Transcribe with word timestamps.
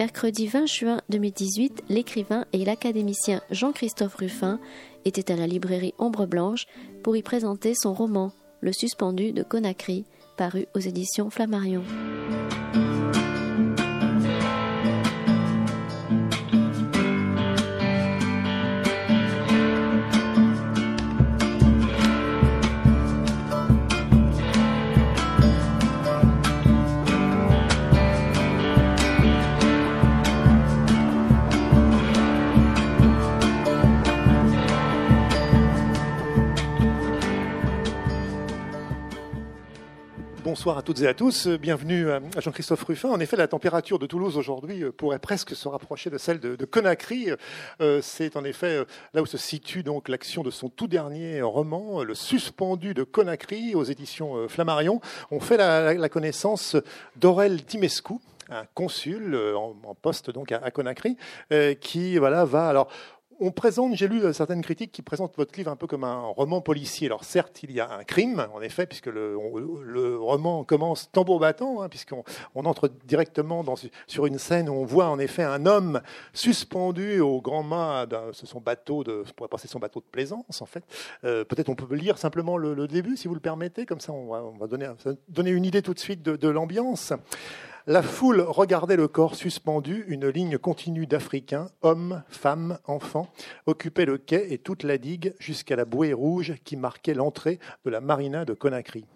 Mercredi 0.00 0.46
20 0.46 0.64
juin 0.64 1.00
2018, 1.10 1.84
l'écrivain 1.90 2.46
et 2.54 2.64
l'académicien 2.64 3.42
Jean-Christophe 3.50 4.14
Ruffin 4.14 4.58
était 5.04 5.30
à 5.30 5.36
la 5.36 5.46
librairie 5.46 5.92
Ombre 5.98 6.24
Blanche 6.24 6.64
pour 7.02 7.18
y 7.18 7.22
présenter 7.22 7.74
son 7.74 7.92
roman 7.92 8.32
Le 8.62 8.72
suspendu 8.72 9.32
de 9.34 9.42
Conakry, 9.42 10.06
paru 10.38 10.64
aux 10.74 10.80
éditions 10.80 11.28
Flammarion. 11.28 11.82
Bonsoir 40.60 40.76
à 40.76 40.82
toutes 40.82 41.00
et 41.00 41.08
à 41.08 41.14
tous. 41.14 41.46
Bienvenue 41.46 42.10
à 42.10 42.20
Jean-Christophe 42.36 42.84
Ruffin. 42.84 43.08
En 43.08 43.18
effet, 43.18 43.34
la 43.34 43.48
température 43.48 43.98
de 43.98 44.04
Toulouse 44.04 44.36
aujourd'hui 44.36 44.84
euh, 44.84 44.92
pourrait 44.92 45.18
presque 45.18 45.56
se 45.56 45.66
rapprocher 45.68 46.10
de 46.10 46.18
celle 46.18 46.38
de, 46.38 46.64
Conakry. 46.66 47.30
Euh, 47.80 48.00
c'est 48.02 48.36
en 48.36 48.44
effet 48.44 48.80
euh, 48.80 48.84
là 49.14 49.22
où 49.22 49.26
se 49.26 49.38
situe 49.38 49.82
donc 49.82 50.10
l'action 50.10 50.42
de 50.42 50.50
son 50.50 50.68
tout 50.68 50.86
dernier 50.86 51.40
roman, 51.40 52.02
Le 52.02 52.14
Suspendu 52.14 52.92
de 52.92 53.04
Conakry, 53.04 53.74
aux 53.74 53.84
éditions 53.84 54.48
Flammarion. 54.48 55.00
On 55.30 55.40
fait 55.40 55.56
la, 55.56 56.08
connaissance 56.10 56.76
d'Aurel 57.16 57.64
Timescu, 57.64 58.16
un 58.50 58.66
consul 58.74 59.34
en, 59.56 59.94
poste 59.94 60.30
donc 60.30 60.52
à, 60.52 60.70
Conakry, 60.70 61.16
qui 61.80 62.18
voilà 62.18 62.44
va 62.44 62.68
alors 62.68 62.88
on 63.40 63.50
présente, 63.50 63.94
j'ai 63.94 64.06
lu 64.06 64.22
euh, 64.22 64.32
certaines 64.32 64.62
critiques 64.62 64.92
qui 64.92 65.02
présentent 65.02 65.36
votre 65.36 65.56
livre 65.56 65.70
un 65.70 65.76
peu 65.76 65.86
comme 65.86 66.04
un 66.04 66.20
roman 66.20 66.60
policier. 66.60 67.06
Alors 67.06 67.24
certes, 67.24 67.62
il 67.62 67.72
y 67.72 67.80
a 67.80 67.90
un 67.90 68.04
crime, 68.04 68.46
en 68.54 68.60
effet, 68.60 68.86
puisque 68.86 69.06
le, 69.06 69.36
roman 70.18 70.62
commence 70.64 71.10
tambour 71.10 71.40
battant, 71.40 71.80
hein, 71.80 71.88
puisqu'on 71.88 72.22
on 72.54 72.66
entre 72.66 72.90
directement 73.06 73.64
sur 74.06 74.26
une 74.26 74.38
scène 74.38 74.68
où 74.68 74.74
on 74.74 74.84
voit 74.84 75.08
en 75.08 75.18
effet 75.18 75.42
un 75.42 75.66
homme 75.66 76.02
suspendu 76.32 77.20
au 77.20 77.40
grand 77.40 77.62
mât 77.62 78.06
de 78.06 78.16
son 78.32 78.60
bateau, 78.60 79.04
de, 79.04 79.24
plaisance, 80.12 80.60
en 80.60 80.66
fait. 80.66 80.84
Euh, 81.24 81.44
peut-être 81.44 81.68
on 81.68 81.74
peut 81.74 81.94
lire 81.94 82.18
simplement 82.18 82.56
le, 82.56 82.86
début, 82.86 83.16
si 83.16 83.28
vous 83.28 83.34
le 83.34 83.40
permettez, 83.40 83.86
comme 83.86 84.00
ça 84.00 84.12
on 84.12 84.56
va, 84.58 84.66
donner, 84.66 85.50
une 85.50 85.64
idée 85.64 85.82
tout 85.82 85.94
de 85.94 85.98
suite 85.98 86.22
de 86.22 86.48
l'ambiance. 86.48 87.12
La 87.86 88.02
foule 88.02 88.42
regardait 88.42 88.96
le 88.96 89.08
corps 89.08 89.34
suspendu, 89.34 90.04
une 90.08 90.28
ligne 90.28 90.58
continue 90.58 91.06
d'Africains, 91.06 91.70
hommes, 91.80 92.22
femmes, 92.28 92.78
enfants, 92.84 93.32
occupait 93.64 94.04
le 94.04 94.18
quai 94.18 94.52
et 94.52 94.58
toute 94.58 94.82
la 94.82 94.98
digue 94.98 95.34
jusqu'à 95.38 95.76
la 95.76 95.86
bouée 95.86 96.12
rouge 96.12 96.56
qui 96.62 96.76
marquait 96.76 97.14
l'entrée 97.14 97.58
de 97.86 97.90
la 97.90 98.02
marina 98.02 98.44
de 98.44 98.52
Conakry. 98.52 99.06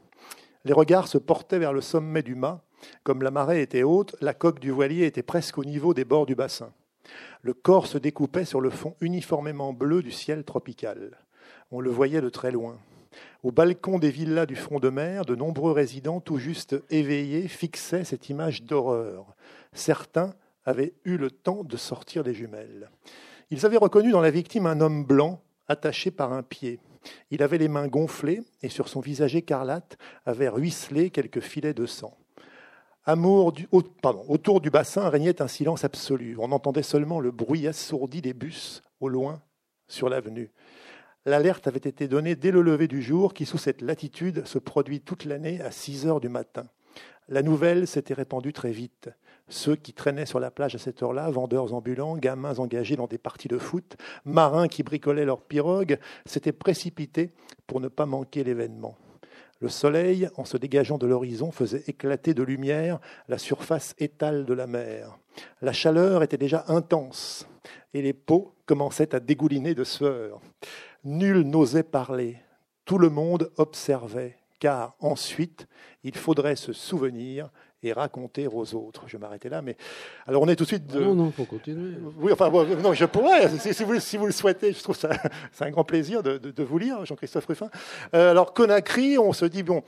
Les 0.65 0.73
regards 0.73 1.09
se 1.09 1.19
portaient 1.19 1.59
vers 1.59 1.75
le 1.75 1.83
sommet 1.83 2.23
du 2.23 2.35
mât. 2.35 2.65
Comme 3.03 3.23
la 3.23 3.31
marée 3.31 3.61
était 3.61 3.83
haute, 3.83 4.17
la 4.23 4.33
coque 4.33 4.61
du 4.61 4.70
voilier 4.70 5.05
était 5.05 5.23
presque 5.23 5.59
au 5.59 5.65
niveau 5.65 5.92
des 5.92 6.07
bords 6.07 6.27
du 6.27 6.35
bassin. 6.35 6.73
Le 7.42 7.53
corps 7.53 7.87
se 7.87 7.98
découpait 7.98 8.47
sur 8.47 8.62
le 8.62 8.70
fond 8.70 8.97
uniformément 9.03 9.75
bleu 9.75 10.03
du 10.03 10.11
ciel 10.11 10.42
tropical. 10.42 11.19
On 11.70 11.80
le 11.80 11.91
voyait 11.91 12.23
de 12.23 12.30
très 12.30 12.51
loin. 12.51 12.79
Au 13.42 13.52
balcon 13.52 13.98
des 13.98 14.11
villas 14.11 14.47
du 14.47 14.57
front 14.57 14.80
de 14.80 14.89
mer, 14.89 15.25
de 15.25 15.35
nombreux 15.35 15.73
résidents 15.73 16.20
tout 16.20 16.39
juste 16.39 16.77
éveillés 16.91 17.48
fixaient 17.48 18.05
cette 18.05 18.29
image 18.29 18.63
d'horreur. 18.63 19.35
Certains 19.73 20.35
avaient 20.64 20.95
eu 21.05 21.17
le 21.17 21.30
temps 21.30 21.64
de 21.64 21.77
sortir 21.77 22.24
des 22.24 22.35
jumelles. 22.35 22.91
Ils 23.51 23.67
avaient 23.67 23.77
reconnu 23.77 24.11
dans 24.11 24.20
la 24.20 24.30
victime 24.30 24.67
un 24.67 24.80
homme 24.80 25.05
blanc 25.05 25.42
attaché 25.69 26.11
par 26.11 26.33
un 26.33 26.42
pied. 26.42 26.80
Il 27.30 27.42
avait 27.42 27.58
les 27.58 27.69
mains 27.69 27.89
gonflées 27.89 28.42
et 28.63 28.69
sur 28.69 28.89
son 28.89 29.01
visage 29.01 29.36
écarlate 29.36 29.98
avaient 30.24 30.48
ruisselé 30.48 31.11
quelques 31.11 31.41
filets 31.41 31.74
de 31.74 31.86
sang. 31.86 32.17
Autour 33.07 34.63
du 34.63 34.70
bassin 34.70 35.11
régnait 35.11 35.42
un 35.42 35.48
silence 35.48 35.85
absolu. 35.85 36.36
On 36.39 36.53
entendait 36.53 36.83
seulement 36.83 37.20
le 37.20 37.30
bruit 37.30 37.69
assourdi 37.69 38.23
des 38.23 38.33
bus 38.33 38.83
au 39.01 39.08
loin 39.08 39.42
sur 39.89 40.08
l'avenue. 40.08 40.51
L'alerte 41.27 41.67
avait 41.67 41.79
été 41.79 42.07
donnée 42.07 42.36
dès 42.36 42.51
le 42.51 42.61
lever 42.61 42.86
du 42.86 43.02
jour, 43.02 43.33
qui 43.33 43.46
sous 43.46 43.57
cette 43.57 43.80
latitude 43.80 44.46
se 44.46 44.58
produit 44.58 45.01
toute 45.01 45.24
l'année 45.24 45.61
à 45.62 45.70
6 45.70 46.07
heures 46.07 46.20
du 46.20 46.29
matin. 46.29 46.64
La 47.29 47.42
nouvelle 47.42 47.86
s'était 47.86 48.12
répandue 48.12 48.52
très 48.52 48.73
vite. 48.73 49.08
Ceux 49.48 49.74
qui 49.74 49.95
traînaient 49.95 50.27
sur 50.27 50.39
la 50.39 50.51
plage 50.51 50.74
à 50.74 50.79
cette 50.79 51.02
heure-là, 51.02 51.30
vendeurs 51.30 51.73
ambulants, 51.73 52.18
gamins 52.18 52.58
engagés 52.58 52.96
dans 52.96 53.07
des 53.07 53.17
parties 53.17 53.48
de 53.48 53.57
foot, 53.57 53.96
marins 54.27 54.68
qui 54.68 54.83
bricolaient 54.83 55.24
leurs 55.24 55.40
pirogues, 55.40 55.98
s'étaient 56.27 56.52
précipités 56.52 57.30
pour 57.67 57.80
ne 57.80 57.89
pas 57.89 58.05
manquer 58.05 58.45
l'événement. 58.45 58.98
Le 59.61 59.70
soleil, 59.70 60.29
en 60.36 60.45
se 60.45 60.58
dégageant 60.58 60.98
de 60.98 61.06
l'horizon, 61.06 61.51
faisait 61.51 61.85
éclater 61.86 62.35
de 62.35 62.42
lumière 62.42 63.01
la 63.29 63.39
surface 63.39 63.95
étale 63.98 64.45
de 64.45 64.52
la 64.52 64.67
mer. 64.67 65.18
La 65.62 65.73
chaleur 65.73 66.23
était 66.23 66.36
déjà 66.36 66.67
intense 66.68 67.48
et 67.95 68.02
les 68.02 68.12
peaux 68.12 68.55
commençaient 68.67 69.14
à 69.14 69.20
dégouliner 69.20 69.74
de 69.74 69.85
sueur. 69.85 70.41
Nul 71.05 71.42
n'osait 71.42 71.83
parler, 71.83 72.39
tout 72.87 72.97
le 72.97 73.11
monde 73.11 73.53
observait, 73.59 74.39
car 74.59 74.97
ensuite 75.01 75.69
il 76.03 76.17
faudrait 76.17 76.57
se 76.57 76.73
souvenir 76.73 77.51
et 77.84 77.92
raconter 77.92 78.48
aux 78.48 78.74
autres. 78.74 79.05
Je 79.06 79.17
vais 79.17 79.20
m'arrêter 79.20 79.48
là, 79.48 79.62
mais 79.62 79.77
alors 80.27 80.42
on 80.42 80.48
est 80.48 80.56
tout 80.56 80.64
de 80.64 80.68
suite. 80.68 80.86
De... 80.86 81.00
Non, 81.00 81.14
non, 81.14 81.30
faut 81.30 81.45
continuer. 81.45 81.95
Oui, 82.18 82.33
enfin, 82.33 82.50
non, 82.50 82.92
je 82.92 83.05
pourrais, 83.05 83.48
si, 83.58 83.84
vous, 83.84 84.00
si, 84.00 84.17
vous, 84.17 84.27
le 84.27 84.33
souhaitez. 84.33 84.72
Je 84.72 84.83
trouve 84.83 84.96
ça, 84.96 85.11
c'est 85.52 85.64
un 85.64 85.70
grand 85.70 85.84
plaisir 85.84 86.23
de, 86.23 86.39
de, 86.39 86.62
vous 86.62 86.78
lire, 86.78 87.05
Jean-Christophe 87.05 87.46
Ruffin. 87.46 87.70
Euh, 88.14 88.30
alors 88.30 88.55
Conakry, 88.55 89.18
on 89.18 89.33
se 89.33 89.44
dit 89.44 89.62
bon, 89.62 89.83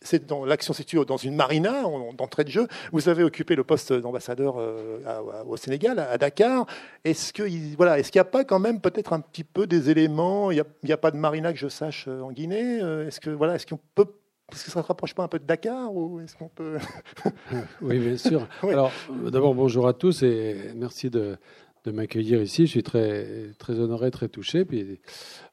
c'est 0.00 0.26
dans 0.26 0.44
l'action 0.44 0.72
située 0.72 1.04
dans 1.04 1.16
une 1.16 1.36
marina 1.36 1.82
d'entrée 2.16 2.44
de 2.44 2.50
jeu. 2.50 2.66
Vous 2.92 3.08
avez 3.08 3.22
occupé 3.22 3.54
le 3.54 3.64
poste 3.64 3.92
d'ambassadeur 3.92 4.56
euh, 4.58 4.98
au 5.46 5.56
Sénégal, 5.56 5.98
à 5.98 6.18
Dakar. 6.18 6.66
Est-ce 7.04 7.32
que 7.32 7.42
voilà, 7.76 7.98
est-ce 7.98 8.10
qu'il 8.10 8.18
n'y 8.18 8.26
a 8.26 8.30
pas 8.30 8.44
quand 8.44 8.58
même 8.58 8.80
peut-être 8.80 9.12
un 9.12 9.20
petit 9.20 9.44
peu 9.44 9.66
des 9.66 9.90
éléments 9.90 10.50
Il 10.50 10.62
n'y 10.84 10.92
a, 10.92 10.94
a, 10.94 10.98
pas 10.98 11.10
de 11.10 11.16
marina 11.16 11.52
que 11.52 11.58
je 11.58 11.68
sache 11.68 12.06
euh, 12.08 12.22
en 12.22 12.32
Guinée. 12.32 12.78
Est-ce 13.06 13.20
que 13.20 13.30
voilà, 13.30 13.54
est-ce 13.56 13.66
qu'on 13.66 13.80
peut 13.94 14.06
est-ce 14.52 14.64
que 14.64 14.70
ça 14.70 14.80
ne 14.80 14.82
se 14.84 14.88
rapproche 14.88 15.14
pas 15.14 15.24
un 15.24 15.28
peu 15.28 15.38
de 15.38 15.44
Dakar 15.44 15.94
ou 15.94 16.20
est-ce 16.20 16.36
qu'on 16.36 16.48
peut 16.48 16.78
Oui, 17.82 17.98
bien 17.98 18.16
sûr. 18.16 18.46
Alors, 18.62 18.92
d'abord, 19.30 19.54
bonjour 19.54 19.88
à 19.88 19.94
tous 19.94 20.22
et 20.22 20.72
merci 20.76 21.10
de, 21.10 21.36
de 21.84 21.90
m'accueillir 21.90 22.42
ici. 22.42 22.66
Je 22.66 22.70
suis 22.70 22.82
très, 22.82 23.52
très 23.58 23.78
honoré, 23.78 24.10
très 24.10 24.28
touché. 24.28 24.64
Puis 24.64 25.00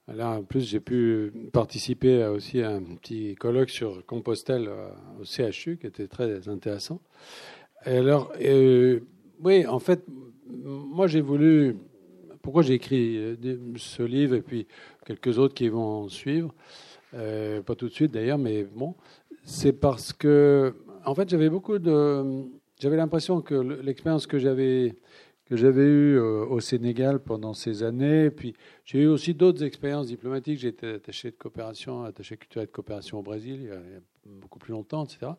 là, 0.08 0.32
en 0.32 0.44
plus, 0.44 0.62
j'ai 0.62 0.80
pu 0.80 1.32
participer 1.54 2.26
aussi 2.26 2.62
à 2.62 2.72
un 2.72 2.82
petit 2.82 3.36
colloque 3.36 3.70
sur 3.70 4.06
Compostelle 4.06 4.68
euh, 4.68 4.90
au 5.22 5.24
CHU 5.24 5.78
qui 5.78 5.88
était 5.88 6.08
très 6.08 6.48
intéressant. 6.50 7.02
Et 7.86 7.98
alors, 7.98 8.32
euh, 8.42 9.00
oui, 9.42 9.66
en 9.66 9.80
fait, 9.80 10.04
moi, 10.48 11.08
j'ai 11.08 11.22
voulu. 11.22 11.78
Pourquoi 12.42 12.64
j'ai 12.64 12.74
écrit 12.74 13.18
euh, 13.18 13.36
ce 13.76 14.02
livre 14.02 14.36
et 14.36 14.42
puis 14.42 14.66
quelques 15.06 15.38
autres 15.38 15.54
qui 15.54 15.70
vont 15.70 16.08
suivre 16.08 16.54
euh, 17.14 17.62
pas 17.62 17.76
tout 17.76 17.88
de 17.88 17.94
suite 17.94 18.12
d'ailleurs, 18.12 18.38
mais 18.38 18.64
bon, 18.64 18.96
c'est 19.44 19.74
parce 19.74 20.14
que, 20.14 20.74
en 21.06 21.16
fait, 21.16 21.30
j'avais 21.30 21.50
beaucoup 21.50 21.80
de, 21.80 22.46
j'avais 22.80 22.98
l'impression 22.98 23.42
que 23.42 23.56
l'expérience 23.56 24.28
que 24.28 24.40
j'avais 24.40 24.96
que 25.46 25.56
j'avais 25.56 25.82
eue 25.82 26.16
euh, 26.16 26.46
au 26.46 26.60
Sénégal 26.60 27.20
pendant 27.20 27.56
ces 27.56 27.82
années, 27.82 28.30
puis 28.30 28.54
j'ai 28.86 29.00
eu 29.00 29.08
aussi 29.08 29.34
d'autres 29.34 29.64
expériences 29.64 30.06
diplomatiques. 30.06 30.64
Été 30.64 30.94
attaché 30.94 31.32
de 31.32 31.36
coopération, 31.36 32.04
attaché 32.04 32.38
culturel 32.38 32.68
de 32.68 32.72
coopération 32.72 33.18
au 33.18 33.24
Brésil 33.24 33.62
il 33.64 33.70
y 33.70 33.72
a 33.72 33.80
beaucoup 34.26 34.60
plus 34.60 34.74
longtemps, 34.74 35.06
etc. 35.06 35.32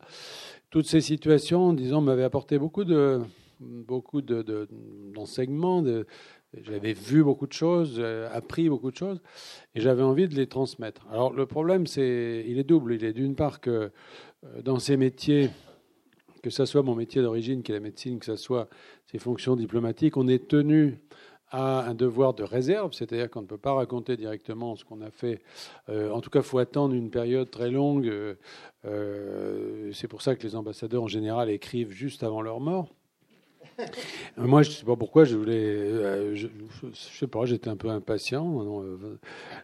Toutes 0.69 0.85
ces 0.85 0.99
situations, 0.99 1.71
disons, 1.71 2.01
m'avaient 2.01 2.25
apporté 2.25 2.59
beaucoup 2.59 2.83
de 2.83 3.21
beaucoup 3.61 4.21
d'enseignements, 4.21 5.81
de, 5.81 6.07
j'avais 6.53 6.93
vu 6.93 7.23
beaucoup 7.23 7.47
de 7.47 7.53
choses, 7.53 7.95
euh, 7.97 8.29
appris 8.31 8.67
beaucoup 8.69 8.91
de 8.91 8.97
choses, 8.97 9.21
et 9.73 9.81
j'avais 9.81 10.03
envie 10.03 10.27
de 10.27 10.35
les 10.35 10.47
transmettre. 10.47 11.05
Alors 11.09 11.31
le 11.31 11.45
problème, 11.45 11.87
c'est, 11.87 12.43
il 12.47 12.59
est 12.59 12.63
double. 12.63 12.93
Il 12.93 13.05
est 13.05 13.13
d'une 13.13 13.35
part 13.35 13.61
que 13.61 13.91
euh, 14.43 14.61
dans 14.61 14.79
ces 14.79 14.97
métiers, 14.97 15.49
que 16.43 16.49
ce 16.49 16.65
soit 16.65 16.83
mon 16.83 16.95
métier 16.95 17.21
d'origine, 17.21 17.63
qui 17.63 17.71
est 17.71 17.75
la 17.75 17.81
médecine, 17.81 18.19
que 18.19 18.25
ce 18.25 18.35
soit 18.35 18.67
ces 19.05 19.17
fonctions 19.17 19.55
diplomatiques, 19.55 20.17
on 20.17 20.27
est 20.27 20.47
tenu 20.47 20.99
à 21.53 21.85
un 21.85 21.93
devoir 21.93 22.33
de 22.33 22.43
réserve, 22.43 22.93
c'est-à-dire 22.93 23.29
qu'on 23.29 23.41
ne 23.41 23.47
peut 23.47 23.57
pas 23.57 23.73
raconter 23.73 24.15
directement 24.15 24.75
ce 24.77 24.85
qu'on 24.85 25.01
a 25.01 25.11
fait. 25.11 25.41
Euh, 25.89 26.09
en 26.09 26.21
tout 26.21 26.29
cas, 26.29 26.39
il 26.39 26.45
faut 26.45 26.59
attendre 26.59 26.95
une 26.95 27.11
période 27.11 27.49
très 27.49 27.69
longue. 27.69 28.09
c'est 28.83 30.07
pour 30.07 30.21
ça 30.21 30.35
que 30.35 30.43
les 30.43 30.55
ambassadeurs, 30.55 31.03
en 31.03 31.07
général, 31.07 31.49
écrivent 31.49 31.91
juste 31.91 32.23
avant 32.23 32.41
leur 32.41 32.59
mort. 32.61 32.89
Moi, 34.37 34.63
je 34.63 34.69
ne 34.69 34.73
sais 34.73 34.85
pas 34.85 34.95
pourquoi, 34.95 35.23
je 35.23 35.35
voulais. 35.35 35.53
Euh, 35.53 36.35
je, 36.35 36.47
ne 36.47 36.93
sais 36.93 37.27
pas, 37.27 37.45
j'étais 37.45 37.69
un 37.69 37.75
peu 37.75 37.89
impatient 37.89 38.61
euh, 38.61 39.19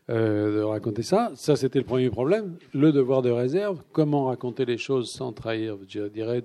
euh, 0.10 0.58
de 0.58 0.62
raconter 0.62 1.04
ça. 1.04 1.32
Ça, 1.36 1.56
c'était 1.56 1.80
le 1.80 1.86
premier 1.86 2.10
problème. 2.10 2.58
Le 2.74 2.92
devoir 2.92 3.22
de 3.22 3.30
réserve. 3.30 3.82
Comment 3.92 4.26
raconter 4.26 4.66
les 4.66 4.78
choses 4.78 5.10
sans 5.10 5.34
trahir, 5.34 5.78
je 5.88 6.08
dirais, 6.08 6.44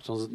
sans, 0.00 0.28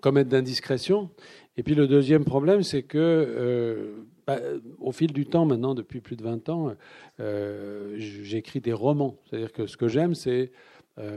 commettre 0.00 0.30
d'indiscrétion. 0.30 1.10
Et 1.56 1.62
puis 1.62 1.74
le 1.74 1.86
deuxième 1.86 2.24
problème, 2.24 2.62
c'est 2.62 2.82
que. 2.82 3.94
Bah, 4.26 4.38
au 4.80 4.90
fil 4.90 5.12
du 5.12 5.26
temps, 5.26 5.44
maintenant, 5.44 5.74
depuis 5.74 6.00
plus 6.00 6.16
de 6.16 6.22
20 6.22 6.48
ans, 6.48 6.74
j'écris 7.98 8.60
des 8.60 8.72
romans. 8.72 9.16
C'est-à-dire 9.24 9.52
que 9.52 9.66
ce 9.66 9.76
que 9.76 9.88
j'aime, 9.88 10.14
c'est 10.14 10.50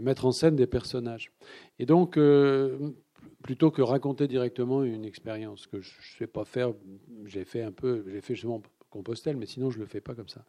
mettre 0.01 0.25
en 0.25 0.31
scène 0.31 0.55
des 0.55 0.67
personnages. 0.67 1.31
Et 1.79 1.85
donc, 1.85 2.17
plutôt 3.47 3.71
que 3.71 3.81
raconter 3.81 4.27
directement 4.27 4.83
une 4.83 5.05
expérience 5.05 5.67
que 5.67 5.79
je 5.79 5.89
ne 5.89 6.17
sais 6.19 6.27
pas 6.27 6.43
faire. 6.43 6.73
J'ai 7.25 7.45
fait 7.45 7.61
un 7.61 7.71
peu, 7.71 8.03
j'ai 8.11 8.19
fait 8.19 8.35
justement 8.35 8.61
Compostelle, 8.89 9.37
mais 9.37 9.45
sinon 9.45 9.69
je 9.69 9.77
ne 9.77 9.83
le 9.83 9.87
fais 9.87 10.01
pas 10.01 10.13
comme 10.15 10.27
ça. 10.27 10.43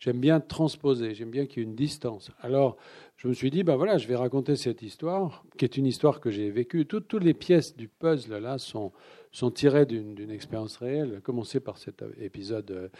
J'aime 0.00 0.18
bien 0.18 0.40
transposer, 0.40 1.14
j'aime 1.14 1.30
bien 1.30 1.46
qu'il 1.46 1.62
y 1.62 1.64
ait 1.64 1.68
une 1.68 1.76
distance. 1.76 2.32
Alors 2.40 2.76
je 3.16 3.28
me 3.28 3.32
suis 3.32 3.50
dit, 3.50 3.62
ben 3.62 3.76
voilà, 3.76 3.96
je 3.96 4.08
vais 4.08 4.16
raconter 4.16 4.56
cette 4.56 4.82
histoire, 4.82 5.44
qui 5.56 5.64
est 5.64 5.76
une 5.76 5.86
histoire 5.86 6.18
que 6.20 6.30
j'ai 6.30 6.50
vécue. 6.50 6.84
Toutes, 6.84 7.14
les 7.14 7.34
pièces 7.34 7.76
du 7.76 7.86
puzzle 7.86 8.36
là 8.38 8.58
sont, 8.58 8.92
tirées 9.54 9.86
d'une 9.86 10.30
expérience 10.30 10.78
réelle, 10.78 11.20
commencer 11.22 11.60
par 11.60 11.78
cet 11.78 12.04
épisode 12.18 12.90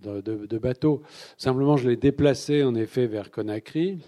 de, 0.00 0.20
de 0.20 0.58
bateau. 0.58 1.02
Simplement, 1.36 1.76
je 1.76 1.88
l'ai 1.88 1.96
déplacé 1.96 2.62
en 2.62 2.76
effet 2.76 3.08
vers 3.08 3.32
Conakry, 3.32 3.98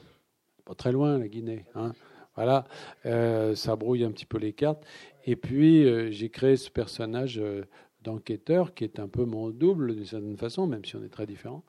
pas 0.64 0.74
très 0.76 0.92
loin, 0.92 1.18
la 1.18 1.26
Guinée. 1.26 1.64
Hein. 1.74 1.92
Voilà, 2.36 2.64
euh, 3.06 3.54
ça 3.54 3.76
brouille 3.76 4.04
un 4.04 4.10
petit 4.10 4.26
peu 4.26 4.38
les 4.38 4.52
cartes. 4.52 4.84
Et 5.24 5.36
puis, 5.36 5.84
euh, 5.84 6.10
j'ai 6.10 6.28
créé 6.30 6.56
ce 6.56 6.70
personnage 6.70 7.38
euh, 7.38 7.64
d'enquêteur 8.02 8.74
qui 8.74 8.84
est 8.84 8.98
un 8.98 9.08
peu 9.08 9.24
mon 9.24 9.50
double 9.50 9.94
d'une 9.94 10.04
certaine 10.04 10.36
façon, 10.36 10.66
même 10.66 10.84
si 10.84 10.96
on 10.96 11.04
est 11.04 11.08
très 11.08 11.26
différents, 11.26 11.64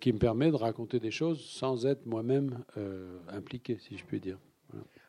qui 0.00 0.12
me 0.12 0.18
permet 0.18 0.50
de 0.50 0.56
raconter 0.56 0.98
des 0.98 1.12
choses 1.12 1.44
sans 1.44 1.86
être 1.86 2.04
moi-même 2.06 2.64
impliqué, 3.28 3.76
si 3.78 3.96
je 3.96 4.04
puis 4.04 4.18
dire 4.18 4.38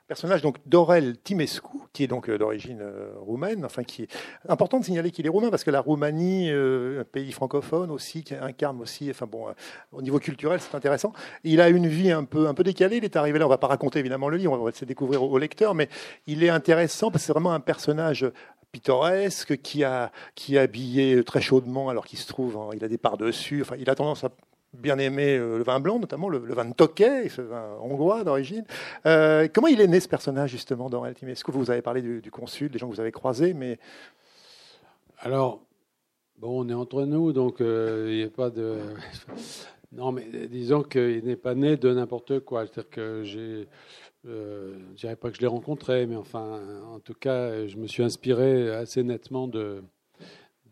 personnage 0.09 0.41
donc 0.41 0.57
d'Aurel 0.65 1.17
Timescu, 1.23 1.77
qui 1.93 2.03
est 2.03 2.07
donc 2.07 2.29
euh, 2.29 2.39
d'origine 2.39 2.79
euh, 2.81 3.11
roumaine, 3.17 3.63
enfin 3.63 3.83
qui 3.83 4.01
est 4.03 4.07
important 4.49 4.79
de 4.79 4.83
signaler 4.83 5.11
qu'il 5.11 5.27
est 5.27 5.29
roumain 5.29 5.51
parce 5.51 5.63
que 5.63 5.69
la 5.69 5.81
Roumanie, 5.81 6.49
euh, 6.49 7.01
un 7.01 7.03
pays 7.03 7.31
francophone 7.31 7.91
aussi, 7.91 8.23
qui 8.23 8.33
incarne 8.33 8.81
aussi, 8.81 9.11
enfin 9.11 9.27
bon, 9.27 9.45
au 9.91 10.01
niveau 10.01 10.17
culturel, 10.17 10.59
c'est 10.59 10.75
intéressant. 10.75 11.13
Il 11.43 11.61
a 11.61 11.69
une 11.69 11.87
vie 11.87 12.11
un 12.11 12.23
peu 12.23 12.47
un 12.47 12.55
peu 12.55 12.63
décalée. 12.63 12.97
Il 12.97 13.05
est 13.05 13.15
arrivé 13.15 13.37
là, 13.37 13.45
on 13.45 13.49
va 13.49 13.59
pas 13.59 13.67
raconter 13.67 13.99
évidemment 13.99 14.29
le 14.29 14.37
livre, 14.37 14.51
on 14.51 14.63
va 14.63 14.71
de 14.71 14.85
découvrir 14.85 15.21
au, 15.21 15.37
lecteur, 15.37 15.75
mais 15.75 15.89
il 16.25 16.43
est 16.43 16.49
intéressant 16.49 17.11
parce 17.11 17.21
que 17.21 17.27
c'est 17.27 17.33
vraiment 17.33 17.53
un 17.53 17.59
personnage 17.59 18.25
pittoresque, 18.71 19.61
qui 19.61 19.83
a 19.83 20.11
qui 20.33 20.55
est 20.55 20.59
habillé 20.59 21.23
très 21.23 21.41
chaudement 21.41 21.89
alors 21.89 22.07
qu'il 22.07 22.17
se 22.17 22.27
trouve, 22.27 22.57
il 22.75 22.83
a 22.83 22.87
des 22.87 22.97
parts 22.97 23.17
dessus. 23.17 23.61
Enfin, 23.61 23.75
il 23.77 23.87
a 23.91 23.95
tendance 23.95 24.23
à 24.23 24.31
bien 24.73 24.97
aimé 24.99 25.37
euh, 25.37 25.57
le 25.57 25.63
vin 25.63 25.79
blanc, 25.79 25.99
notamment 25.99 26.29
le, 26.29 26.39
vin 26.39 26.65
de 26.65 26.73
Tokay, 26.73 27.29
ce 27.29 27.41
vin 27.41 27.77
hongrois 27.81 28.23
d'origine. 28.23 28.65
Euh, 29.05 29.47
comment 29.53 29.67
il 29.67 29.81
est 29.81 29.87
né 29.87 29.99
ce 29.99 30.07
personnage 30.07 30.51
justement 30.51 30.89
dans 30.89 31.05
Est-ce 31.05 31.43
que 31.43 31.51
vous 31.51 31.71
avez 31.71 31.81
parlé 31.81 32.01
du, 32.01 32.31
consul, 32.31 32.69
des 32.69 32.77
gens 32.77 32.87
que 32.87 32.93
vous 32.93 33.01
avez 33.01 33.11
croisés, 33.11 33.53
mais 33.53 33.79
alors 35.19 35.61
bon, 36.37 36.65
on 36.65 36.69
est 36.69 36.73
entre 36.73 37.03
nous, 37.03 37.33
donc 37.33 37.61
euh, 37.61 38.07
il 38.09 38.17
n'y 38.17 38.23
a 38.23 38.29
pas 38.29 38.49
de 38.49 38.77
non, 39.91 40.11
mais 40.11 40.25
disons 40.47 40.83
qu'il 40.83 41.25
n'est 41.25 41.35
pas 41.35 41.55
né 41.55 41.75
de 41.75 41.91
n'importe 41.93 42.39
quoi. 42.41 42.65
C'est-à-dire 42.65 42.89
que 42.89 43.23
j'ai 43.23 43.67
je 44.25 44.31
ne 44.31 44.93
dirais 44.95 45.15
pas 45.15 45.29
que 45.29 45.37
je 45.37 45.41
l'ai 45.41 45.47
rencontré, 45.47 46.05
mais 46.05 46.17
enfin, 46.17 46.61
en 46.93 46.99
tout 46.99 47.13
cas, 47.13 47.65
je 47.67 47.77
me 47.77 47.87
suis 47.87 48.03
inspiré 48.03 48.69
assez 48.69 49.01
nettement 49.01 49.47
de, 49.47 49.81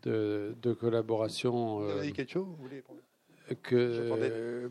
de, 0.02 0.54
de 0.60 0.72
collaboration. 0.74 1.78
Vous 1.78 1.90
avez 1.90 2.08
dit 2.08 2.12
quelque 2.12 2.32
chose 2.32 2.46
que 3.62 3.76
euh, 3.76 4.68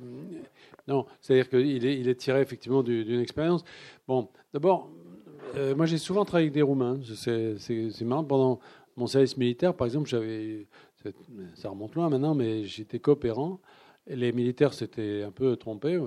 non, 0.87 1.05
c'est-à-dire 1.21 1.49
qu'il 1.49 1.85
est, 1.85 1.99
il 1.99 2.07
est 2.07 2.15
tiré 2.15 2.41
effectivement 2.41 2.83
d'une 2.83 3.19
expérience. 3.19 3.63
Bon, 4.07 4.29
d'abord, 4.53 4.89
euh, 5.55 5.75
moi 5.75 5.85
j'ai 5.85 5.97
souvent 5.97 6.25
travaillé 6.25 6.45
avec 6.45 6.53
des 6.53 6.61
Roumains. 6.61 6.99
C'est 7.15 8.01
marrant. 8.01 8.23
Pendant 8.23 8.59
mon 8.95 9.07
service 9.07 9.37
militaire, 9.37 9.75
par 9.75 9.85
exemple, 9.85 10.09
j'avais, 10.09 10.67
ça 11.55 11.69
remonte 11.69 11.95
loin 11.95 12.09
maintenant, 12.09 12.35
mais 12.35 12.63
j'étais 12.63 12.99
coopérant. 12.99 13.59
Les 14.07 14.31
militaires 14.31 14.73
s'étaient 14.73 15.23
un 15.23 15.31
peu 15.31 15.55
trompés. 15.57 15.99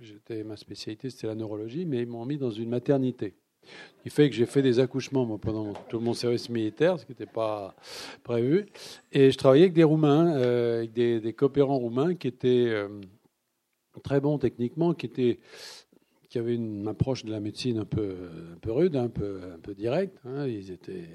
J'étais 0.00 0.42
ma 0.44 0.56
spécialité, 0.56 1.10
c'était 1.10 1.26
la 1.26 1.34
neurologie, 1.34 1.84
mais 1.84 2.02
ils 2.02 2.08
m'ont 2.08 2.24
mis 2.24 2.38
dans 2.38 2.50
une 2.50 2.70
maternité 2.70 3.34
qui 4.02 4.10
fait 4.10 4.28
que 4.30 4.36
j'ai 4.36 4.46
fait 4.46 4.62
des 4.62 4.80
accouchements 4.80 5.38
pendant 5.38 5.72
tout 5.88 6.00
mon 6.00 6.14
service 6.14 6.48
militaire, 6.48 6.98
ce 6.98 7.04
qui 7.04 7.12
n'était 7.12 7.26
pas 7.26 7.74
prévu. 8.22 8.66
Et 9.12 9.30
je 9.30 9.38
travaillais 9.38 9.64
avec 9.64 9.74
des 9.74 9.84
Roumains, 9.84 10.36
euh, 10.36 10.78
avec 10.78 10.92
des, 10.92 11.32
coopérants 11.32 11.78
roumains 11.78 12.14
qui 12.14 12.28
étaient 12.28 12.66
euh, 12.68 12.88
très 14.02 14.20
bons 14.20 14.38
techniquement, 14.38 14.94
qui 14.94 15.06
étaient 15.06 15.38
qui 16.28 16.38
avaient 16.38 16.56
une 16.56 16.86
approche 16.86 17.24
de 17.24 17.30
la 17.30 17.40
médecine 17.40 17.78
un 17.78 17.86
peu, 17.86 18.14
rude, 18.66 18.96
un 18.96 19.08
peu, 19.08 19.40
un 19.54 19.72
directe. 19.72 20.18
Hein. 20.26 20.46
Ils 20.46 20.70
étaient 20.70 21.08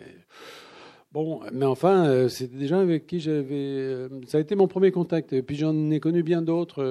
Bon, 1.14 1.42
mais 1.52 1.66
enfin, 1.66 2.08
euh, 2.08 2.28
c'était 2.28 2.58
des 2.58 2.66
gens 2.66 2.80
avec 2.80 3.06
qui 3.06 3.20
j'avais. 3.20 4.08
Ça 4.26 4.40
a 4.40 4.42
été 4.42 4.56
mon 4.56 4.68
premier 4.68 4.92
contact. 4.92 5.32
Et 5.32 5.44
puis 5.44 5.56
j'en 5.56 5.92
ai 5.92 6.00
connu 6.00 6.24
bien 6.24 6.42
d'autres. 6.42 6.84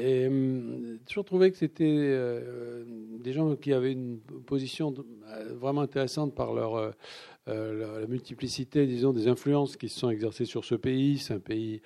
Et 0.00 0.28
hum, 0.28 0.98
toujours 1.06 1.24
trouvé 1.24 1.50
que 1.50 1.56
c'était 1.56 1.84
euh, 1.84 2.84
des 3.18 3.32
gens 3.32 3.56
qui 3.56 3.72
avaient 3.72 3.92
une 3.92 4.20
position 4.46 4.94
euh, 5.26 5.54
vraiment 5.54 5.80
intéressante 5.80 6.36
par 6.36 6.54
leur, 6.54 6.76
euh, 6.76 8.00
la 8.00 8.06
multiplicité, 8.06 8.86
disons, 8.86 9.12
des 9.12 9.26
influences 9.26 9.76
qui 9.76 9.88
se 9.88 9.98
sont 9.98 10.10
exercées 10.10 10.44
sur 10.44 10.64
ce 10.64 10.76
pays. 10.76 11.18
C'est 11.18 11.34
un 11.34 11.40
pays 11.40 11.82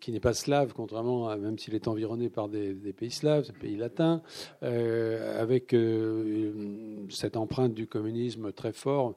qui 0.00 0.12
n'est 0.12 0.20
pas 0.20 0.34
slave, 0.34 0.74
contrairement 0.74 1.28
à 1.28 1.36
même 1.36 1.58
s'il 1.58 1.74
est 1.74 1.88
environné 1.88 2.28
par 2.28 2.48
des, 2.48 2.74
pays 2.92 3.10
slaves, 3.10 3.50
un 3.50 3.58
pays 3.58 3.76
latin, 3.76 4.22
avec 4.60 5.74
cette 7.08 7.36
empreinte 7.36 7.74
du 7.74 7.86
communisme 7.86 8.52
très 8.52 8.72
fort 8.72 9.16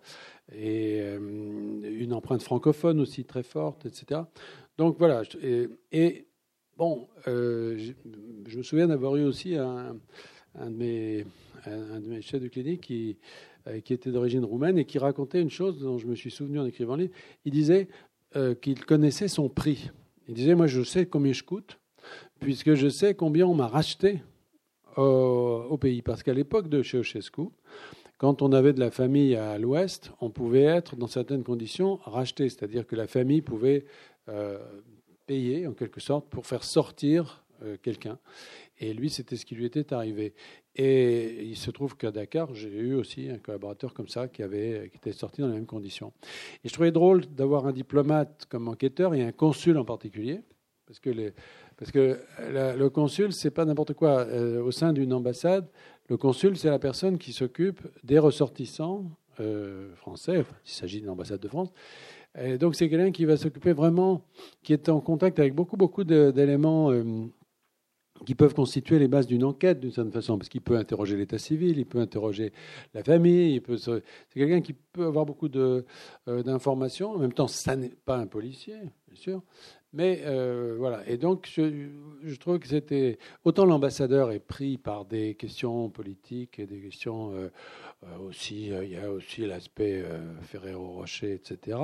et 0.55 1.01
une 1.01 2.13
empreinte 2.13 2.41
francophone 2.41 3.01
aussi 3.01 3.25
très 3.25 3.43
forte, 3.43 3.85
etc. 3.85 4.21
Donc 4.77 4.95
voilà. 4.97 5.23
et 5.91 6.27
Bon, 6.77 7.07
euh, 7.30 7.77
je, 8.48 8.57
me 8.57 8.63
souviens 8.63 8.88
d'avoir 8.88 9.16
eu 9.16 9.24
aussi 9.24 9.56
un, 9.56 9.95
de 10.60 10.69
mes, 10.69 11.25
chefs 12.22 12.42
de 12.42 12.50
clinique 12.50 12.81
qui, 12.81 13.18
euh, 13.68 13.80
qui 13.80 13.94
était 13.94 14.12
d'origine 14.12 14.44
roumaine 14.44 14.78
et 14.78 14.83
qui 14.83 14.99
racontait 14.99 15.42
une 15.42 15.49
chose 15.49 15.80
dont 15.80 15.97
je 15.97 16.06
me 16.06 16.16
suis 16.16 16.31
souvenu 16.31 16.59
en 16.59 16.66
écrivant 16.66 16.97
le 16.97 17.04
livre. 17.04 17.14
Il 17.45 17.54
disait 17.54 17.88
euh, 18.35 18.56
qu'il 18.56 18.83
connaissait 18.83 19.30
son 19.30 19.47
prix. 19.47 19.90
Il 20.28 20.33
disait, 20.33 20.54
moi 20.54 20.68
je 20.68 20.83
sais 20.83 21.06
combien 21.06 21.31
je 21.31 21.44
coûte, 21.44 21.80
puisque 22.42 22.73
je 22.73 22.90
sais 22.90 23.16
combien 23.16 23.47
on 23.47 23.56
m'a 23.56 23.68
racheté 23.68 24.21
au, 24.97 25.78
pays. 25.80 26.02
Parce 26.02 26.23
qu'à 26.23 26.33
l'époque 26.33 26.68
de 26.68 26.83
Ceausescu, 26.83 27.44
quand 28.18 28.42
on 28.42 28.52
avait 28.52 28.73
de 28.73 28.81
la 28.81 28.92
famille 28.92 29.38
à 29.38 29.57
l'ouest, 29.57 30.11
on 30.19 30.30
pouvait 30.30 30.64
être, 30.64 30.97
dans 30.97 31.07
certaines 31.07 31.44
conditions, 31.44 31.99
racheté. 32.04 32.49
C'est-à-dire 32.49 32.85
que 32.85 32.97
la 32.97 33.07
famille 33.07 33.42
pouvait 33.42 33.85
payer 35.25 35.67
en 35.67 35.73
quelque 35.73 35.99
sorte 35.99 36.29
pour 36.29 36.45
faire 36.45 36.63
sortir 36.63 37.44
euh, 37.63 37.77
quelqu'un. 37.81 38.17
Et 38.79 38.94
lui, 38.94 39.09
c'était 39.09 39.37
ce 39.37 39.45
qui 39.45 39.55
lui 39.55 39.65
était 39.65 39.94
arrivé. 39.94 40.33
Et 40.75 41.45
il 41.45 41.55
se 41.55 41.71
trouve 41.71 41.95
qu'à 41.95 42.11
Dakar, 42.11 42.53
j'ai 42.53 42.69
eu 42.69 42.95
aussi 42.95 43.29
un 43.29 43.37
collaborateur 43.37 43.94
comme 43.94 44.09
ça 44.09 44.27
qui, 44.27 44.44
avait, 44.44 44.89
qui 44.91 44.97
était 44.97 45.13
sorti 45.13 45.41
dans 45.41 45.47
les 45.47 45.53
mêmes 45.53 45.65
conditions. 45.65 46.11
Et 46.63 46.67
je 46.67 46.73
trouvais 46.73 46.91
drôle 46.91 47.25
d'avoir 47.27 47.65
un 47.65 47.71
diplomate 47.71 48.45
comme 48.49 48.67
enquêteur 48.67 49.13
et 49.13 49.23
un 49.23 49.31
consul 49.31 49.77
en 49.77 49.85
particulier, 49.85 50.41
parce 50.85 50.99
que, 50.99 51.33
parce 51.77 51.91
que 51.91 52.19
le 52.51 52.87
consul, 52.89 53.31
c'est 53.31 53.51
pas 53.51 53.63
n'importe 53.63 53.94
quoi. 53.94 54.25
Euh, 54.25 54.61
au 54.61 54.71
sein 54.71 54.91
d'une 54.91 55.13
ambassade, 55.13 55.67
le 56.09 56.17
consul, 56.17 56.57
c'est 56.57 56.69
la 56.69 56.79
personne 56.79 57.17
qui 57.17 57.31
s'occupe 57.31 57.81
des 58.03 58.19
ressortissants 58.19 59.05
euh, 59.39 59.94
français, 59.95 60.37
enfin, 60.39 60.55
il 60.65 60.71
s'agit 60.71 61.01
d'une 61.01 61.09
ambassade 61.09 61.39
de 61.39 61.47
France, 61.47 61.73
donc 62.59 62.75
c'est 62.75 62.89
quelqu'un 62.89 63.11
qui 63.11 63.25
va 63.25 63.37
s'occuper 63.37 63.73
vraiment, 63.73 64.21
qui 64.63 64.73
est 64.73 64.89
en 64.89 64.99
contact 64.99 65.39
avec 65.39 65.54
beaucoup, 65.54 65.77
beaucoup 65.77 66.04
d'éléments 66.04 66.92
euh, 66.92 67.04
qui 68.26 68.36
peuvent 68.36 68.54
constituer 68.54 68.98
les 68.98 69.07
bases 69.07 69.28
d'une 69.28 69.44
enquête 69.44 69.80
d'une 69.80 69.92
certaine 69.92 70.14
façon, 70.14 70.38
parce 70.38 70.50
qu'il 70.50 70.62
peut 70.62 70.78
interroger 70.78 71.18
l'état 71.18 71.38
civil, 71.38 71.78
il 71.78 71.86
peut 71.86 72.00
interroger 72.00 72.54
la 72.94 73.04
famille, 73.04 73.62
c'est 73.78 74.04
quelqu'un 74.34 74.62
qui 74.62 74.74
peut 74.74 75.06
avoir 75.06 75.26
beaucoup 75.26 75.50
euh, 75.56 75.84
d'informations. 76.26 77.12
En 77.12 77.19
même 77.19 77.34
temps, 77.34 77.48
ça 77.48 77.76
n'est 77.76 77.92
pas 78.06 78.18
un 78.18 78.28
policier, 78.28 78.76
bien 79.07 79.16
sûr, 79.16 79.42
mais 79.95 80.24
euh, 80.26 80.76
voilà. 80.78 81.07
Et 81.07 81.16
donc, 81.16 81.50
je, 81.50 82.36
trouve 82.36 82.60
que 82.60 82.68
c'était 82.68 83.18
autant 83.45 83.66
l'ambassadeur 83.66 84.31
est 84.31 84.42
pris 84.42 84.78
par 84.78 85.06
des 85.06 85.36
questions 85.36 85.90
politiques 85.90 86.60
et 86.60 86.66
des 86.66 86.81
questions 86.81 87.31
euh, 87.34 87.50
aussi, 88.28 88.68
il 88.68 88.90
y 88.90 88.98
a 88.98 89.10
aussi 89.10 89.45
l'aspect 89.45 90.04
euh, 90.04 90.19
Ferrero 90.42 90.92
Rocher, 90.92 91.34
etc. 91.34 91.78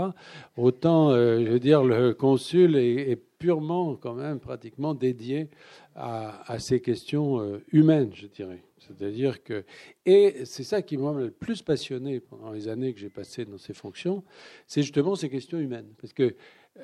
Autant, 0.57 1.11
je 1.11 1.49
veux 1.49 1.59
dire, 1.59 1.85
le 1.85 2.13
consul 2.13 2.75
est, 2.75 3.17
purement, 3.41 3.95
quand 3.95 4.13
même, 4.13 4.39
pratiquement 4.39 4.93
dédié 4.93 5.49
à, 5.95 6.59
ces 6.59 6.79
questions 6.79 7.39
euh, 7.39 7.57
humaines, 7.71 8.11
je 8.13 8.27
dirais. 8.27 8.63
C'est-à-dire 8.77 9.43
que. 9.43 9.65
Et 10.05 10.45
c'est 10.45 10.63
ça 10.63 10.83
qui 10.83 10.95
m'a 10.95 11.11
le 11.11 11.31
plus 11.31 11.63
passionné 11.63 12.19
pendant 12.19 12.51
les 12.51 12.67
années 12.67 12.93
que 12.93 12.99
j'ai 12.99 13.09
passées 13.09 13.45
dans 13.45 13.57
ces 13.57 13.73
fonctions, 13.73 14.23
c'est 14.67 14.83
justement 14.83 15.15
ces 15.15 15.27
questions 15.27 15.57
humaines. 15.57 15.87
Parce 15.99 16.13
que 16.13 16.35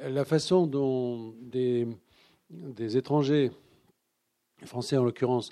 la 0.01 0.25
façon 0.25 0.65
dont 0.65 1.35
des, 1.39 1.87
des 2.49 2.97
étrangers, 2.97 3.51
français 4.65 4.97
en 4.97 5.03
l'occurrence, 5.03 5.51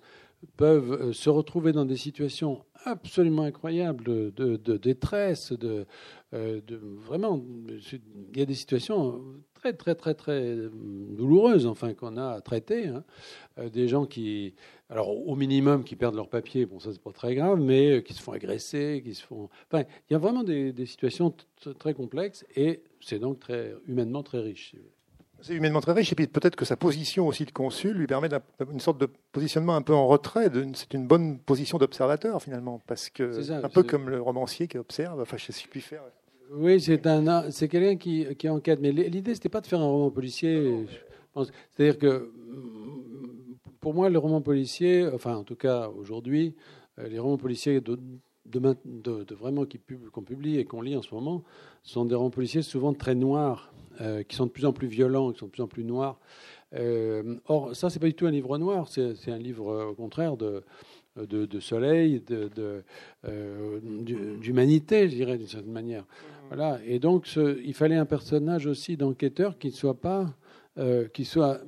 peuvent 0.57 0.91
euh, 0.91 1.13
se 1.13 1.29
retrouver 1.29 1.71
dans 1.71 1.85
des 1.85 1.97
situations 1.97 2.63
absolument 2.85 3.43
incroyables 3.43 4.03
de, 4.03 4.77
détresse, 4.77 5.51
de, 5.51 5.85
euh, 6.33 6.61
vraiment, 6.71 7.43
il 7.67 8.37
y 8.37 8.41
a 8.41 8.45
des 8.45 8.53
situations 8.53 9.21
très 9.55 9.73
très 9.73 9.95
très 9.95 10.13
très 10.13 10.55
douloureuses, 11.17 11.65
enfin 11.65 11.93
qu'on 11.95 12.17
a 12.17 12.29
à 12.29 12.41
traiter. 12.41 12.87
Hein. 12.87 13.03
Euh, 13.57 13.69
des 13.69 13.87
gens 13.87 14.05
qui, 14.05 14.53
alors 14.89 15.09
au 15.27 15.35
minimum, 15.35 15.83
qui 15.83 15.95
perdent 15.95 16.15
leur 16.15 16.29
papier, 16.29 16.65
bon 16.65 16.79
ça 16.79 16.93
c'est 16.93 17.01
pas 17.01 17.11
très 17.11 17.33
grave, 17.33 17.59
mais 17.59 18.03
qui 18.03 18.13
se 18.13 18.21
font 18.21 18.33
agresser, 18.33 19.01
qui 19.03 19.15
se 19.15 19.23
font, 19.23 19.49
enfin, 19.71 19.83
il 20.09 20.13
y 20.13 20.15
a 20.15 20.19
vraiment 20.19 20.43
des, 20.43 20.71
des 20.71 20.85
situations 20.85 21.33
très 21.79 21.93
complexes 21.95 22.45
et 22.55 22.83
c'est 23.01 23.19
donc 23.19 23.39
très 23.39 23.73
humainement 23.87 24.21
très 24.21 24.41
riche. 24.41 24.75
C'est 25.45 25.53
humainement 25.53 25.79
très 25.79 25.91
riche, 25.91 26.11
et 26.11 26.15
puis 26.15 26.25
peut-être 26.25 26.55
que 26.55 26.65
sa 26.65 26.75
position 26.75 27.27
aussi 27.27 27.45
de 27.45 27.51
consul 27.51 27.95
lui 27.95 28.07
permet 28.07 28.29
une 28.71 28.79
sorte 28.79 28.97
de 28.99 29.07
positionnement 29.31 29.75
un 29.75 29.83
peu 29.83 29.93
en 29.93 30.07
retrait. 30.07 30.49
C'est 30.73 30.95
une 30.95 31.05
bonne 31.05 31.37
position 31.37 31.77
d'observateur 31.77 32.41
finalement, 32.41 32.81
parce 32.87 33.11
que 33.11 33.51
un 33.51 33.69
peu 33.69 33.83
comme 33.83 34.09
le 34.09 34.19
romancier 34.19 34.67
qui 34.67 34.79
observe. 34.79 35.21
Enfin, 35.21 35.37
je 35.37 35.51
sais 35.51 35.67
plus 35.67 35.81
faire. 35.81 36.01
Oui, 36.51 36.81
c'est 36.81 37.05
un, 37.05 37.51
c'est 37.51 37.67
quelqu'un 37.67 37.95
qui, 37.95 38.25
qui 38.37 38.49
enquête. 38.49 38.79
Mais 38.81 38.91
l'idée, 38.91 39.35
c'était 39.35 39.49
pas 39.49 39.61
de 39.61 39.67
faire 39.67 39.81
un 39.81 39.87
roman 39.87 40.09
policier. 40.09 40.87
C'est-à-dire 41.75 41.99
que 41.99 42.31
pour 43.81 43.93
moi, 43.93 44.09
le 44.09 44.17
roman 44.17 44.41
policier, 44.41 45.07
enfin 45.13 45.35
en 45.35 45.43
tout 45.43 45.55
cas 45.55 45.89
aujourd'hui, 45.89 46.55
euh, 46.97 47.07
les 47.07 47.19
romans 47.19 47.37
policiers 47.37 47.81
de, 47.81 47.99
de, 48.45 49.33
vraiment 49.33 49.65
qu'on 50.11 50.21
publie 50.21 50.57
et 50.57 50.65
qu'on 50.65 50.81
lit 50.81 50.95
en 50.95 51.01
ce 51.01 51.13
moment 51.13 51.43
sont 51.83 52.05
des 52.05 52.15
romans 52.15 52.29
policiers 52.29 52.61
souvent 52.61 52.93
très 52.93 53.15
noirs, 53.15 53.73
euh, 54.01 54.23
qui 54.23 54.35
sont 54.35 54.45
de 54.45 54.51
plus 54.51 54.65
en 54.65 54.73
plus 54.73 54.87
violents, 54.87 55.31
qui 55.31 55.39
sont 55.39 55.45
de 55.47 55.51
plus 55.51 55.63
en 55.63 55.67
plus 55.67 55.83
noirs. 55.83 56.19
Euh, 56.73 57.35
or, 57.45 57.75
ça, 57.75 57.89
c'est 57.89 57.99
pas 57.99 58.07
du 58.07 58.13
tout 58.13 58.25
un 58.25 58.31
livre 58.31 58.57
noir, 58.57 58.87
c'est 58.87 59.31
un 59.31 59.37
livre 59.37 59.69
euh, 59.69 59.85
au 59.85 59.93
contraire 59.93 60.35
de, 60.37 60.63
de, 61.15 61.59
soleil, 61.59 62.21
d'humanité, 64.41 65.09
je 65.09 65.15
dirais 65.15 65.37
d'une 65.37 65.47
certaine 65.47 65.71
manière. 65.71 66.05
Voilà. 66.49 66.79
Et 66.85 66.99
donc, 66.99 67.27
il 67.35 67.73
fallait 67.73 67.95
un 67.95 68.05
personnage 68.05 68.67
aussi 68.67 68.97
d'enquêteur 68.97 69.57
qui 69.57 69.67
ne 69.67 69.73
soit 69.73 69.99
pas, 69.99 70.33
qui 71.13 71.25
soit 71.25 71.61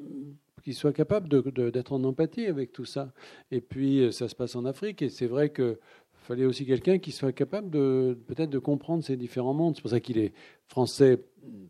qui 0.63 0.73
soit 0.73 0.91
capable 0.91 1.29
d'être 1.71 1.93
en 1.93 2.03
empathie 2.03 2.45
avec 2.45 2.73
tout 2.73 2.83
ça. 2.83 3.13
Et 3.51 3.61
puis, 3.61 4.11
ça 4.11 4.27
se 4.27 4.35
passe 4.35 4.53
en 4.57 4.65
Afrique, 4.65 5.01
et 5.01 5.07
c'est 5.07 5.25
vrai 5.25 5.47
que 5.47 5.79
fallait 6.27 6.45
aussi 6.45 6.65
quelqu'un 6.65 6.99
qui 6.99 7.11
soit 7.11 7.31
capable 7.31 7.69
de 7.69 8.17
peut-être 8.27 8.49
de 8.49 8.59
comprendre 8.59 9.03
ces 9.03 9.15
différents 9.15 9.53
mondes. 9.53 9.75
C'est 9.75 9.81
pour 9.81 9.91
ça 9.91 9.99
qu'il 9.99 10.17
est 10.17 10.33
français, 10.67 11.19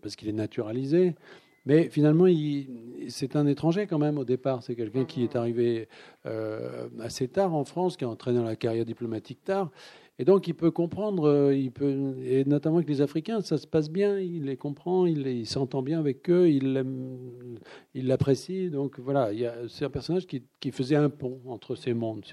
parce 0.02 0.16
qu'il 0.16 0.28
est 0.28 0.34
naturalisé. 0.34 1.16
Mais 1.66 1.90
finalement, 1.90 2.28
c'est 3.10 3.36
un 3.36 3.46
étranger 3.46 3.88
quand 3.88 4.00
même 4.00 4.18
au 4.18 4.24
départ. 4.24 4.64
C'est 4.64 4.76
quelqu'un 4.76 5.06
qui 5.06 5.24
est 5.24 5.36
arrivé 5.36 5.90
euh, 6.26 6.88
assez 7.02 7.28
tard 7.28 7.54
en 7.54 7.66
France, 7.66 7.98
qui 7.98 8.06
a 8.06 8.10
entraîné 8.10 8.40
dans 8.40 8.46
la 8.46 8.56
carrière 8.56 8.86
diplomatique 8.86 9.44
tard. 9.44 9.70
Et 10.18 10.26
donc, 10.26 10.48
il 10.48 10.56
peut 10.56 10.72
comprendre, 10.72 11.26
euh, 11.28 11.54
il 11.54 11.72
peut, 11.72 12.16
et 12.26 12.44
notamment 12.46 12.78
avec 12.78 12.90
les 12.90 13.02
Africains, 13.02 13.42
ça 13.42 13.58
se 13.58 13.68
passe 13.68 13.92
bien, 13.92 14.18
il 14.18 14.46
les 14.46 14.58
comprend, 14.58 15.06
il, 15.06 15.46
s'entend 15.46 15.84
bien 15.84 16.00
avec 16.00 16.28
eux, 16.30 16.50
il 16.50 16.84
l'apprécie. 17.94 18.70
Donc 18.70 19.00
voilà, 19.00 19.30
c'est 19.68 19.86
un 19.86 19.90
personnage 19.90 20.26
qui, 20.26 20.72
faisait 20.72 20.96
un 20.96 21.10
pont 21.10 21.42
entre 21.48 21.76
ces 21.76 21.94
mondes. 21.94 22.26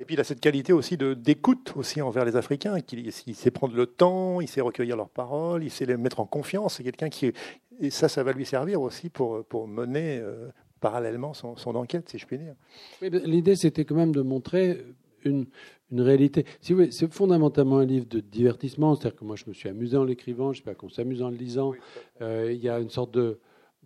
Et 0.00 0.04
puis 0.04 0.14
il 0.14 0.20
a 0.20 0.24
cette 0.24 0.40
qualité 0.40 0.72
aussi 0.72 0.96
d'écoute 0.96 1.72
aussi 1.76 2.02
envers 2.02 2.24
les 2.24 2.36
Africains. 2.36 2.76
Il, 2.92 3.12
sait 3.12 3.50
prendre 3.50 3.74
le 3.74 3.86
temps, 3.86 4.40
il 4.40 4.48
sait 4.48 4.60
recueillir 4.60 4.96
leurs 4.96 5.08
paroles, 5.08 5.64
il 5.64 5.70
sait 5.70 5.86
les 5.86 5.96
mettre 5.96 6.20
en 6.20 6.26
confiance. 6.26 6.76
C'est 6.76 6.84
quelqu'un 6.84 7.08
qui 7.08 7.32
et 7.80 7.90
ça, 7.90 8.08
ça 8.08 8.22
va 8.22 8.32
lui 8.32 8.46
servir 8.46 8.80
aussi 8.82 9.08
pour 9.08 9.44
pour 9.44 9.66
mener 9.68 10.18
euh, 10.18 10.48
parallèlement 10.80 11.32
son, 11.32 11.56
enquête, 11.74 12.08
si 12.08 12.18
je 12.18 12.26
puis 12.26 12.38
dire. 12.38 12.54
L'idée, 13.00 13.56
c'était 13.56 13.84
quand 13.84 13.94
même 13.94 14.12
de 14.12 14.20
montrer 14.20 14.84
une, 15.24 15.46
une 15.90 16.02
réalité. 16.02 16.44
Si 16.60 16.74
c'est 16.90 17.10
fondamentalement 17.12 17.78
un 17.78 17.86
livre 17.86 18.06
de 18.06 18.20
divertissement. 18.20 18.94
C'est-à-dire 18.94 19.18
que 19.18 19.24
moi, 19.24 19.36
je 19.36 19.44
me 19.46 19.54
suis 19.54 19.68
amusé 19.68 19.96
en 19.96 20.04
l'écrivant. 20.04 20.52
Je 20.52 20.58
sais 20.58 20.64
pas 20.64 20.74
qu'on 20.74 20.90
s'amuse 20.90 21.22
en 21.22 21.30
le 21.30 21.36
lisant. 21.36 21.72
Euh, 22.20 22.52
il 22.52 22.62
y 22.62 22.68
a 22.68 22.78
une 22.80 22.90
sorte 22.90 23.12
de 23.12 23.38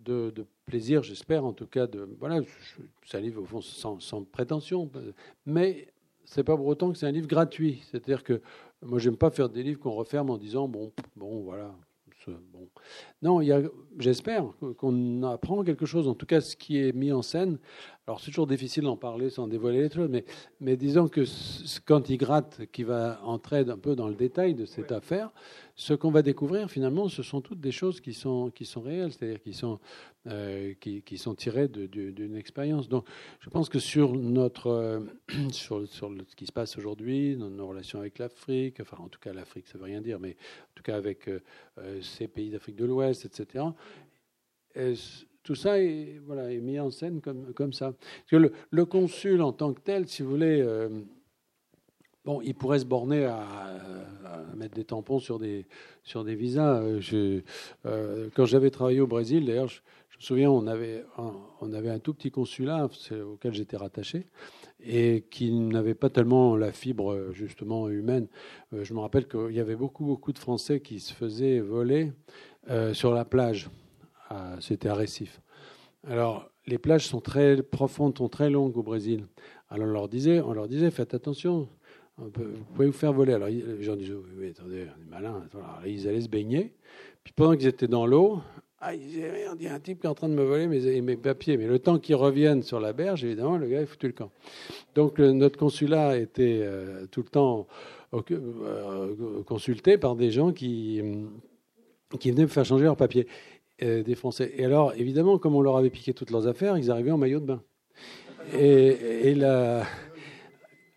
de, 0.05 0.45
plaisir, 0.65 1.03
j'espère 1.03 1.45
en 1.45 1.53
tout 1.53 1.67
cas. 1.67 1.87
De, 1.87 2.07
voilà, 2.19 2.41
c'est 3.05 3.17
un 3.17 3.21
livre 3.21 3.41
au 3.41 3.45
fond 3.45 3.61
sans, 3.61 3.99
sans 3.99 4.23
prétention, 4.23 4.89
mais 5.45 5.87
c'est 6.29 6.43
pas 6.43 6.55
pour 6.55 6.67
autant 6.67 6.91
que 6.91 6.97
c'est 6.97 7.07
un 7.07 7.11
livre 7.11 7.27
gratuit. 7.27 7.81
C'est-à-dire 7.89 8.23
que 8.23 8.41
moi, 8.83 8.99
j'aime 8.99 9.17
pas 9.17 9.31
faire 9.31 9.49
des 9.49 9.63
livres 9.63 9.79
qu'on 9.79 9.91
referme 9.91 10.29
en 10.29 10.37
disant 10.37 10.67
bon, 10.67 10.93
bon, 11.15 11.41
voilà. 11.41 11.75
Bon. 12.27 12.67
Non, 13.23 13.39
j'espère 13.97 14.45
qu'on 14.77 15.23
apprend 15.23 15.63
quelque 15.63 15.87
chose. 15.87 16.07
En 16.07 16.13
tout 16.13 16.27
cas, 16.27 16.41
ce 16.41 16.55
qui 16.55 16.77
est 16.77 16.91
mis 16.91 17.11
en 17.11 17.23
scène, 17.23 17.57
alors 18.09 18.19
c'est 18.19 18.31
toujours 18.31 18.47
difficile 18.47 18.85
d'en 18.85 18.97
parler 18.97 19.29
sans 19.29 19.47
dévoiler 19.47 19.83
les 19.83 19.89
choses, 19.91 20.09
mais, 20.09 20.25
mais 20.59 20.75
disons 20.75 21.07
que 21.07 21.25
quand 21.85 22.09
il 22.09 22.17
gratte, 22.17 22.65
qui 22.71 22.81
va 22.81 23.21
entrer 23.23 23.59
un 23.59 23.77
peu 23.77 23.95
dans 23.95 24.07
le 24.07 24.15
détail 24.15 24.55
de 24.55 24.65
cette 24.65 24.91
affaire, 24.91 25.29
ce 25.75 25.93
qu'on 25.93 26.09
va 26.09 26.23
découvrir 26.23 26.71
finalement, 26.71 27.07
ce 27.07 27.21
sont 27.21 27.39
toutes 27.39 27.59
des 27.59 27.71
choses 27.71 28.01
qui 28.01 28.15
sont, 28.15 28.49
qui 28.49 28.65
sont 28.65 28.81
réelles, 28.81 29.13
c'est-à-dire 29.13 29.39
qui 29.39 29.53
sont, 29.53 29.79
euh, 30.25 30.73
qui, 30.79 31.03
qui, 31.03 31.19
sont 31.19 31.35
tirées 31.35 31.67
d'une 31.67 32.35
expérience. 32.35 32.89
Donc 32.89 33.05
je 33.41 33.49
pense 33.51 33.69
que 33.69 33.77
sur, 33.77 34.13
notre, 34.13 34.71
euh, 34.71 35.01
sur, 35.51 35.87
sur 35.87 36.11
ce 36.27 36.35
qui 36.35 36.47
se 36.47 36.51
passe 36.51 36.79
aujourd'hui, 36.79 37.35
dans 37.35 37.51
nos 37.51 37.67
relations 37.67 37.99
avec 37.99 38.17
l'Afrique, 38.17 38.79
enfin 38.81 38.97
en 38.99 39.09
tout 39.09 39.19
cas 39.19 39.33
l'Afrique, 39.33 39.67
ça 39.67 39.77
ne 39.77 39.83
veut 39.83 39.85
rien 39.91 40.01
dire, 40.01 40.19
mais 40.19 40.31
en 40.31 40.73
tout 40.73 40.83
cas 40.83 40.95
avec 40.95 41.27
euh, 41.29 41.39
ces 42.01 42.27
pays 42.27 42.49
d'Afrique 42.49 42.75
de 42.75 42.85
l'Ouest, 42.85 43.25
etc 43.25 43.65
tout 45.49 45.55
ça 45.55 45.81
est, 45.81 46.21
voilà, 46.27 46.53
est 46.53 46.59
mis 46.59 46.79
en 46.79 46.91
scène 46.91 47.21
comme, 47.21 47.53
comme 47.55 47.73
ça. 47.73 47.91
Parce 47.93 48.29
que 48.29 48.51
le, 48.69 48.85
consul 48.85 49.41
en 49.41 49.51
tant 49.51 49.73
que 49.73 49.81
tel, 49.81 50.07
si 50.07 50.21
vous 50.21 50.29
voulez, 50.29 50.61
euh, 50.61 50.89
bon, 52.23 52.39
il 52.43 52.53
pourrait 52.53 52.77
se 52.77 52.85
borner 52.85 53.25
à, 53.25 53.79
mettre 54.55 54.75
des 54.75 54.83
tampons 54.83 55.17
sur 55.17 55.39
des, 55.39 55.65
sur 56.03 56.23
des 56.23 56.35
visas. 56.35 56.83
Euh, 56.83 57.41
euh, 57.87 58.29
quand 58.35 58.45
j'avais 58.45 58.69
travaillé 58.69 58.99
au 58.99 59.07
Brésil, 59.07 59.47
d'ailleurs, 59.47 59.69
je, 59.69 59.79
me 60.17 60.21
souviens, 60.21 60.51
on 60.51 60.67
avait, 60.67 61.03
un, 61.17 61.33
on 61.61 61.73
avait 61.73 61.89
un 61.89 61.97
tout 61.97 62.13
petit 62.13 62.29
consulat 62.29 62.87
auquel 63.25 63.51
j'étais 63.51 63.77
rattaché 63.77 64.27
et 64.85 65.25
qui 65.31 65.51
n'avait 65.51 65.95
pas 65.95 66.11
tellement 66.11 66.55
la 66.55 66.71
fibre 66.71 67.31
justement 67.31 67.89
humaine. 67.89 68.27
je 68.71 68.93
me 68.93 68.99
rappelle 68.99 69.27
qu'il 69.27 69.55
y 69.55 69.59
avait 69.59 69.75
beaucoup, 69.75 70.05
beaucoup 70.05 70.31
de 70.31 70.37
Français 70.37 70.79
qui 70.79 70.99
se 70.99 71.11
faisaient 71.11 71.59
voler 71.59 72.11
sur 72.93 73.15
la 73.15 73.25
plage 73.25 73.67
c'était 74.59 74.89
à 74.89 74.95
Recife. 74.95 75.41
Alors, 76.07 76.49
les 76.65 76.77
plages 76.77 77.07
sont 77.07 77.19
très 77.19 77.61
profondes, 77.61 78.17
sont 78.17 78.29
très 78.29 78.49
longues 78.49 78.77
au 78.77 78.83
Brésil. 78.83 79.25
Alors, 79.69 79.87
on 79.87 79.91
leur 79.91 80.07
disait, 80.07 80.41
on 80.41 80.53
leur 80.53 80.67
disait 80.67 80.91
faites 80.91 81.13
attention, 81.13 81.67
vous 82.17 82.29
pouvez 82.29 82.87
vous 82.87 82.91
faire 82.91 83.13
voler. 83.13 83.33
Alors, 83.33 83.49
les 83.49 83.83
gens 83.83 83.95
disaient 83.95 84.13
oui, 84.37 84.49
attendez, 84.49 84.87
on 84.97 85.01
est 85.01 85.09
malin. 85.09 85.43
Alors, 85.53 85.81
ils 85.85 86.07
allaient 86.07 86.21
se 86.21 86.29
baigner. 86.29 86.73
Puis, 87.23 87.33
pendant 87.33 87.55
qu'ils 87.55 87.67
étaient 87.67 87.87
dans 87.87 88.05
l'eau, 88.05 88.39
ah, 88.81 88.95
ils 88.95 89.01
disaient 89.01 89.45
il 89.57 89.63
y 89.63 89.67
a 89.67 89.73
un 89.73 89.79
type 89.79 89.99
qui 89.99 90.07
est 90.07 90.09
en 90.09 90.15
train 90.15 90.29
de 90.29 90.33
me 90.33 90.43
voler 90.43 90.67
mes, 90.67 91.01
mes 91.01 91.17
papiers. 91.17 91.57
Mais 91.57 91.67
le 91.67 91.79
temps 91.79 91.99
qu'ils 91.99 92.15
reviennent 92.15 92.63
sur 92.63 92.79
la 92.79 92.93
berge, 92.93 93.25
évidemment, 93.25 93.57
le 93.57 93.67
gars 93.67 93.81
est 93.81 93.85
foutu 93.85 94.07
le 94.07 94.13
camp. 94.13 94.31
Donc, 94.95 95.19
notre 95.19 95.57
consulat 95.57 96.17
était 96.17 96.59
euh, 96.61 97.05
tout 97.07 97.21
le 97.21 97.29
temps 97.29 97.67
euh, 98.13 99.43
consulté 99.43 99.97
par 99.97 100.15
des 100.15 100.31
gens 100.31 100.53
qui, 100.53 101.01
qui 102.19 102.31
venaient 102.31 102.43
me 102.43 102.47
faire 102.47 102.65
changer 102.65 102.85
leurs 102.85 102.95
papiers. 102.95 103.27
Euh, 103.81 104.03
des 104.03 104.15
Français. 104.15 104.51
Et 104.57 104.65
alors, 104.65 104.93
évidemment, 104.95 105.37
comme 105.37 105.55
on 105.55 105.61
leur 105.61 105.77
avait 105.77 105.89
piqué 105.89 106.13
toutes 106.13 106.31
leurs 106.31 106.47
affaires, 106.47 106.77
ils 106.77 106.91
arrivaient 106.91 107.11
en 107.11 107.17
maillot 107.17 107.39
de 107.39 107.45
bain. 107.45 107.63
Et, 108.57 109.35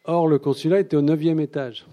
Or, 0.04 0.26
le 0.26 0.40
consulat 0.40 0.80
était 0.80 0.96
au 0.96 1.02
neuvième 1.02 1.38
étage. 1.38 1.86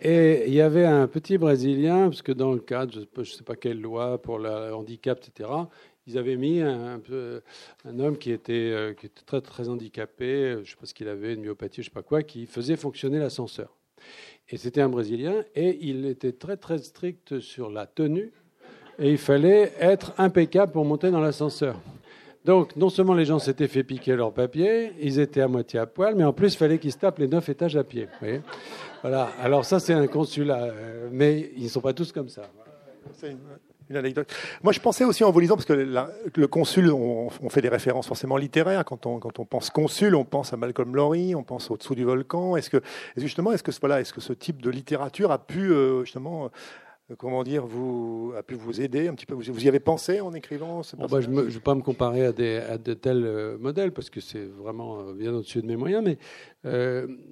Et 0.00 0.44
il 0.46 0.54
y 0.54 0.60
avait 0.60 0.84
un 0.84 1.08
petit 1.08 1.38
Brésilien, 1.38 2.08
parce 2.08 2.22
que 2.22 2.30
dans 2.30 2.52
le 2.52 2.60
cadre, 2.60 2.92
je 2.94 3.20
ne 3.20 3.24
sais 3.24 3.42
pas 3.42 3.56
quelle 3.56 3.80
loi 3.80 4.22
pour 4.22 4.38
le 4.38 4.72
handicap, 4.72 5.18
etc., 5.18 5.50
ils 6.06 6.16
avaient 6.16 6.36
mis 6.36 6.60
un, 6.60 7.00
homme 7.98 8.16
qui 8.16 8.30
était, 8.30 8.52
euh, 8.52 8.94
qui 8.94 9.06
était 9.06 9.22
très, 9.26 9.40
très 9.40 9.68
handicapé, 9.68 10.52
je 10.52 10.60
ne 10.60 10.64
sais 10.64 10.76
pas 10.76 10.86
ce 10.86 10.94
qu'il 10.94 11.08
avait, 11.08 11.34
une 11.34 11.42
myopathie, 11.42 11.76
je 11.76 11.80
ne 11.80 11.84
sais 11.86 11.90
pas 11.90 12.02
quoi, 12.02 12.22
qui 12.22 12.46
faisait 12.46 12.76
fonctionner 12.76 13.18
l'ascenseur. 13.18 13.76
Et 14.48 14.56
c'était 14.56 14.82
un 14.82 14.88
Brésilien, 14.88 15.42
et 15.56 15.78
il 15.80 16.06
était 16.06 16.32
très, 16.32 16.56
très 16.56 16.78
strict 16.78 17.40
sur 17.40 17.70
la 17.70 17.86
tenue 17.86 18.30
et 18.98 19.10
il 19.10 19.18
fallait 19.18 19.72
être 19.80 20.12
impeccable 20.18 20.72
pour 20.72 20.84
monter 20.84 21.10
dans 21.10 21.20
l'ascenseur. 21.20 21.76
Donc, 22.44 22.76
non 22.76 22.88
seulement 22.88 23.14
les 23.14 23.24
gens 23.24 23.38
s'étaient 23.38 23.68
fait 23.68 23.82
piquer 23.82 24.16
leurs 24.16 24.32
papiers, 24.32 24.92
ils 25.00 25.18
étaient 25.18 25.40
à 25.40 25.48
moitié 25.48 25.80
à 25.80 25.86
poil, 25.86 26.14
mais 26.14 26.24
en 26.24 26.32
plus, 26.32 26.54
il 26.54 26.56
fallait 26.56 26.78
qu'ils 26.78 26.92
se 26.92 26.98
tapent 26.98 27.18
les 27.18 27.28
neuf 27.28 27.48
étages 27.48 27.76
à 27.76 27.84
pied. 27.84 28.08
voilà. 29.02 29.28
Alors 29.40 29.64
ça, 29.64 29.80
c'est 29.80 29.92
un 29.92 30.06
consulat, 30.06 30.62
euh, 30.64 31.08
mais 31.12 31.50
ils 31.56 31.64
ne 31.64 31.68
sont 31.68 31.80
pas 31.80 31.92
tous 31.92 32.10
comme 32.10 32.28
ça. 32.28 32.42
une 33.90 33.96
anecdote. 33.96 34.32
Moi, 34.62 34.72
je 34.72 34.80
pensais 34.80 35.04
aussi 35.04 35.24
en 35.24 35.30
vous 35.30 35.40
lisant, 35.40 35.56
parce 35.56 35.66
que 35.66 35.72
le 35.74 36.46
consul, 36.46 36.90
on, 36.90 37.28
fait 37.50 37.60
des 37.60 37.68
références 37.68 38.06
forcément 38.06 38.36
littéraires. 38.36 38.84
Quand 38.84 39.04
on, 39.06 39.18
quand 39.18 39.38
on 39.40 39.44
pense 39.44 39.68
consul, 39.68 40.14
on 40.14 40.24
pense 40.24 40.52
à 40.52 40.56
Malcolm 40.56 40.94
Lowry, 40.94 41.34
on 41.34 41.42
pense 41.42 41.70
au-dessous 41.70 41.94
du 41.94 42.04
volcan. 42.04 42.56
Est-ce 42.56 42.70
que, 42.70 42.80
justement, 43.16 43.52
est-ce 43.52 43.62
que, 43.62 43.72
voilà, 43.80 44.00
est-ce 44.00 44.12
que 44.12 44.20
ce 44.20 44.32
type 44.32 44.62
de 44.62 44.70
littérature 44.70 45.32
a 45.32 45.38
pu, 45.38 45.70
euh, 45.70 46.04
justement, 46.04 46.50
comment 47.16 47.42
dire, 47.42 47.66
vous, 47.66 48.32
a 48.36 48.42
pu 48.42 48.54
vous 48.54 48.80
aider 48.80 49.08
un 49.08 49.14
petit 49.14 49.26
peu? 49.26 49.34
Vous, 49.34 49.64
y 49.64 49.68
avez 49.68 49.80
pensé 49.80 50.20
en 50.20 50.32
écrivant 50.32 50.82
ce 50.82 50.96
bah, 50.96 51.20
Je 51.20 51.28
ne 51.30 51.42
vais 51.42 51.60
pas 51.60 51.74
me 51.74 51.82
comparer 51.82 52.26
à, 52.26 52.32
des, 52.32 52.56
à 52.56 52.76
de 52.78 52.94
tels 52.94 53.24
euh, 53.24 53.58
modèles 53.58 53.92
parce 53.92 54.10
que 54.10 54.20
c'est 54.20 54.44
vraiment 54.44 55.12
bien 55.12 55.32
au-dessus 55.34 55.62
de 55.62 55.66
mes 55.66 55.76
moyens. 55.76 56.04
Mais 56.04 56.18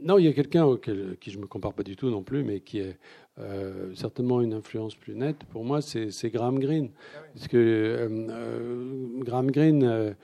non, 0.03 0.19
il 0.19 0.25
y 0.25 0.29
a 0.29 0.33
quelqu'un 0.33 0.65
auquel 0.65 1.17
qui 1.21 1.31
je 1.31 1.39
me 1.39 1.47
compare 1.47 1.75
pas 1.75 1.83
du 1.83 1.97
tout 1.97 2.11
non 2.11 2.23
plus, 2.23 2.45
mais 2.45 2.61
qui 2.61 2.79
est 2.79 2.97
euh, 3.39 3.95
certainement 3.95 4.41
une 4.41 4.55
influence 4.55 4.95
plus 4.95 5.15
nette, 5.15 5.45
pour 5.53 5.63
moi, 5.63 5.83
c'est 5.83 6.31
Graham 6.31 6.59
Greene. 6.59 6.91
Parce 7.35 7.49
que 7.49 7.57
euh, 7.59 8.09
euh, 8.31 9.21
Graham 9.21 9.51
Greene, 9.51 10.15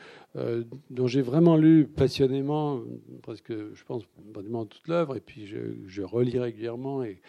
dont 0.89 1.07
j'ai 1.07 1.21
vraiment 1.21 1.59
lu 1.59 1.85
passionnément, 1.85 2.81
presque, 3.23 3.53
je 3.53 3.85
pense, 3.85 4.05
pratiquement 4.33 4.65
toute 4.65 4.89
l'œuvre, 4.89 5.17
et 5.17 5.21
puis 5.21 5.47
je, 5.47 5.59
je, 5.87 6.03
relis 6.03 6.39
régulièrement, 6.39 7.05
et, 7.05 7.21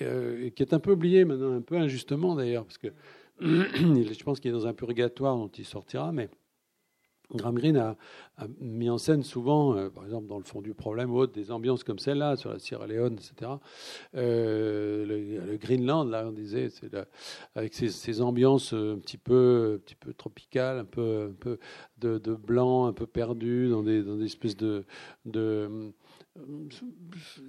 et, 0.00 0.52
qui 0.52 0.62
est 0.62 0.74
un 0.74 0.78
peu 0.78 0.92
oublié 0.92 1.24
maintenant, 1.24 1.52
un 1.52 1.60
peu 1.60 1.76
injustement 1.76 2.34
d'ailleurs, 2.34 2.64
parce 2.64 2.78
que 2.78 2.88
je 3.40 4.24
pense 4.24 4.40
qu'il 4.40 4.50
est 4.50 4.54
dans 4.54 4.66
un 4.66 4.74
purgatoire 4.74 5.36
dont 5.36 5.48
il 5.48 5.64
sortira, 5.64 6.12
mais 6.12 6.28
Graham 7.34 7.54
Greene 7.54 7.76
a, 7.76 7.96
mis 8.60 8.90
en 8.90 8.98
scène 8.98 9.22
souvent, 9.22 9.76
euh, 9.76 9.88
par 9.88 10.04
exemple 10.04 10.26
dans 10.26 10.38
le 10.38 10.44
fond 10.44 10.60
du 10.60 10.74
problème 10.74 11.10
ou 11.12 11.18
autre, 11.18 11.32
des 11.32 11.50
ambiances 11.50 11.84
comme 11.84 11.98
celle-là, 11.98 12.36
sur 12.36 12.50
la 12.50 12.58
Sierra 12.58 12.86
Leone, 12.86 13.14
etc. 13.14 13.52
Euh, 14.16 15.06
le, 15.06 15.56
Greenland, 15.56 16.08
là, 16.08 16.24
on 16.26 16.32
disait, 16.32 16.68
avec 17.54 17.74
ces, 17.74 18.20
ambiances 18.20 18.72
un 18.72 18.98
petit 18.98 19.18
peu, 19.18 19.74
un 19.76 19.78
petit 19.78 19.94
peu 19.94 20.12
tropicales, 20.12 20.78
un 20.78 20.84
peu, 20.84 21.28
un 21.30 21.34
peu 21.34 21.58
de, 21.98 22.34
blanc, 22.34 22.86
un 22.86 22.92
peu 22.92 23.06
perdu, 23.06 23.68
dans 23.68 23.82
des, 23.82 24.02
dans 24.02 24.16
des 24.16 24.24
espèces 24.24 24.56
de, 24.56 24.84
euh, 25.36 25.90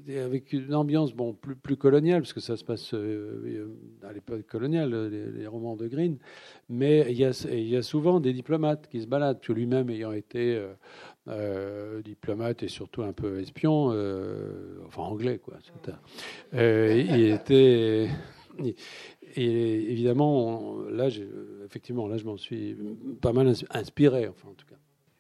avec 0.10 0.54
une 0.54 0.74
ambiance 0.75 1.13
bon, 1.13 1.34
plus, 1.34 1.56
plus 1.56 1.78
coloniale, 1.78 2.22
parce 2.22 2.34
que 2.34 2.40
ça 2.40 2.58
se 2.58 2.63
passe 2.63 2.94
euh, 2.94 3.68
à 4.04 4.12
l'époque 4.12 4.46
coloniale, 4.48 4.94
les, 5.36 5.48
romans 5.48 5.75
de 5.75 5.88
Green, 5.88 6.18
mais 6.70 7.06
il 7.10 7.18
y, 7.18 7.25
a, 7.25 7.48
il 7.52 7.68
y, 7.68 7.75
a, 7.75 7.82
souvent 7.82 8.20
des 8.20 8.34
diplomates 8.34 8.88
qui 8.90 9.02
se 9.02 9.08
baladent, 9.08 9.40
que 9.40 9.54
lui-même 9.54 9.90
ayant 9.90 10.12
été 10.12 10.62
euh, 11.28 12.02
diplomate 12.02 12.63
et 12.63 12.68
surtout 12.68 13.04
un 13.04 13.13
peu 13.13 13.40
espion, 13.40 13.88
enfin 14.86 15.04
anglais, 15.04 15.40
quoi. 15.40 15.58
il 16.54 17.32
était. 17.32 18.10
Et 19.36 19.92
évidemment, 19.92 20.78
là, 20.92 21.08
effectivement, 21.66 22.08
là, 22.08 22.18
je 22.18 22.25
m'en 22.25 22.38
suis 22.38 22.78
pas 23.20 23.34
mal 23.34 23.52
inspiré, 23.72 24.28
enfin, 24.28 24.50
en 24.50 24.54
tout 24.54 24.68
cas. 24.68 24.73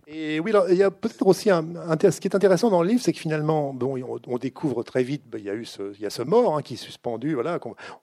Et 0.05 0.41
oui, 0.41 0.51
il 0.69 0.75
y 0.75 0.83
a 0.83 0.91
peut-être 0.91 1.25
aussi 1.25 1.49
un, 1.49 1.63
ce 2.01 2.19
qui 2.19 2.27
est 2.27 2.35
intéressant 2.35 2.69
dans 2.69 2.83
le 2.83 2.89
livre, 2.89 3.01
c'est 3.01 3.13
que 3.13 3.19
finalement, 3.19 3.73
bon, 3.73 3.97
on, 4.27 4.37
découvre 4.37 4.83
très 4.83 5.01
vite, 5.01 5.23
ben, 5.27 5.37
il 5.37 5.45
y 5.45 5.49
a 5.49 5.53
eu 5.53 5.63
ce, 5.63 5.93
il 5.95 6.01
y 6.01 6.05
a 6.05 6.09
ce 6.09 6.21
mort 6.21 6.57
hein, 6.57 6.61
qui 6.61 6.73
est 6.73 6.77
suspendu, 6.77 7.35
voilà, 7.35 7.57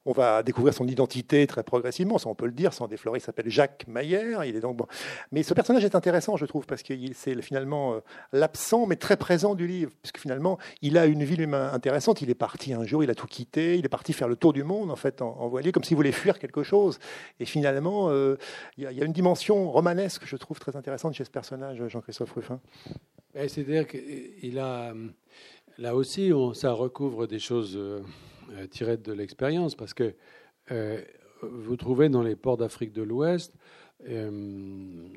on, 0.06 0.12
va 0.12 0.42
découvrir 0.42 0.72
son 0.72 0.86
identité 0.86 1.46
très 1.46 1.62
progressivement, 1.62 2.16
ça 2.16 2.30
on 2.30 2.34
peut 2.34 2.46
le 2.46 2.52
dire, 2.52 2.72
sans 2.72 2.88
déflorer, 2.88 3.18
il 3.18 3.22
s'appelle 3.22 3.50
Jacques 3.50 3.84
Maillère, 3.86 4.44
il 4.44 4.56
est 4.56 4.60
donc 4.60 4.78
bon. 4.78 4.86
Mais 5.30 5.42
ce 5.42 5.52
personnage 5.52 5.84
est 5.84 5.94
intéressant, 5.94 6.38
je 6.38 6.46
trouve, 6.46 6.64
parce 6.64 6.82
que 6.82 6.94
c'est 7.14 7.40
finalement 7.42 7.92
euh, 7.92 8.00
l'absent, 8.32 8.86
mais 8.86 8.96
très 8.96 9.18
présent 9.18 9.54
du 9.54 9.66
livre, 9.66 9.92
puisque 10.00 10.18
finalement, 10.18 10.58
il 10.80 10.96
a 10.96 11.04
une 11.04 11.22
vie 11.22 11.36
intéressante, 11.52 12.22
il 12.22 12.30
est 12.30 12.34
parti 12.34 12.72
un 12.72 12.84
jour, 12.84 13.04
il 13.04 13.10
a 13.10 13.14
tout 13.14 13.26
quitté, 13.26 13.76
il 13.76 13.84
est 13.84 13.90
parti 13.90 14.14
faire 14.14 14.28
le 14.28 14.36
tour 14.36 14.54
du 14.54 14.64
monde, 14.64 14.90
en 14.90 14.96
fait, 14.96 15.20
en, 15.20 15.48
voilier, 15.48 15.70
comme 15.70 15.84
s'il 15.84 15.96
voulait 15.96 16.12
fuir 16.12 16.38
quelque 16.38 16.62
chose. 16.62 16.98
Et 17.40 17.44
finalement, 17.44 18.08
euh, 18.08 18.36
il, 18.78 18.84
y 18.84 18.86
a, 18.86 18.92
il 18.92 18.98
y 18.98 19.02
a 19.02 19.04
une 19.04 19.12
dimension 19.12 19.70
romanesque, 19.70 20.22
je 20.24 20.36
trouve, 20.36 20.58
très 20.58 20.76
intéressante 20.76 21.14
chez 21.14 21.24
ce 21.24 21.30
personnage, 21.30 21.89
Jean-Christophe 21.90 22.32
Ruffin 22.32 22.60
C'est-à-dire 23.34 23.86
qu'il 23.86 24.58
a, 24.58 24.94
là 25.78 25.94
aussi, 25.94 26.30
ça 26.54 26.72
recouvre 26.72 27.26
des 27.26 27.38
choses 27.38 27.76
euh, 27.76 28.66
tirées 28.70 28.96
de 28.96 29.12
l'expérience, 29.12 29.74
parce 29.74 29.94
que 29.94 30.14
euh, 30.70 31.02
vous 31.42 31.76
trouvez 31.76 32.08
dans 32.08 32.22
les 32.22 32.36
ports 32.36 32.56
d'Afrique 32.56 32.92
de 32.92 33.02
l'Ouest, 33.02 33.54
euh, 34.08 35.08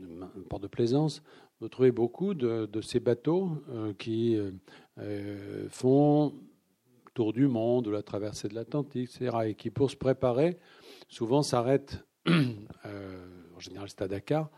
port 0.49 0.59
de 0.59 0.67
Plaisance, 0.67 1.23
vous 1.59 1.69
trouvez 1.69 1.91
beaucoup 1.91 2.33
de, 2.33 2.81
ces 2.81 2.99
bateaux 2.99 3.51
euh, 3.69 3.93
qui 3.93 4.37
font 5.69 6.33
tour 7.13 7.31
du 7.31 7.47
monde, 7.47 7.87
la 7.87 8.01
traversée 8.01 8.47
de 8.47 8.55
l'Atlantique, 8.55 9.09
etc., 9.15 9.37
et 9.45 9.55
qui, 9.55 9.69
pour 9.69 9.91
se 9.91 9.95
préparer, 9.95 10.57
souvent 11.09 11.43
s'arrêtent 11.43 12.03
en 12.27 12.31
général 13.63 13.87
c'est 13.89 14.07
Dakar, 14.07 14.49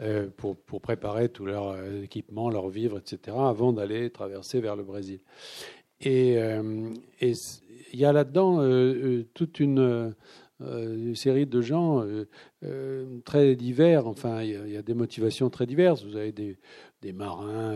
euh, 0.00 0.28
pour, 0.36 0.56
pour, 0.56 0.80
préparer 0.80 1.28
tout 1.28 1.46
leur 1.46 1.68
euh, 1.68 2.02
équipement, 2.02 2.50
leur 2.50 2.68
vivre, 2.68 2.98
etc., 2.98 3.36
avant 3.38 3.72
d'aller 3.72 4.10
traverser 4.10 4.60
vers 4.60 4.76
le 4.76 4.82
Brésil. 4.82 5.20
Et 6.00 6.38
euh, 6.38 6.90
il 7.20 8.00
y 8.00 8.04
a 8.04 8.12
là-dedans 8.12 8.58
toute 9.32 9.60
une, 9.60 10.14
série 11.14 11.46
de 11.46 11.60
gens 11.62 12.04
très 13.24 13.56
divers. 13.56 14.06
Enfin, 14.06 14.42
il 14.42 14.70
y, 14.70 14.76
a 14.76 14.82
des 14.82 14.94
motivations 14.94 15.48
très 15.48 15.64
diverses. 15.64 16.04
Vous 16.04 16.16
avez 16.16 16.32
des, 16.32 16.58
des 17.00 17.12
marins, 17.14 17.74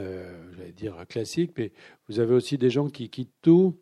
j'allais 0.57 0.73
dire 0.73 0.97
classiques, 1.09 1.53
mais 1.57 1.73
vous 2.09 2.21
avez 2.21 2.35
aussi 2.35 2.59
des 2.59 2.69
gens 2.69 2.89
qui 2.89 3.09
quittent 3.09 3.41
tout 3.41 3.75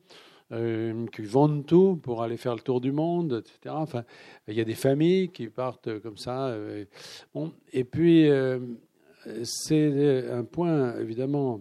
euh, 0.51 1.07
qui 1.09 1.21
vendent 1.23 1.67
tout 1.67 1.97
pour 1.97 2.23
aller 2.23 2.39
faire 2.39 2.55
le 2.55 2.63
tour 2.63 2.81
du 2.81 2.91
monde, 2.91 3.45
etc. 3.45 3.75
Enfin, 3.77 4.05
il 4.47 4.55
y 4.55 4.63
a 4.63 4.65
des 4.65 4.75
familles 4.75 5.29
qui 5.29 5.49
partent 5.49 6.01
comme 6.01 6.17
ça. 6.17 6.47
Euh, 6.47 6.87
bon, 7.35 7.53
et 7.71 7.85
puis, 7.85 8.31
euh, 8.31 8.59
c'est 9.43 10.31
un 10.31 10.45
point, 10.45 10.99
évidemment. 11.01 11.61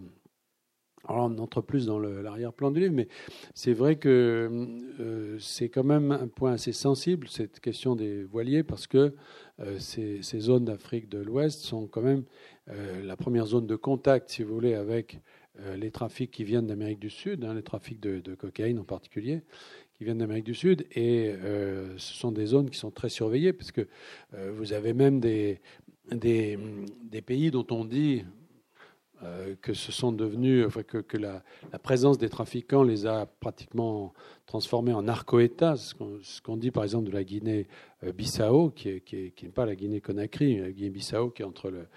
Alors, 1.06 1.26
on 1.26 1.36
entre 1.36 1.60
plus 1.60 1.84
dans 1.84 1.98
l'arrière-plan 1.98 2.70
du 2.70 2.80
livre, 2.80 2.94
mais 2.94 3.08
c'est 3.54 3.74
vrai 3.74 3.96
que 3.96 4.66
c'est 5.38 5.68
quand 5.68 5.84
même 5.84 6.10
un 6.12 6.28
point 6.28 6.52
assez 6.52 6.72
sensible, 6.72 7.28
cette 7.28 7.60
question 7.60 7.94
des 7.94 8.24
voiliers, 8.24 8.62
parce 8.62 8.86
que 8.86 9.14
ces, 9.78 10.20
zones 10.22 10.66
d'Afrique 10.66 11.08
de 11.08 11.18
l'Ouest 11.18 11.60
sont 11.60 11.86
quand 11.86 12.02
même 12.02 12.24
la 12.66 13.16
première 13.16 13.46
zone 13.46 13.66
de 13.66 13.76
contact, 13.76 14.28
si 14.28 14.42
vous 14.42 14.52
voulez, 14.52 14.74
avec 14.74 15.20
les 15.76 15.90
trafics 15.90 16.30
qui 16.30 16.44
viennent 16.44 16.66
d'Amérique 16.66 17.00
du 17.00 17.10
Sud, 17.10 17.44
hein, 17.44 17.54
les 17.54 17.62
trafics 17.62 18.00
de, 18.00 18.34
cocaïne 18.34 18.78
en 18.78 18.84
particulier, 18.84 19.42
qui 19.96 20.04
viennent 20.04 20.18
d'Amérique 20.18 20.44
du 20.44 20.54
Sud, 20.54 20.86
et 20.92 21.34
euh, 21.42 21.98
ce 21.98 22.14
sont 22.14 22.30
des 22.30 22.46
zones 22.46 22.70
qui 22.70 22.78
sont 22.78 22.92
très 22.92 23.08
surveillées, 23.08 23.52
parce 23.52 23.72
que 23.72 23.88
euh, 24.34 24.52
vous 24.54 24.72
avez 24.72 24.92
même 24.92 25.18
des, 25.20 25.60
pays 27.26 27.50
dont 27.50 27.66
on 27.70 27.84
dit 27.84 28.24
euh, 29.24 29.56
que 29.60 29.74
ce 29.74 29.90
sont 29.90 30.12
devenus, 30.12 30.66
que, 30.86 31.16
la, 31.16 31.42
présence 31.82 32.18
des 32.18 32.28
trafiquants 32.28 32.84
les 32.84 33.04
a 33.04 33.26
pratiquement 33.26 34.12
transformés 34.46 34.92
en 34.92 35.02
narco-États. 35.02 35.74
Ce 35.76 36.40
qu'on 36.40 36.56
dit 36.56 36.70
par 36.70 36.84
exemple 36.84 37.08
de 37.08 37.12
la 37.12 37.24
Guinée-Bissau, 37.24 38.70
qui 38.70 38.88
n'est 38.88 39.00
qui 39.00 39.32
qui 39.32 39.46
pas 39.46 39.66
la 39.66 39.74
Guinée-Conakry, 39.74 40.60
la 40.60 40.70
Guinée-Bissau 40.70 41.30
qui 41.30 41.42
est 41.42 41.44
entre, 41.44 41.68
le, 41.70 41.88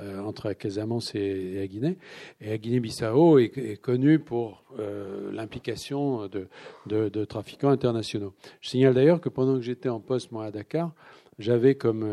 euh, 0.00 0.20
entre 0.20 0.54
Casamance 0.54 1.14
et, 1.14 1.56
la 1.56 1.66
Guinée. 1.66 1.98
Et 2.40 2.48
la 2.48 2.58
Guinée-Bissau 2.58 3.38
est, 3.38 3.78
connue 3.82 4.18
pour 4.18 4.64
euh, 4.78 5.30
l'implication 5.30 6.26
de, 6.28 6.48
de, 6.86 7.10
de, 7.10 7.24
trafiquants 7.26 7.70
internationaux. 7.70 8.32
Je 8.62 8.70
signale 8.70 8.94
d'ailleurs 8.94 9.20
que 9.20 9.28
pendant 9.28 9.56
que 9.56 9.62
j'étais 9.62 9.90
en 9.90 10.00
poste, 10.00 10.32
moi, 10.32 10.46
à 10.46 10.50
Dakar, 10.50 10.92
j'avais 11.38 11.74
comme 11.74 12.06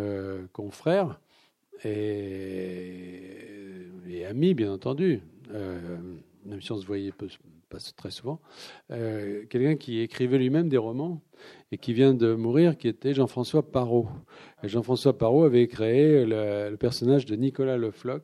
confrère 0.51 1.17
et, 1.83 3.21
et 4.09 4.25
amis, 4.25 4.53
bien 4.53 4.71
entendu, 4.71 5.21
euh, 5.53 5.97
même 6.45 6.61
si 6.61 6.71
on 6.71 6.77
se 6.77 6.85
voyait 6.85 7.11
pas 7.69 7.77
très 7.95 8.11
souvent, 8.11 8.39
euh, 8.91 9.45
quelqu'un 9.49 9.75
qui 9.75 9.99
écrivait 9.99 10.37
lui-même 10.37 10.69
des 10.69 10.77
romans 10.77 11.21
et 11.71 11.77
qui 11.77 11.93
vient 11.93 12.13
de 12.13 12.33
mourir, 12.33 12.77
qui 12.77 12.87
était 12.87 13.13
Jean-François 13.13 13.71
Parot. 13.71 14.07
Jean-François 14.63 15.17
Parot 15.17 15.43
avait 15.43 15.67
créé 15.67 16.25
le, 16.25 16.75
personnage 16.75 17.25
de 17.25 17.35
Nicolas 17.35 17.77
Le 17.77 17.91
Floch, 17.91 18.23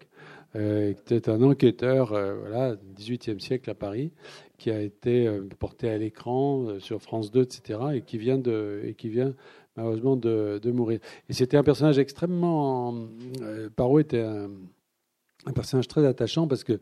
euh, 0.55 0.93
qui 0.93 1.13
était 1.13 1.29
un 1.29 1.41
enquêteur, 1.43 2.13
euh, 2.13 2.35
voilà, 2.35 2.75
18e 2.97 3.39
siècle 3.39 3.69
à 3.69 3.75
Paris, 3.75 4.11
qui 4.57 4.71
a 4.71 4.81
été 4.81 5.29
porté 5.59 5.89
à 5.89 5.97
l'écran 5.97 6.79
sur 6.79 7.01
France 7.01 7.31
2, 7.31 7.43
etc., 7.43 7.79
et 7.95 8.01
qui 8.01 8.17
vient 8.17 8.37
de, 8.37 8.81
et 8.85 8.93
qui 8.93 9.09
vient 9.09 9.33
malheureusement 9.75 10.15
de, 10.15 10.71
mourir. 10.71 10.99
Et 11.29 11.33
c'était 11.33 11.57
un 11.57 11.63
personnage 11.63 11.99
extrêmement. 11.99 13.07
Euh, 13.41 13.69
Parot 13.75 13.99
était 13.99 14.21
un, 14.21 14.49
personnage 15.53 15.87
très 15.87 16.05
attachant 16.05 16.47
parce 16.47 16.63
que 16.63 16.79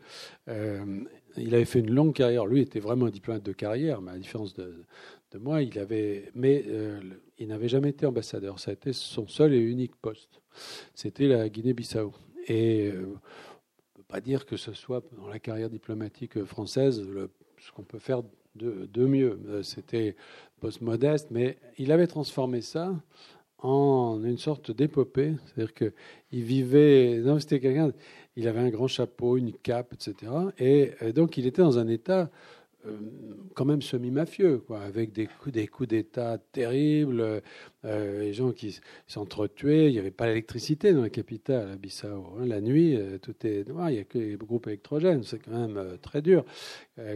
euh, 0.47 1.01
il 1.35 1.53
avait 1.55 1.65
fait 1.65 1.79
une 1.79 1.93
longue 1.93 2.13
carrière. 2.13 2.45
Lui 2.45 2.61
était 2.61 2.79
vraiment 2.79 3.07
un 3.07 3.09
diplomate 3.09 3.43
de 3.43 3.51
carrière, 3.51 4.01
mais 4.01 4.11
à 4.11 4.13
la 4.13 4.19
différence 4.19 4.53
de, 4.53 4.85
moi, 5.39 5.63
il 5.63 5.77
avait. 5.79 6.31
Mais 6.35 6.63
euh, 6.67 6.99
il 7.39 7.47
n'avait 7.47 7.67
jamais 7.67 7.89
été 7.89 8.05
ambassadeur. 8.05 8.59
Ça 8.59 8.71
a 8.71 8.73
été 8.73 8.93
son 8.93 9.27
seul 9.27 9.53
et 9.53 9.59
unique 9.59 9.95
poste. 9.95 10.41
C'était 10.93 11.27
la 11.27 11.49
Guinée-Bissau. 11.49 12.13
Et 12.47 12.91
on 12.93 12.99
ne 12.99 13.15
peut 13.95 14.03
pas 14.07 14.21
dire 14.21 14.45
que 14.45 14.57
ce 14.57 14.73
soit 14.73 15.03
dans 15.17 15.27
la 15.27 15.39
carrière 15.39 15.69
diplomatique 15.69 16.43
française 16.43 17.01
ce 17.59 17.71
qu'on 17.71 17.83
peut 17.83 17.99
faire 17.99 18.21
de, 18.55 19.05
mieux. 19.05 19.39
C'était 19.63 20.15
post-modeste, 20.59 21.29
mais 21.31 21.57
il 21.77 21.91
avait 21.91 22.07
transformé 22.07 22.61
ça 22.61 22.93
en 23.59 24.21
une 24.23 24.37
sorte 24.37 24.71
d'épopée. 24.71 25.33
C'est-à-dire 25.45 25.73
qu'il 25.73 26.43
vivait. 26.43 27.19
Non, 27.19 27.39
c'était 27.39 27.59
quelqu'un. 27.59 27.91
Il 28.35 28.47
avait 28.47 28.59
un 28.59 28.69
grand 28.69 28.87
chapeau, 28.87 29.37
une 29.37 29.53
cape, 29.53 29.93
etc. 29.93 30.31
Et, 30.57 30.91
donc, 31.13 31.37
il 31.37 31.45
était 31.45 31.61
dans 31.61 31.77
un 31.77 31.87
état 31.87 32.21
euh, 32.21 32.25
quand 33.53 33.65
même 33.65 33.81
semi-mafieux, 33.81 34.59
quoi, 34.59 34.81
avec 34.81 35.11
des 35.13 35.27
coups, 35.67 35.87
d'État 35.87 36.37
terribles, 36.51 37.41
euh, 37.85 38.19
les 38.19 38.33
gens 38.33 38.51
qui 38.51 38.79
s'entretuaient. 39.07 39.89
Il 39.89 39.93
n'y 39.93 39.99
avait 39.99 40.11
pas 40.11 40.27
l'électricité 40.27 40.93
dans 40.93 41.01
la 41.01 41.09
capitale, 41.09 41.71
à 41.71 41.75
Bissau. 41.75 42.25
Hein. 42.39 42.45
La 42.45 42.61
nuit, 42.61 42.95
euh, 42.95 43.17
tout 43.17 43.35
est 43.45 43.67
noir, 43.67 43.89
il 43.89 43.95
n'y 43.95 43.99
a 43.99 44.03
que 44.03 44.17
les 44.17 44.35
groupes 44.35 44.67
électrogènes. 44.67 45.23
C'est 45.23 45.39
quand 45.39 45.67
même 45.67 45.97
très 46.01 46.21
dur. 46.21 46.45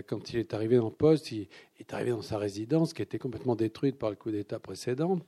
quand 0.08 0.32
il 0.32 0.40
est 0.40 0.54
arrivé 0.54 0.80
en 0.80 0.92
poste, 0.92 1.32
il, 1.32 1.48
il 1.78 1.82
est 1.82 1.94
arrivé 1.94 2.12
dans 2.12 2.22
sa 2.22 2.38
résidence 2.38 2.94
qui 2.94 3.02
était 3.02 3.20
complètement 3.20 3.56
détruite 3.56 3.98
par 3.98 4.10
le 4.10 4.16
coup 4.16 4.32
d'État 4.32 4.60
précédent. 4.60 5.20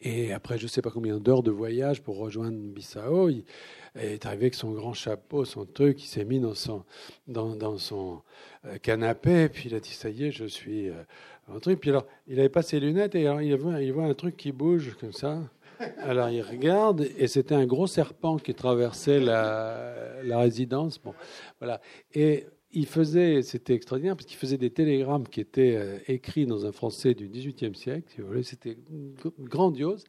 Et 0.00 0.32
après, 0.32 0.58
je 0.58 0.64
ne 0.64 0.68
sais 0.68 0.82
pas 0.82 0.90
combien 0.90 1.18
d'heures 1.18 1.42
de 1.42 1.50
voyage 1.50 2.02
pour 2.02 2.16
rejoindre 2.18 2.58
Bissau, 2.58 3.28
il 3.28 3.44
est 3.94 4.24
arrivé 4.26 4.46
avec 4.46 4.54
son 4.54 4.72
grand 4.72 4.94
chapeau, 4.94 5.44
son 5.44 5.64
truc, 5.66 6.02
il 6.02 6.06
s'est 6.06 6.24
mis 6.24 6.40
dans 6.40 6.54
son, 6.54 6.84
dans, 7.26 7.54
dans 7.54 7.76
son 7.78 8.22
euh, 8.64 8.78
canapé, 8.78 9.48
puis 9.48 9.68
il 9.68 9.74
a 9.74 9.80
dit, 9.80 9.90
ça 9.90 10.08
y 10.08 10.24
est, 10.24 10.30
je 10.30 10.44
suis 10.44 10.88
euh, 10.88 11.02
un 11.54 11.58
truc. 11.58 11.80
Puis 11.80 11.90
alors, 11.90 12.06
il 12.26 12.36
n'avait 12.36 12.48
pas 12.48 12.62
ses 12.62 12.80
lunettes, 12.80 13.14
et 13.14 13.26
alors 13.26 13.42
il 13.42 13.54
voit, 13.56 13.80
il 13.82 13.92
voit 13.92 14.04
un 14.04 14.14
truc 14.14 14.36
qui 14.36 14.52
bouge 14.52 14.96
comme 14.98 15.12
ça. 15.12 15.40
Alors 15.98 16.28
il 16.28 16.42
regarde, 16.42 17.08
et 17.18 17.26
c'était 17.26 17.56
un 17.56 17.66
gros 17.66 17.86
serpent 17.88 18.36
qui 18.36 18.54
traversait 18.54 19.18
la, 19.18 20.22
la 20.22 20.38
résidence. 20.38 20.98
Bon, 20.98 21.14
voilà. 21.58 21.80
Et 22.14 22.46
il 22.72 22.86
faisait, 22.86 23.42
c'était 23.42 23.74
extraordinaire, 23.74 24.16
parce 24.16 24.26
qu'il 24.26 24.38
faisait 24.38 24.56
des 24.56 24.70
télégrammes 24.70 25.28
qui 25.28 25.40
étaient 25.40 25.76
euh, 25.76 25.98
écrits 26.08 26.46
dans 26.46 26.64
un 26.64 26.72
français 26.72 27.14
du 27.14 27.28
XVIIIe 27.28 27.74
siècle, 27.74 28.06
c'était 28.42 28.78
grandiose, 29.40 30.04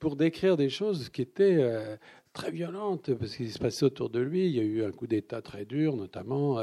pour 0.00 0.16
décrire 0.16 0.56
des 0.56 0.68
choses 0.68 1.10
qui 1.10 1.22
étaient 1.22 1.58
euh, 1.58 1.96
très 2.32 2.50
violentes, 2.50 3.14
parce 3.14 3.36
qu'il 3.36 3.50
se 3.52 3.58
passait 3.58 3.84
autour 3.84 4.10
de 4.10 4.18
lui. 4.18 4.46
Il 4.46 4.56
y 4.56 4.60
a 4.60 4.64
eu 4.64 4.84
un 4.84 4.90
coup 4.90 5.06
d'État 5.06 5.42
très 5.42 5.64
dur, 5.64 5.96
notamment. 5.96 6.60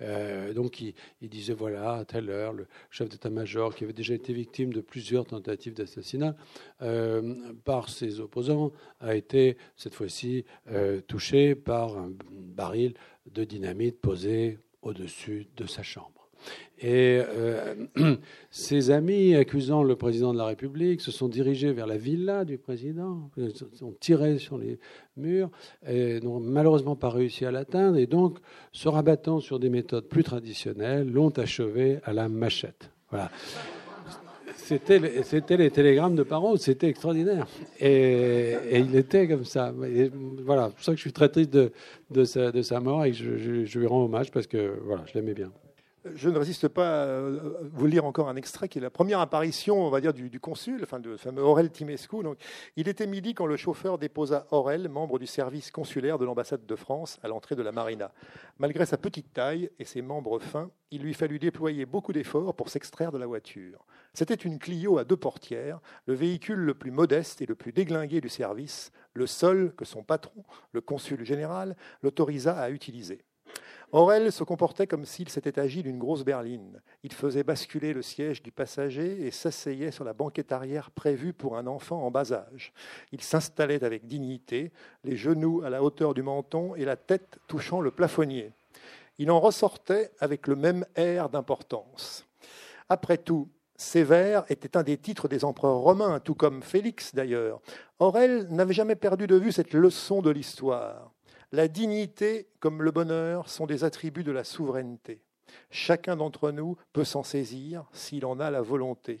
Euh, 0.00 0.52
donc 0.52 0.80
il, 0.80 0.94
disait, 1.28 1.54
voilà, 1.54 1.94
à 1.94 2.04
telle 2.04 2.28
heure, 2.28 2.52
le 2.52 2.66
chef 2.90 3.08
d'état-major, 3.08 3.74
qui 3.74 3.84
avait 3.84 3.92
déjà 3.92 4.14
été 4.14 4.32
victime 4.32 4.72
de 4.72 4.80
plusieurs 4.80 5.26
tentatives 5.26 5.74
d'assassinat 5.74 6.36
par 7.64 7.88
ses 7.88 8.20
opposants, 8.20 8.72
a 9.00 9.14
été, 9.14 9.56
cette 9.76 9.94
fois-ci, 9.94 10.44
touché 11.06 11.54
par 11.54 11.98
un 11.98 12.12
baril 12.30 12.94
de 13.32 13.44
dynamite 13.44 14.00
posé 14.00 14.58
au-dessus 14.88 15.46
de 15.56 15.66
sa 15.66 15.82
chambre. 15.82 16.18
Et 16.80 17.20
euh, 17.20 17.86
ses 18.50 18.90
amis, 18.90 19.34
accusant 19.34 19.82
le 19.82 19.96
président 19.96 20.32
de 20.32 20.38
la 20.38 20.44
République, 20.44 21.00
se 21.00 21.10
sont 21.10 21.28
dirigés 21.28 21.72
vers 21.72 21.86
la 21.86 21.96
villa 21.96 22.44
du 22.44 22.58
président, 22.58 23.30
ont 23.82 23.94
tiré 23.98 24.38
sur 24.38 24.58
les 24.58 24.78
murs, 25.16 25.50
et 25.86 26.20
n'ont 26.20 26.38
malheureusement 26.38 26.94
pas 26.94 27.10
réussi 27.10 27.44
à 27.44 27.50
l'atteindre, 27.50 27.98
et 27.98 28.06
donc, 28.06 28.38
se 28.72 28.88
rabattant 28.88 29.40
sur 29.40 29.58
des 29.58 29.70
méthodes 29.70 30.06
plus 30.06 30.22
traditionnelles, 30.22 31.10
l'ont 31.10 31.36
achevé 31.36 31.98
à 32.04 32.12
la 32.12 32.28
machette. 32.28 32.90
Voilà. 33.10 33.30
C'était, 34.58 35.56
les 35.56 35.70
télégrammes 35.70 36.16
de 36.16 36.22
Parot, 36.22 36.56
c'était 36.56 36.88
extraordinaire. 36.88 37.46
Et, 37.80 38.54
il 38.72 38.94
était 38.96 39.26
comme 39.28 39.44
ça. 39.44 39.72
voilà, 40.44 40.68
c'est 40.68 40.74
pour 40.74 40.84
ça 40.84 40.92
que 40.92 40.96
je 40.96 41.02
suis 41.02 41.12
très 41.12 41.28
triste 41.28 41.50
de, 41.50 41.72
de, 42.10 42.24
sa, 42.24 42.80
mort 42.80 43.04
et 43.04 43.12
je, 43.12 43.64
je, 43.64 43.78
lui 43.78 43.86
rends 43.86 44.04
hommage 44.04 44.30
parce 44.30 44.46
que 44.46 44.74
voilà, 44.84 45.04
je 45.06 45.14
l'aimais 45.14 45.34
bien 45.34 45.50
je 46.14 46.28
ne 46.28 46.38
résiste 46.38 46.68
pas 46.68 47.04
à 47.04 47.20
vous 47.20 47.86
lire 47.86 48.04
encore 48.04 48.28
un 48.28 48.36
extrait 48.36 48.68
qui 48.68 48.78
est 48.78 48.82
la 48.82 48.90
première 48.90 49.20
apparition, 49.20 49.80
on 49.80 49.90
va 49.90 50.00
dire, 50.00 50.12
du, 50.12 50.40
consul, 50.40 50.80
enfin, 50.82 51.00
fameux 51.16 51.42
Aurel 51.42 51.70
Timescu. 51.70 52.22
Donc, 52.22 52.38
il 52.76 52.88
était 52.88 53.06
midi 53.06 53.34
quand 53.34 53.46
le 53.46 53.56
chauffeur 53.56 53.98
déposa 53.98 54.46
Aurel, 54.50 54.88
membre 54.88 55.18
du 55.18 55.26
service 55.26 55.70
consulaire 55.70 56.18
de 56.18 56.24
l'ambassade 56.24 56.66
de 56.66 56.76
France, 56.76 57.18
à 57.22 57.28
l'entrée 57.28 57.56
de 57.56 57.62
la 57.62 57.72
marina. 57.72 58.12
Malgré 58.58 58.86
sa 58.86 58.96
petite 58.98 59.32
taille 59.32 59.70
et 59.78 59.84
ses 59.84 60.02
membres 60.02 60.38
fins, 60.38 60.70
il 60.90 61.02
lui 61.02 61.14
fallut 61.14 61.38
déployer 61.38 61.86
beaucoup 61.86 62.12
d'efforts 62.12 62.54
pour 62.54 62.70
s'extraire 62.70 63.12
de 63.12 63.18
la 63.18 63.26
voiture. 63.26 63.84
C'était 64.14 64.34
une 64.34 64.58
Clio 64.58 64.98
à 64.98 65.04
deux 65.04 65.16
portières, 65.16 65.80
le 66.06 66.14
véhicule 66.14 66.58
le 66.58 66.74
plus 66.74 66.90
modeste 66.90 67.42
et 67.42 67.46
le 67.46 67.54
plus 67.54 67.72
déglingué 67.72 68.20
du 68.20 68.28
service, 68.28 68.90
le 69.14 69.26
seul 69.26 69.74
que 69.74 69.84
son 69.84 70.02
patron, 70.02 70.42
le 70.72 70.80
consul 70.80 71.24
général, 71.24 71.76
l'autorisa 72.02 72.58
à 72.58 72.70
utiliser. 72.70 73.24
Aurel 73.90 74.30
se 74.32 74.44
comportait 74.44 74.86
comme 74.86 75.06
s'il 75.06 75.30
s'était 75.30 75.58
agi 75.58 75.82
d'une 75.82 75.98
grosse 75.98 76.22
berline. 76.22 76.82
Il 77.02 77.12
faisait 77.12 77.42
basculer 77.42 77.94
le 77.94 78.02
siège 78.02 78.42
du 78.42 78.52
passager 78.52 79.26
et 79.26 79.30
s'asseyait 79.30 79.92
sur 79.92 80.04
la 80.04 80.12
banquette 80.12 80.52
arrière 80.52 80.90
prévue 80.90 81.32
pour 81.32 81.56
un 81.56 81.66
enfant 81.66 82.04
en 82.04 82.10
bas 82.10 82.32
âge. 82.32 82.74
Il 83.12 83.22
s'installait 83.22 83.84
avec 83.84 84.06
dignité, 84.06 84.72
les 85.04 85.16
genoux 85.16 85.62
à 85.64 85.70
la 85.70 85.82
hauteur 85.82 86.12
du 86.12 86.22
menton 86.22 86.74
et 86.74 86.84
la 86.84 86.96
tête 86.96 87.38
touchant 87.46 87.80
le 87.80 87.90
plafonnier. 87.90 88.52
Il 89.16 89.30
en 89.30 89.40
ressortait 89.40 90.10
avec 90.20 90.46
le 90.48 90.56
même 90.56 90.84
air 90.94 91.30
d'importance. 91.30 92.26
Après 92.90 93.16
tout, 93.16 93.48
Sévère 93.74 94.44
était 94.48 94.76
un 94.76 94.82
des 94.82 94.98
titres 94.98 95.28
des 95.28 95.44
empereurs 95.44 95.78
romains, 95.78 96.20
tout 96.20 96.34
comme 96.34 96.62
Félix 96.62 97.14
d'ailleurs. 97.14 97.60
Aurel 98.00 98.48
n'avait 98.50 98.74
jamais 98.74 98.96
perdu 98.96 99.26
de 99.26 99.36
vue 99.36 99.52
cette 99.52 99.72
leçon 99.72 100.20
de 100.20 100.30
l'histoire. 100.30 101.12
La 101.50 101.66
dignité 101.66 102.46
comme 102.60 102.82
le 102.82 102.90
bonheur 102.90 103.48
sont 103.48 103.64
des 103.64 103.82
attributs 103.82 104.22
de 104.22 104.32
la 104.32 104.44
souveraineté. 104.44 105.22
Chacun 105.70 106.14
d'entre 106.14 106.50
nous 106.50 106.76
peut 106.92 107.04
s'en 107.04 107.22
saisir 107.22 107.86
s'il 107.92 108.26
en 108.26 108.38
a 108.38 108.50
la 108.50 108.60
volonté. 108.60 109.18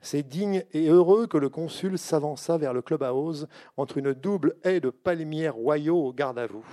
C'est 0.00 0.24
digne 0.24 0.64
et 0.72 0.88
heureux 0.88 1.28
que 1.28 1.38
le 1.38 1.48
consul 1.48 1.96
s'avança 1.96 2.58
vers 2.58 2.72
le 2.72 2.82
clubhouse 2.82 3.46
entre 3.76 3.98
une 3.98 4.14
double 4.14 4.56
haie 4.64 4.80
de 4.80 4.90
palmiers 4.90 5.48
royaux 5.48 6.06
au 6.06 6.12
garde 6.12 6.40
à 6.40 6.48
vous. 6.48 6.66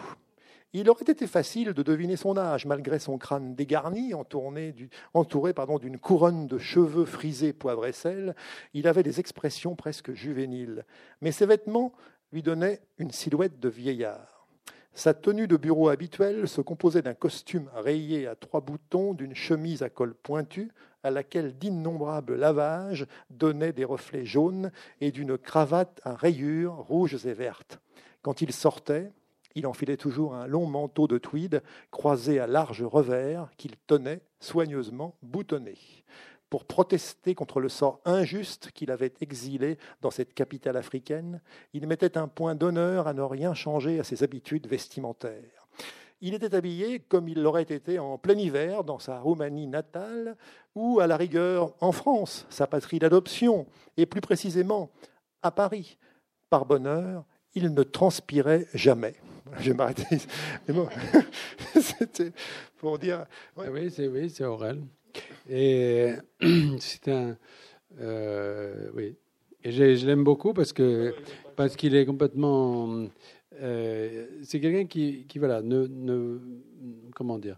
Il 0.73 0.89
aurait 0.89 1.05
été 1.07 1.27
facile 1.27 1.73
de 1.73 1.83
deviner 1.83 2.17
son 2.17 2.35
âge, 2.35 2.65
malgré 2.65 2.97
son 2.97 3.19
crâne 3.19 3.53
dégarni, 3.53 4.13
entouré 4.15 5.53
d'une 5.79 5.99
couronne 5.99 6.47
de 6.47 6.57
cheveux 6.57 7.05
frisés 7.05 7.53
poivre 7.53 7.85
et 7.85 7.93
sel. 7.93 8.35
Il 8.73 8.87
avait 8.87 9.03
des 9.03 9.19
expressions 9.19 9.75
presque 9.75 10.11
juvéniles, 10.11 10.85
mais 11.21 11.31
ses 11.31 11.45
vêtements 11.45 11.93
lui 12.33 12.41
donnaient 12.41 12.81
une 12.97 13.11
silhouette 13.11 13.59
de 13.59 13.69
vieillard. 13.69 14.34
Sa 14.97 15.13
tenue 15.13 15.49
de 15.49 15.57
bureau 15.57 15.89
habituelle 15.89 16.47
se 16.47 16.61
composait 16.61 17.01
d'un 17.01 17.13
costume 17.13 17.69
rayé 17.75 18.27
à 18.27 18.35
trois 18.35 18.61
boutons, 18.61 19.13
d'une 19.13 19.35
chemise 19.35 19.83
à 19.83 19.89
col 19.89 20.13
pointu, 20.13 20.71
à 21.03 21.11
laquelle 21.11 21.57
d'innombrables 21.57 22.37
lavages 22.37 23.05
donnaient 23.29 23.73
des 23.73 23.83
reflets 23.83 24.23
jaunes, 24.23 24.71
et 25.01 25.11
d'une 25.11 25.37
cravate 25.37 25.99
à 26.05 26.15
rayures 26.15 26.77
rouges 26.77 27.25
et 27.25 27.33
vertes. 27.33 27.81
Quand 28.21 28.41
il 28.41 28.53
sortait, 28.53 29.11
il 29.53 29.67
enfilait 29.67 29.97
toujours 29.97 30.33
un 30.33 30.47
long 30.47 30.65
manteau 30.65 31.09
de 31.09 31.17
tweed 31.17 31.61
croisé 31.91 32.39
à 32.39 32.47
large 32.47 32.81
revers 32.81 33.49
qu'il 33.57 33.75
tenait 33.87 34.21
soigneusement 34.39 35.17
boutonné 35.21 35.75
pour 36.49 36.65
protester 36.65 37.35
contre 37.35 37.59
le 37.59 37.69
sort 37.69 37.99
injuste 38.05 38.71
qu'il 38.71 38.91
avait 38.91 39.13
exilé 39.21 39.77
dans 40.01 40.11
cette 40.11 40.33
capitale 40.33 40.77
africaine, 40.77 41.41
il 41.73 41.87
mettait 41.87 42.17
un 42.17 42.27
point 42.27 42.55
d'honneur 42.55 43.07
à 43.07 43.13
ne 43.13 43.21
rien 43.21 43.53
changer 43.53 43.99
à 43.99 44.03
ses 44.03 44.23
habitudes 44.23 44.67
vestimentaires. 44.67 45.67
Il 46.21 46.33
était 46.33 46.55
habillé 46.55 46.99
comme 46.99 47.27
il 47.27 47.41
l'aurait 47.41 47.63
été 47.63 47.99
en 47.99 48.17
plein 48.17 48.37
hiver 48.37 48.83
dans 48.83 48.99
sa 48.99 49.19
Roumanie 49.19 49.67
natale 49.67 50.37
ou 50.73 50.99
à 50.99 51.07
la 51.07 51.17
rigueur 51.17 51.73
en 51.81 51.91
France, 51.91 52.45
sa 52.49 52.67
patrie 52.67 52.99
d'adoption, 52.99 53.67
et 53.97 54.05
plus 54.05 54.21
précisément 54.21 54.91
à 55.41 55.51
Paris. 55.51 55.97
Par 56.49 56.65
bonheur, 56.65 57.25
il 57.53 57.73
ne 57.73 57.83
transpirait 57.83 58.67
jamais. 58.73 59.15
Je 59.59 59.71
vais. 59.71 61.21
C'était 61.81 62.31
pour 62.77 62.97
dire. 62.97 63.25
Ah 63.57 63.63
oui, 63.71 63.91
c'est 63.91 64.43
Aurel. 64.43 64.81
Et 65.49 66.11
c'est 66.79 67.07
un. 67.07 67.37
Euh, 67.99 68.89
oui. 68.93 69.15
Et 69.63 69.71
je, 69.71 70.05
l'aime 70.05 70.23
beaucoup 70.23 70.53
parce 70.53 70.73
que 70.73 71.13
parce 71.55 71.75
qu'il 71.75 71.95
est 71.95 72.05
complètement. 72.05 73.07
Euh, 73.61 74.27
c'est 74.43 74.59
quelqu'un 74.59 74.85
qui, 74.85 75.25
qui, 75.27 75.39
voilà, 75.39 75.61
ne, 75.61 76.39
comment 77.15 77.39
dire, 77.39 77.57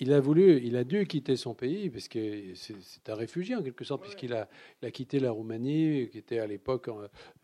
il 0.00 0.12
a 0.12 0.20
voulu, 0.20 0.60
il 0.62 0.76
a 0.76 0.84
dû 0.84 1.06
quitter 1.06 1.36
son 1.36 1.54
pays, 1.54 1.90
parce 1.90 2.08
que 2.08 2.54
c'est 2.54 3.08
un 3.08 3.14
réfugié 3.14 3.56
en 3.56 3.62
quelque 3.62 3.84
sorte, 3.84 4.02
puisqu'il 4.02 4.34
a, 4.34 4.48
quitté 4.90 5.20
la 5.20 5.30
Roumanie, 5.30 6.08
qui 6.10 6.18
était 6.18 6.38
à 6.38 6.46
l'époque 6.46 6.88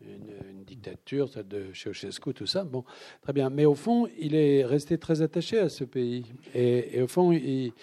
une, 0.01 0.63
dictature, 0.65 1.29
celle 1.29 1.47
de 1.47 1.73
Ceausescu, 1.73 2.33
tout 2.33 2.45
ça. 2.45 2.63
Bon, 2.63 2.83
très 3.21 3.33
bien. 3.33 3.49
Mais 3.49 3.65
au 3.65 3.75
fond, 3.75 4.07
il 4.19 4.35
est 4.35 4.65
resté 4.65 4.97
très 4.97 5.21
attaché 5.21 5.59
à 5.59 5.69
ce 5.69 5.83
pays. 5.83 6.25
Et, 6.53 7.01
au 7.01 7.07
fond, 7.07 7.31
il 7.31 7.73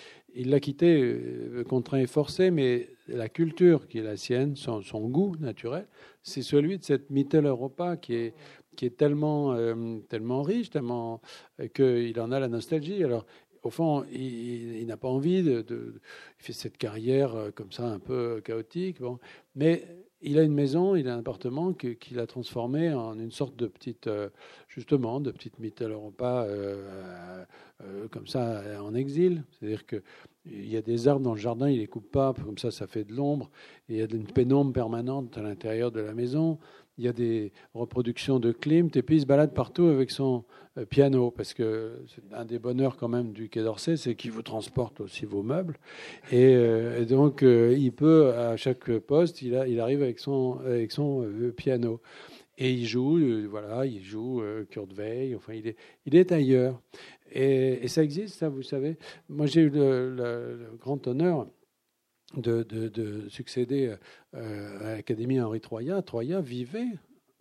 l'a 0.44 0.60
quitté 0.60 1.00
euh, 1.02 1.64
contraint 1.64 1.98
et 1.98 2.06
forcé, 2.06 2.50
mais 2.50 2.90
la 3.08 3.28
culture 3.28 3.88
qui 3.88 3.98
est 3.98 4.02
la 4.02 4.16
sienne, 4.16 4.56
son, 4.56 4.80
goût 5.08 5.34
naturel, 5.40 5.86
c'est 6.22 6.42
celui 6.42 6.78
de 6.78 6.84
cette 6.84 7.10
Mitteleuropa 7.10 7.96
qui 7.96 8.14
est 8.14 8.34
qui 8.76 8.84
est 8.84 8.98
tellement, 8.98 9.54
euh, 9.54 9.96
tellement 10.10 10.42
riche, 10.42 10.68
tellement 10.68 11.22
euh, 11.60 11.68
qu'il 11.68 12.20
en 12.20 12.30
a 12.30 12.38
la 12.38 12.48
nostalgie. 12.48 13.02
Alors, 13.02 13.24
au 13.62 13.70
fond, 13.70 14.04
il, 14.12 14.84
n'a 14.86 14.98
pas 14.98 15.08
envie 15.08 15.42
de, 15.42 15.64
Il 15.70 16.44
fait 16.44 16.52
cette 16.52 16.76
carrière 16.76 17.34
comme 17.54 17.72
ça, 17.72 17.86
un 17.86 17.98
peu 17.98 18.42
chaotique. 18.44 19.00
Bon. 19.00 19.18
Mais 19.54 20.05
il 20.22 20.38
a 20.38 20.42
une 20.42 20.54
maison, 20.54 20.96
il 20.96 21.08
a 21.08 21.14
un 21.14 21.18
appartement 21.18 21.72
qu'il 21.72 22.18
a 22.18 22.26
transformé 22.26 22.92
en 22.92 23.18
une 23.18 23.30
sorte 23.30 23.56
de 23.56 23.66
petite, 23.66 24.06
euh, 24.06 24.30
justement, 24.68 25.20
de 25.20 25.30
petite 25.30 25.58
Mitteleuropa 25.58 26.44
euh, 26.44 27.44
euh, 27.84 28.08
comme 28.08 28.26
ça 28.26 28.62
en 28.82 28.94
exil. 28.94 29.44
C'est-à-dire 29.52 29.86
que 29.86 30.02
il 30.46 30.70
y 30.70 30.76
a 30.76 30.82
des 30.82 31.08
arbres 31.08 31.24
dans 31.24 31.34
le 31.34 31.40
jardin, 31.40 31.68
il 31.68 31.78
les 31.78 31.88
coupe 31.88 32.10
pas, 32.10 32.32
comme 32.32 32.56
ça, 32.56 32.70
ça 32.70 32.86
fait 32.86 33.04
de 33.04 33.12
l'ombre. 33.12 33.50
Il 33.88 33.96
y 33.96 34.00
a 34.00 34.04
une 34.04 34.26
pénombre 34.26 34.72
permanente 34.72 35.36
à 35.36 35.42
l'intérieur 35.42 35.90
de 35.90 36.00
la 36.00 36.14
maison 36.14 36.58
il 36.98 37.04
y 37.04 37.08
a 37.08 37.12
des 37.12 37.52
reproductions 37.74 38.40
de 38.40 38.52
Klimt, 38.52 38.96
et 38.96 39.02
puis 39.02 39.16
il 39.16 39.20
se 39.20 39.26
balade 39.26 39.52
partout 39.52 39.84
avec 39.84 40.10
son 40.10 40.44
euh, 40.78 40.86
piano, 40.86 41.30
parce 41.30 41.52
que 41.52 42.00
c'est 42.08 42.34
un 42.34 42.44
des 42.44 42.58
bonheurs 42.58 42.96
quand 42.96 43.08
même 43.08 43.32
du 43.32 43.48
Quai 43.48 43.62
d'Orsay, 43.62 43.96
c'est 43.96 44.14
qu'il 44.14 44.32
vous 44.32 44.42
transporte 44.42 45.00
aussi 45.00 45.26
vos 45.26 45.42
meubles. 45.42 45.78
Et, 46.32 46.54
euh, 46.54 47.04
donc, 47.04 47.42
euh, 47.42 47.74
il 47.78 47.92
peut, 47.92 48.32
à 48.32 48.56
chaque 48.56 48.90
poste, 48.98 49.42
il, 49.42 49.54
arrive 49.56 50.02
avec 50.02 50.18
son, 50.18 50.58
avec 50.64 50.92
son 50.92 51.26
piano. 51.56 52.00
Et 52.58 52.72
il 52.72 52.86
joue, 52.86 53.20
voilà, 53.50 53.84
il 53.84 54.02
joue 54.02 54.42
Kurt 54.70 54.90
Weill, 54.94 55.36
enfin, 55.36 55.52
il 55.52 55.68
est, 55.68 55.76
il 56.06 56.16
est 56.16 56.32
ailleurs. 56.32 56.80
Et, 57.30 57.86
ça 57.88 58.02
existe, 58.02 58.36
ça, 58.38 58.48
vous 58.48 58.62
savez. 58.62 58.96
Moi, 59.28 59.44
j'ai 59.44 59.60
eu 59.60 59.70
le 59.70 60.70
grand 60.80 61.06
honneur 61.06 61.46
de, 62.34 63.26
succéder 63.28 63.94
euh, 64.34 64.80
à 64.80 64.96
l'Académie 64.96 65.40
Henri 65.40 65.60
Troya. 65.60 66.02
Troya 66.02 66.40
vivait 66.40 66.98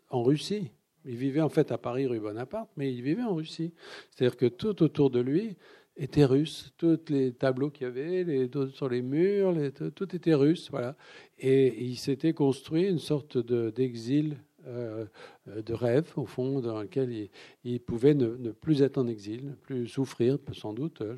en 0.10 0.24
Russie. 0.24 0.71
Il 1.06 1.17
vivait 1.17 1.41
en 1.41 1.50
fait 1.50 1.71
à 1.71 1.78
Paris, 1.78 2.08
rue 2.08 2.19
Bonaparte, 2.19 2.69
mais 2.78 2.91
il 2.93 3.02
vivait 3.02 3.24
en 3.24 3.36
Russie. 3.36 3.74
C'est-à-dire 4.10 4.38
que 4.38 4.48
tout 4.48 4.82
autour 4.82 5.12
de 5.12 5.19
lui 5.19 5.56
était 5.98 6.26
russe. 6.26 6.74
Tous 6.78 7.00
les 7.10 7.32
tableaux 7.32 7.69
qu'il 7.69 7.84
y 7.84 7.88
avait, 7.88 8.24
les, 8.24 8.50
sur 8.74 8.89
les 8.89 9.02
murs, 9.02 9.56
tout 9.93 10.15
était 10.15 10.34
russe. 10.34 10.69
Voilà. 10.71 10.95
Et 11.39 11.84
il 11.84 11.98
s'était 11.98 12.34
construit 12.34 12.88
une 12.88 13.00
sorte 13.00 13.38
d'exil 13.38 14.38
euh, 14.67 15.06
de 15.47 15.73
rêve, 15.73 16.12
au 16.15 16.25
fond, 16.25 16.60
dans 16.60 16.82
lequel 16.82 17.30
il, 17.63 17.80
pouvait 17.80 18.15
ne, 18.15 18.51
plus 18.51 18.82
être 18.82 18.97
en 18.97 19.08
exil, 19.08 19.45
ne 19.45 19.51
plus 19.51 19.88
souffrir, 19.88 20.39
sans 20.54 20.73
doute. 20.73 21.01
Euh, 21.01 21.15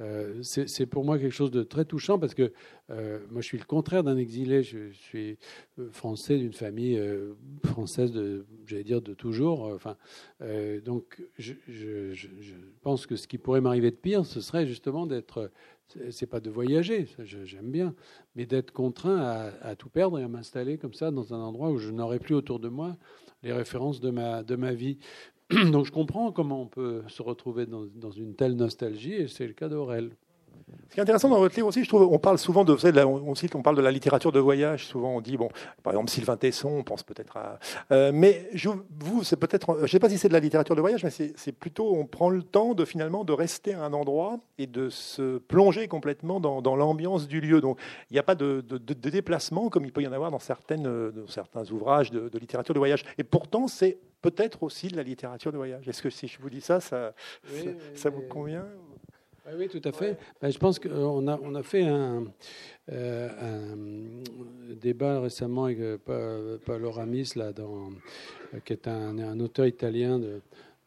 euh, 0.00 0.42
c'est 0.42 0.86
pour 0.86 1.04
moi 1.04 1.18
quelque 1.18 1.32
chose 1.32 1.50
de 1.50 1.62
très 1.62 1.86
touchant 1.86 2.18
parce 2.18 2.34
que 2.34 2.52
moi, 2.88 3.40
je 3.40 3.46
suis 3.46 3.58
le 3.58 3.64
contraire 3.64 4.04
d'un 4.04 4.16
exilé. 4.16 4.62
Je, 4.62 4.90
suis 4.92 5.38
français 5.90 6.38
d'une 6.38 6.52
famille 6.52 7.00
française, 7.64 8.12
j'allais 8.66 8.84
dire, 8.84 9.02
de 9.02 9.14
toujours. 9.14 9.62
Enfin, 9.74 9.96
donc, 10.84 11.22
je, 11.38 11.54
pense 12.82 13.06
que 13.06 13.16
ce 13.16 13.26
qui 13.26 13.38
pourrait 13.38 13.60
m'arriver 13.60 13.90
de 13.90 13.96
pire, 13.96 14.24
ce 14.26 14.40
serait 14.40 14.66
justement 14.66 15.06
d'être 15.06 15.50
c'est 16.10 16.26
pas 16.26 16.40
de 16.40 16.50
voyager, 16.50 17.06
j'aime 17.24 17.70
bien, 17.70 17.94
mais 18.34 18.46
d'être 18.46 18.72
contraint 18.72 19.50
à, 19.60 19.76
tout 19.76 19.88
perdre 19.88 20.18
et 20.18 20.22
à 20.22 20.28
m'installer 20.28 20.78
comme 20.78 20.94
ça 20.94 21.10
dans 21.10 21.34
un 21.34 21.38
endroit 21.38 21.70
où 21.70 21.78
je 21.78 21.90
n'aurai 21.90 22.18
plus 22.18 22.34
autour 22.34 22.60
de 22.60 22.68
moi 22.68 22.96
les 23.42 23.52
références 23.52 24.00
de 24.00 24.10
ma, 24.10 24.42
de 24.42 24.56
ma 24.56 24.72
vie. 24.72 24.98
Donc 25.50 25.86
je 25.86 25.92
comprends 25.92 26.32
comment 26.32 26.62
on 26.62 26.66
peut 26.66 27.02
se 27.08 27.22
retrouver 27.22 27.66
dans, 27.66 27.86
dans 27.86 28.10
une 28.10 28.34
telle 28.34 28.56
nostalgie, 28.56 29.14
et 29.14 29.28
c'est 29.28 29.46
le 29.46 29.52
cas 29.52 29.68
d'Aurel. 29.68 30.10
Ce 30.88 30.94
qui 30.94 31.00
est 31.00 31.02
intéressant 31.02 31.28
dans 31.28 31.38
votre 31.38 31.54
livre 31.56 31.68
aussi, 31.68 31.84
je 31.84 31.88
trouve, 31.88 32.02
on 32.02 32.18
parle 32.18 32.38
souvent 32.38 32.64
de, 32.64 32.72
vous 32.72 32.78
savez, 32.78 33.02
on, 33.02 33.34
cite, 33.34 33.54
on 33.54 33.62
parle 33.62 33.76
de 33.76 33.82
la 33.82 33.90
littérature 33.90 34.32
de 34.32 34.38
voyage. 34.38 34.86
Souvent, 34.86 35.16
on 35.16 35.20
dit, 35.20 35.36
bon, 35.36 35.48
par 35.82 35.92
exemple, 35.92 36.10
Sylvain 36.10 36.36
Tesson, 36.36 36.68
on 36.68 36.84
pense 36.84 37.02
peut-être 37.02 37.36
à. 37.36 37.58
Euh, 37.92 38.12
mais 38.14 38.48
je, 38.54 38.68
vous, 39.00 39.24
c'est 39.24 39.36
peut-être, 39.36 39.76
je 39.78 39.82
ne 39.82 39.86
sais 39.88 39.98
pas 39.98 40.08
si 40.08 40.16
c'est 40.16 40.28
de 40.28 40.32
la 40.32 40.40
littérature 40.40 40.76
de 40.76 40.80
voyage, 40.80 41.04
mais 41.04 41.10
c'est 41.10 41.52
plutôt, 41.52 41.94
on 41.94 42.06
prend 42.06 42.30
le 42.30 42.42
temps 42.42 42.74
de 42.74 42.84
finalement 42.84 43.24
de 43.24 43.32
rester 43.32 43.74
à 43.74 43.82
un 43.82 43.92
endroit 43.92 44.38
et 44.58 44.66
de 44.66 44.88
se 44.88 45.38
plonger 45.38 45.88
complètement 45.88 46.40
dans, 46.40 46.62
dans 46.62 46.76
l'ambiance 46.76 47.26
du 47.26 47.40
lieu. 47.40 47.60
Donc, 47.60 47.78
il 48.10 48.14
n'y 48.14 48.20
a 48.20 48.22
pas 48.22 48.34
de, 48.34 48.64
de, 48.66 48.78
de, 48.78 49.10
déplacement 49.10 49.68
comme 49.68 49.84
il 49.84 49.92
peut 49.92 50.02
y 50.02 50.08
en 50.08 50.12
avoir 50.12 50.30
dans 50.30 50.38
certaines, 50.38 50.84
dans 50.84 51.28
certains 51.28 51.70
ouvrages 51.70 52.10
de, 52.10 52.38
littérature 52.38 52.74
de 52.74 52.78
voyage. 52.78 53.04
Et 53.18 53.24
pourtant, 53.24 53.68
c'est 53.68 53.98
peut-être 54.22 54.62
aussi 54.62 54.88
de 54.88 54.96
la 54.96 55.02
littérature 55.02 55.52
de 55.52 55.56
voyage. 55.56 55.88
Est-ce 55.88 56.02
que 56.02 56.10
si 56.10 56.26
je 56.26 56.40
vous 56.40 56.50
dis 56.50 56.60
ça, 56.60 56.80
ça, 56.80 57.12
ça 57.94 58.10
vous 58.10 58.22
convient? 58.22 58.64
Oui, 59.54 59.68
tout 59.68 59.82
à 59.84 59.92
fait. 59.92 60.18
Ben, 60.40 60.50
je 60.50 60.58
pense 60.58 60.78
qu'on 60.78 61.28
a, 61.28 61.38
on 61.42 61.54
a 61.54 61.62
fait 61.62 61.84
un, 61.84 62.24
euh, 62.90 63.28
un 63.40 64.74
débat 64.74 65.20
récemment 65.20 65.64
avec 65.64 65.78
euh, 65.80 66.58
Paolo 66.64 66.90
Ramis, 66.90 67.32
là, 67.36 67.52
dans, 67.52 67.90
euh, 68.54 68.60
qui 68.64 68.72
est 68.72 68.88
un, 68.88 69.18
un 69.18 69.38
auteur 69.40 69.66
italien 69.66 70.18
de, 70.18 70.40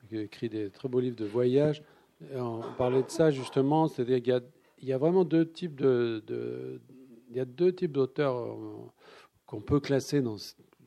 qui 0.08 0.18
écrit 0.18 0.50
des 0.50 0.70
très 0.70 0.90
beaux 0.90 1.00
livres 1.00 1.16
de 1.16 1.26
voyage. 1.26 1.84
On 2.36 2.62
parlait 2.78 3.04
de 3.04 3.10
ça 3.10 3.32
justement, 3.32 3.88
c'est-à-dire 3.88 4.18
qu'il 4.18 4.34
y 4.34 4.36
a, 4.36 4.42
il 4.82 4.88
y 4.88 4.94
a 4.94 4.98
vraiment 4.98 5.24
deux 5.24 5.50
types 5.50 5.76
de, 5.76 6.22
de 6.28 6.82
il 7.30 7.38
y 7.38 7.40
a 7.40 7.46
deux 7.46 7.74
types 7.74 7.92
d'auteurs 7.92 8.58
qu'on 9.46 9.62
peut 9.62 9.80
classer 9.80 10.22
dans 10.22 10.36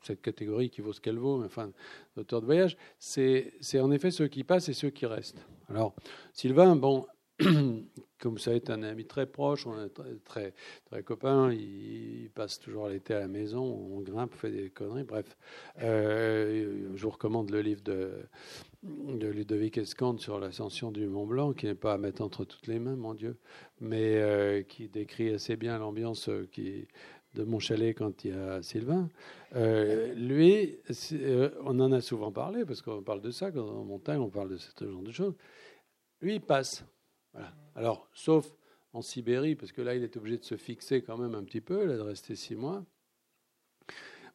cette 0.02 0.20
catégorie 0.20 0.68
qui 0.68 0.80
vaut 0.80 0.92
ce 0.92 1.00
qu'elle 1.00 1.18
vaut, 1.18 1.38
mais 1.38 1.46
enfin, 1.46 1.70
d'auteurs 2.16 2.40
de 2.40 2.46
voyage, 2.46 2.76
c'est 2.98 3.52
en 3.80 3.90
effet 3.92 4.10
ceux 4.10 4.28
qui 4.28 4.44
passent 4.44 4.68
et 4.68 4.72
ceux 4.72 4.90
qui 4.90 5.06
restent. 5.06 5.46
Alors, 5.68 5.94
Sylvain, 6.32 6.76
bon, 6.76 7.06
comme 8.20 8.38
ça 8.38 8.54
est 8.54 8.70
un 8.70 8.82
ami 8.82 9.04
très 9.04 9.26
proche, 9.26 9.66
on 9.66 9.84
est 9.84 9.88
très, 10.24 10.52
très, 10.92 11.52
il, 11.52 12.30
passe 12.34 12.60
toujours 12.60 12.88
l'été 12.88 13.14
à 13.14 13.20
la 13.20 13.28
maison, 13.28 13.62
on 13.62 14.00
grimpe, 14.00 14.32
on 14.34 14.36
fait 14.36 14.50
des 14.50 14.70
conneries, 14.70 15.02
bref. 15.02 15.36
Euh, 15.82 16.88
je 16.94 17.02
vous 17.02 17.10
recommande 17.10 17.50
le 17.50 17.60
livre 17.60 17.82
de, 17.82 18.12
Ludovic 18.82 19.78
Escande 19.78 20.20
sur 20.20 20.38
l'ascension 20.38 20.92
du 20.92 21.06
Mont 21.06 21.26
Blanc, 21.26 21.52
qui 21.52 21.66
n'est 21.66 21.74
pas 21.74 21.94
à 21.94 21.98
mettre 21.98 22.22
entre 22.22 22.44
toutes 22.44 22.66
les 22.68 22.78
mains, 22.78 22.96
mon 22.96 23.14
Dieu, 23.14 23.36
mais 23.80 24.16
euh, 24.16 24.62
qui 24.62 24.88
décrit 24.88 25.30
assez 25.30 25.56
bien 25.56 25.78
l'ambiance 25.78 26.30
qui, 26.52 26.86
de 27.34 27.44
mon 27.44 27.58
chalet 27.58 27.96
quand 27.96 28.24
il 28.24 28.30
y 28.30 28.34
a 28.34 28.62
Sylvain. 28.62 29.08
Euh, 29.54 30.14
lui, 30.14 30.78
on 31.64 31.80
en 31.80 31.92
a 31.92 32.00
souvent 32.00 32.30
parlé, 32.30 32.64
parce 32.64 32.82
qu'on 32.82 33.02
parle 33.02 33.20
de 33.20 33.30
ça, 33.30 33.50
quand 33.50 33.64
on 33.64 33.84
montagne, 33.84 34.20
on 34.20 34.30
parle 34.30 34.50
de 34.50 34.56
ce 34.58 34.88
genre 34.88 35.02
de 35.02 35.12
choses. 35.12 35.34
Lui, 36.20 36.36
il 36.36 36.40
passe. 36.40 36.84
Alors, 37.74 38.08
sauf 38.12 38.52
en 38.92 39.02
Sibérie, 39.02 39.54
parce 39.54 39.72
que 39.72 39.80
là, 39.80 39.94
il 39.94 40.02
est 40.02 40.16
obligé 40.16 40.38
de 40.38 40.44
se 40.44 40.56
fixer 40.56 41.02
quand 41.02 41.16
même 41.16 41.34
un 41.34 41.44
petit 41.44 41.60
peu, 41.60 41.84
là, 41.84 41.96
de 41.96 42.02
rester 42.02 42.36
six 42.36 42.54
mois. 42.54 42.84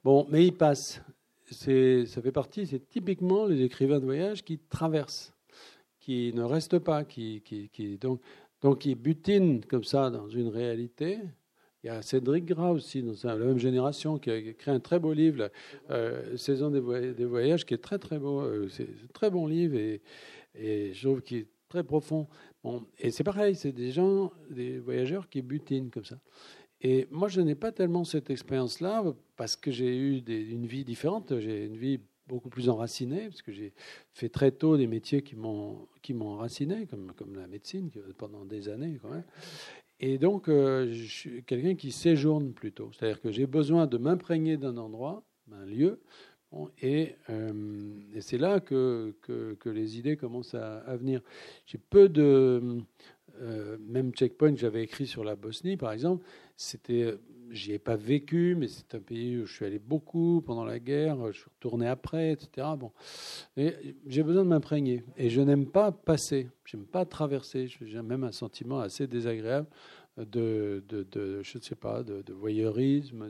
Bon, 0.03 0.25
mais 0.29 0.45
il 0.45 0.53
passe. 0.53 1.01
Ça 1.49 2.21
fait 2.21 2.31
partie, 2.33 2.67
c'est 2.67 2.89
typiquement 2.89 3.45
les 3.45 3.61
écrivains 3.61 3.99
de 3.99 4.05
voyage 4.05 4.43
qui 4.43 4.57
traversent, 4.57 5.33
qui 5.99 6.33
ne 6.33 6.43
restent 6.43 6.79
pas, 6.79 7.05
qui, 7.05 7.41
donc, 8.01 8.19
donc 8.61 8.85
ils 8.85 8.95
butinent 8.95 9.63
comme 9.63 9.85
ça 9.85 10.09
dans 10.09 10.27
une 10.27 10.49
réalité. 10.49 11.19
Il 11.83 11.87
y 11.87 11.89
a 11.89 12.01
Cédric 12.01 12.45
Gras 12.45 12.71
aussi, 12.71 13.01
dans 13.01 13.13
la 13.23 13.35
même 13.35 13.59
génération, 13.59 14.17
qui 14.17 14.29
a 14.29 14.35
écrit 14.35 14.71
un 14.71 14.81
très 14.81 14.99
beau 14.99 15.13
livre, 15.13 15.49
euh, 15.89 16.35
Saison 16.35 16.69
des, 16.69 16.79
voyages, 17.25 17.65
qui 17.65 17.75
est 17.75 17.83
très 17.83 17.99
très 17.99 18.19
beau. 18.19 18.41
Euh, 18.41 18.67
c'est 18.67 18.83
un 18.83 19.07
très 19.13 19.29
bon 19.29 19.47
livre 19.47 19.77
et 19.77 20.01
je 20.93 21.07
trouve 21.07 21.21
qu'il 21.21 21.37
est 21.37 21.47
très 21.69 21.83
profond 21.83 22.27
et 22.99 23.11
c'est 23.11 23.23
pareil, 23.23 23.55
c'est 23.55 23.71
des 23.71 23.91
gens, 23.91 24.31
des 24.49 24.79
voyageurs 24.79 25.29
qui 25.29 25.41
butinent 25.41 25.89
comme 25.89 26.05
ça. 26.05 26.19
Et 26.81 27.07
moi, 27.11 27.27
je 27.27 27.41
n'ai 27.41 27.55
pas 27.55 27.71
tellement 27.71 28.03
cette 28.03 28.29
expérience-là 28.29 29.03
parce 29.35 29.55
que 29.55 29.71
j'ai 29.71 29.95
eu 29.97 30.23
une 30.27 30.67
vie 30.67 30.83
différente. 30.83 31.39
J'ai 31.39 31.65
une 31.65 31.77
vie 31.77 31.99
beaucoup 32.27 32.49
plus 32.49 32.69
enracinée 32.69 33.29
parce 33.29 33.41
que 33.41 33.51
j'ai 33.51 33.73
fait 34.13 34.29
très 34.29 34.51
tôt 34.51 34.77
des 34.77 34.87
métiers 34.87 35.21
qui 35.21 35.35
m'ont 35.35 35.87
qui 36.01 36.13
m'ont 36.13 36.29
enraciné, 36.29 36.85
comme 36.85 37.13
comme 37.13 37.35
la 37.35 37.47
médecine 37.47 37.89
pendant 38.17 38.45
des 38.45 38.69
années 38.69 38.99
quand 39.01 39.09
même. 39.09 39.23
Et 39.99 40.19
donc, 40.19 40.47
euh, 40.47 40.91
je 40.91 41.05
suis 41.05 41.43
quelqu'un 41.43 41.75
qui 41.75 41.91
séjourne 41.91 42.53
plutôt. 42.53 42.91
C'est-à-dire 42.93 43.19
que 43.19 43.31
j'ai 43.31 43.47
besoin 43.47 43.87
de 43.87 43.97
m'imprégner 43.97 44.57
d'un 44.57 44.77
endroit, 44.77 45.23
d'un 45.47 45.65
lieu, 45.65 45.99
et, 46.81 47.15
euh, 47.29 47.99
et 48.13 48.21
c'est 48.21 48.37
là 48.37 48.59
que, 48.59 49.15
que, 49.21 49.69
les 49.69 49.97
idées 49.97 50.15
commencent 50.15 50.55
à, 50.55 50.95
venir. 50.95 51.21
J'ai 51.65 51.77
peu 51.77 52.09
de. 52.09 52.81
Euh, 53.39 53.77
même 53.79 54.13
checkpoint 54.13 54.55
j'avais 54.55 54.81
écrit 54.81 55.05
sur 55.05 55.23
la 55.23 55.35
Bosnie, 55.35 55.77
par 55.77 55.91
exemple, 55.91 56.25
c'était. 56.55 57.15
J'y 57.49 57.71
ai 57.71 57.79
pas 57.79 57.95
vécu, 57.95 58.55
mais 58.57 58.67
c'est 58.67 58.93
un 58.93 58.99
pays 58.99 59.37
où 59.37 59.45
je 59.45 59.53
suis 59.53 59.63
allé 59.63 59.79
beaucoup 59.79 60.41
pendant 60.45 60.65
la 60.65 60.79
guerre, 60.79 61.31
je 61.31 61.37
suis 61.37 61.49
retourné 61.49 61.87
après, 61.87 62.33
etc. 62.33 62.67
Bon. 62.77 62.91
j'ai 63.55 64.23
besoin 64.23 64.43
de 64.43 64.49
m'imprégner. 64.49 65.05
Et 65.15 65.29
je 65.29 65.39
n'aime 65.39 65.65
pas 65.65 65.93
passer, 65.93 66.49
je 66.65 66.75
n'aime 66.75 66.85
pas 66.85 67.05
traverser. 67.05 67.67
J'ai 67.67 68.01
même 68.01 68.25
un 68.25 68.33
sentiment 68.33 68.81
assez 68.81 69.07
désagréable 69.07 69.67
de, 70.17 70.83
de, 70.89 71.41
je 71.43 71.57
ne 71.57 71.63
sais 71.63 71.75
pas, 71.75 72.03
de, 72.03 72.33
voyeurisme. 72.33 73.27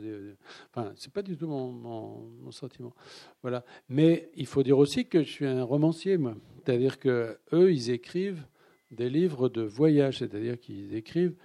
enfin, 0.70 0.92
c'est 0.96 1.12
pas 1.12 1.22
du 1.22 1.36
tout 1.36 1.46
mon, 1.46 2.50
sentiment. 2.50 2.94
Voilà. 3.42 3.64
Mais 3.88 4.30
il 4.34 4.46
faut 4.46 4.62
dire 4.62 4.78
aussi 4.78 5.06
que 5.06 5.22
je 5.22 5.28
suis 5.28 5.46
un 5.46 5.62
romancier, 5.62 6.16
moi. 6.16 6.34
C'est-à-dire 6.64 6.98
que 6.98 7.38
eux, 7.52 7.72
ils 7.72 7.90
écrivent 7.90 8.44
des 8.90 9.10
livres 9.10 9.48
de 9.48 9.62
voyage, 9.62 10.18
c'est-à-dire 10.18 10.58
qu'ils 10.58 10.94
écrivent 10.94 11.36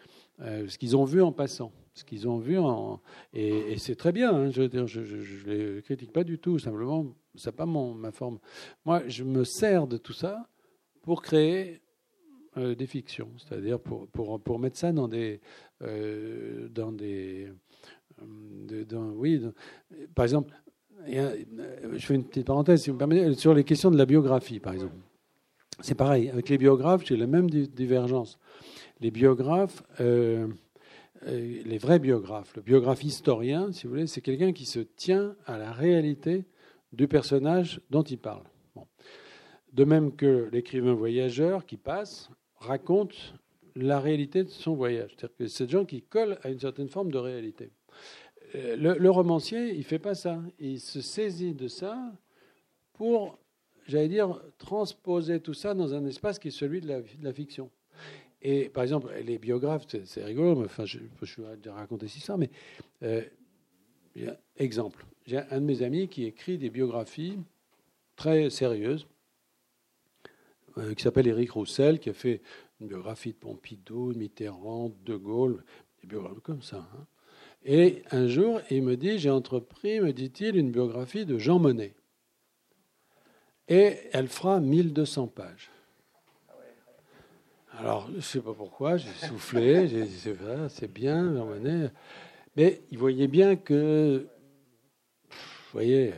euh, 0.41 0.67
ce 0.67 0.77
qu'ils 0.77 0.95
ont 0.95 1.03
vu 1.03 1.21
en 1.21 1.31
passant, 1.31 1.71
ce 1.93 2.03
qu'ils 2.03 2.27
ont 2.27 2.37
vu 2.37 2.57
en 2.57 3.01
et, 3.33 3.77
c'est 3.77 3.95
très 3.95 4.11
bien. 4.11 4.33
Hein, 4.33 4.49
je 4.49 4.63
dire, 4.63 4.87
je, 4.87 5.01
ne 5.01 5.75
les 5.75 5.81
critique 5.81 6.13
pas 6.13 6.23
du 6.23 6.39
tout. 6.39 6.57
Simplement, 6.57 7.13
c'est 7.35 7.55
pas 7.55 7.65
mon 7.65 7.93
ma 7.93 8.11
forme. 8.11 8.39
Moi, 8.85 9.03
je 9.07 9.23
me 9.23 9.43
sers 9.43 9.87
de 9.87 9.97
tout 9.97 10.13
ça 10.13 10.47
pour 11.01 11.21
créer 11.21 11.82
euh, 12.55 12.75
des 12.75 12.85
fictions, 12.85 13.29
c'est-à-dire 13.37 13.79
pour, 13.79 14.07
pour, 14.09 14.39
pour, 14.39 14.59
mettre 14.59 14.77
ça 14.77 14.91
dans 14.91 15.07
des, 15.07 15.41
euh, 15.81 16.69
dans 16.69 16.91
des, 16.91 17.47
euh, 18.21 19.11
oui, 19.15 19.41
par 20.13 20.23
exemple, 20.23 20.53
je 21.07 21.97
fais 21.97 22.13
une 22.13 22.25
petite 22.25 22.45
parenthèse, 22.45 22.83
si 22.83 22.91
vous 22.91 22.93
me 22.93 22.99
permettez, 22.99 23.33
sur 23.33 23.55
les 23.55 23.63
questions 23.63 23.89
de 23.89 23.97
la 23.97 24.05
biographie, 24.05 24.59
par 24.59 24.73
exemple. 24.73 24.93
C'est 25.79 25.95
pareil, 25.95 26.29
avec 26.29 26.47
les 26.47 26.59
biographes, 26.59 27.03
j'ai 27.03 27.17
la 27.17 27.25
même 27.25 27.49
divergence. 27.49 28.37
Les 29.01 29.09
biographes, 29.09 29.81
les 29.99 31.77
vrais 31.79 31.97
biographes, 31.97 32.55
le 32.55 32.61
biographe 32.61 33.03
historien, 33.03 33.71
si 33.71 33.87
vous 33.87 33.93
voulez, 33.93 34.05
c'est 34.05 34.21
quelqu'un 34.21 34.53
qui 34.53 34.65
se 34.65 34.79
tient 34.79 35.35
à 35.47 35.57
la 35.57 35.71
réalité 35.71 36.45
du 36.91 37.07
personnage 37.07 37.81
dont 37.89 38.03
il 38.03 38.19
parle. 38.19 38.43
De 39.71 39.85
même 39.85 40.15
que 40.15 40.49
l'écrivain 40.51 40.93
voyageur 40.93 41.65
qui 41.65 41.77
passe 41.77 42.29
raconte 42.63 43.35
la 43.75 43.99
réalité 43.99 44.43
de 44.43 44.49
son 44.49 44.75
voyage. 44.75 45.11
C'est-à-dire 45.17 45.37
que 45.37 45.47
c'est 45.47 45.65
des 45.65 45.71
gens 45.71 45.85
qui 45.85 46.01
collent 46.01 46.37
à 46.43 46.49
une 46.49 46.59
certaine 46.59 46.89
forme 46.89 47.11
de 47.11 47.17
réalité. 47.17 47.71
Euh, 48.55 48.75
le, 48.75 49.09
romancier, 49.09 49.71
il 49.71 49.79
ne 49.79 49.83
fait 49.83 49.99
pas 49.99 50.15
ça. 50.15 50.41
Il 50.59 50.79
se 50.79 51.01
saisit 51.01 51.53
de 51.53 51.67
ça 51.67 52.11
pour, 52.93 53.39
j'allais 53.87 54.09
dire, 54.09 54.39
transposer 54.57 55.39
tout 55.39 55.53
ça 55.53 55.73
dans 55.73 55.93
un 55.93 56.05
espace 56.05 56.37
qui 56.39 56.49
est 56.49 56.51
celui 56.51 56.81
de 56.81 57.03
la, 57.21 57.33
fiction. 57.33 57.69
Et 58.41 58.69
par 58.69 58.83
exemple, 58.83 59.11
les 59.25 59.39
biographes, 59.39 59.85
c'est 60.05 60.23
rigolo, 60.23 60.55
mais 60.55 60.85
je, 60.85 60.99
vais 61.41 61.69
raconter 61.71 62.07
si 62.07 62.19
ça, 62.19 62.37
mais 62.37 62.51
euh, 63.01 63.23
exemple, 64.57 65.05
j'ai 65.25 65.37
un 65.37 65.61
de 65.61 65.65
mes 65.65 65.81
amis 65.81 66.07
qui 66.07 66.25
écrit 66.25 66.57
des 66.57 66.69
biographies 66.69 67.39
très 68.15 68.49
sérieuses, 68.49 69.07
euh, 70.77 70.93
qui 70.93 71.03
s'appelle 71.03 71.27
Éric 71.27 71.51
Roussel, 71.51 71.99
qui 71.99 72.09
a 72.09 72.13
fait 72.13 72.41
une 72.81 72.87
biographie 72.87 73.33
de 73.33 73.37
Pompidou, 73.37 74.13
Mitterrand, 74.15 74.91
De 75.05 75.15
Gaulle, 75.15 75.63
des 76.01 76.07
biographies 76.07 76.41
comme 76.41 76.61
ça. 76.61 76.77
Hein. 76.77 77.05
Et 77.65 78.01
un 78.11 78.27
jour, 78.27 78.59
il 78.69 78.83
me 78.83 78.97
dit, 78.97 79.19
j'ai 79.19 79.29
entrepris, 79.29 80.01
me 80.01 80.11
dit-il, 80.11 80.57
une 80.57 80.71
biographie 80.71 81.25
de 81.25 81.37
Jean 81.37 81.59
Monnet. 81.59 81.93
Et 83.69 83.97
elle 84.11 84.27
fera 84.27 84.59
1200 84.59 85.27
pages. 85.27 85.69
Alors, 87.79 88.07
je 88.11 88.17
ne 88.17 88.21
sais 88.21 88.41
pas 88.41 88.53
pourquoi, 88.53 88.97
j'ai 88.97 89.09
soufflé, 89.27 89.87
j'ai 89.89 90.03
dit, 90.03 90.19
c'est 90.69 90.91
bien, 90.91 91.35
Jean 91.35 91.45
Monnet. 91.45 91.91
Mais 92.55 92.81
il 92.91 92.97
voyait 92.97 93.27
bien 93.27 93.55
que, 93.55 94.27
vous 95.29 95.71
voyez, 95.71 96.13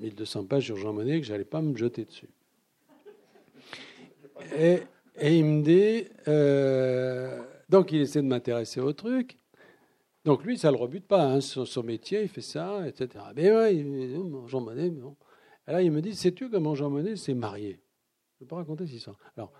1200 0.00 0.44
pages 0.44 0.66
sur 0.66 0.76
Jean 0.76 0.92
Monnet, 0.92 1.20
que 1.20 1.26
je 1.26 1.32
n'allais 1.32 1.44
pas 1.44 1.60
me 1.60 1.76
jeter 1.76 2.04
dessus. 2.04 2.28
Et, 4.56 4.82
il 5.22 5.44
me 5.44 5.62
dit, 5.62 6.08
euh, 6.28 7.42
donc 7.68 7.92
il 7.92 8.00
essaie 8.00 8.22
de 8.22 8.26
m'intéresser 8.26 8.80
au 8.80 8.92
truc. 8.92 9.38
Donc 10.24 10.44
lui, 10.44 10.58
ça 10.58 10.70
ne 10.70 10.76
le 10.76 10.82
rebute 10.82 11.06
pas. 11.06 11.24
Hein, 11.24 11.40
son, 11.40 11.64
son, 11.64 11.82
métier, 11.82 12.22
il 12.22 12.28
fait 12.28 12.40
ça, 12.40 12.86
etc. 12.86 13.24
Mais 13.34 13.50
ouais, 13.52 13.84
Jean 14.46 14.60
Monnet, 14.60 14.90
bon. 14.90 15.16
Et 15.66 15.72
là, 15.72 15.82
il 15.82 15.90
me 15.90 16.00
dit, 16.00 16.14
sais-tu 16.14 16.50
comment 16.50 16.74
Jean 16.74 16.90
Monnet 16.90 17.16
s'est 17.16 17.34
marié? 17.34 17.80
Je 18.38 18.44
ne 18.44 18.46
peux 18.46 18.46
pas 18.46 18.56
raconter 18.56 18.86
cette 18.86 18.96
histoire. 18.96 19.18
Alors, 19.36 19.52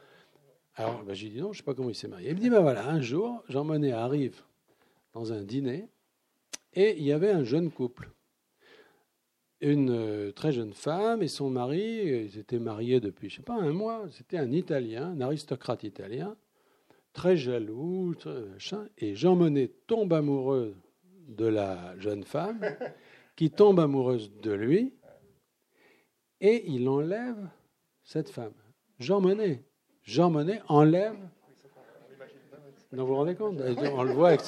alors 0.75 1.03
ben, 1.03 1.15
j'ai 1.15 1.29
dit 1.29 1.39
non, 1.39 1.53
je 1.53 1.59
ne 1.59 1.63
sais 1.63 1.63
pas 1.63 1.75
comment 1.75 1.91
il 1.91 1.95
s'est 1.95 2.09
marié. 2.09 2.31
Il 2.31 2.37
me 2.37 2.41
dit, 2.41 2.51
ben 2.51 2.61
voilà, 2.61 2.89
un 2.89 3.01
jour, 3.01 3.43
Jean 3.49 3.65
Monnet 3.65 3.93
arrive 3.93 4.41
dans 5.13 5.33
un 5.33 5.43
dîner 5.43 5.89
et 6.73 6.97
il 6.97 7.05
y 7.05 7.13
avait 7.13 7.31
un 7.31 7.45
jeune 7.45 7.71
couple. 7.71 8.11
Une 9.61 9.91
euh, 9.91 10.33
très 10.33 10.53
jeune 10.53 10.73
femme 10.73 11.23
et 11.23 11.29
son 11.29 11.51
mari, 11.51 12.29
ils 12.31 12.39
étaient 12.39 12.59
mariés 12.59 13.01
depuis, 13.01 13.29
je 13.29 13.35
ne 13.35 13.37
sais 13.39 13.45
pas, 13.45 13.55
un 13.55 13.73
mois. 13.73 14.07
C'était 14.11 14.39
un 14.39 14.53
Italien, 14.53 15.11
un 15.11 15.21
aristocrate 15.21 15.85
italien 15.85 16.37
très 17.13 17.37
jaloux, 17.37 18.15
et 18.99 19.15
Jean 19.15 19.37
Monnet 19.37 19.71
tombe 19.87 20.13
amoureux 20.13 20.75
de 21.29 21.47
la 21.47 21.99
jeune 21.99 22.25
femme, 22.25 22.61
qui 23.37 23.51
tombe 23.51 23.81
amoureuse 23.81 24.33
de 24.43 24.53
lui, 24.53 24.95
et 26.41 26.65
il 26.67 26.89
enlève 26.89 27.49
cette 28.03 28.31
femme. 28.31 28.55
Jean 28.99 29.21
Monnet. 29.21 29.63
Jean 30.03 30.31
Monnet 30.31 30.63
enlève. 30.69 31.17
vous 32.93 33.07
vous 33.07 33.15
rendez 33.15 33.35
compte? 33.35 33.61
On 33.95 34.03
le 34.03 34.13
voit 34.13 34.31
avec, 34.31 34.43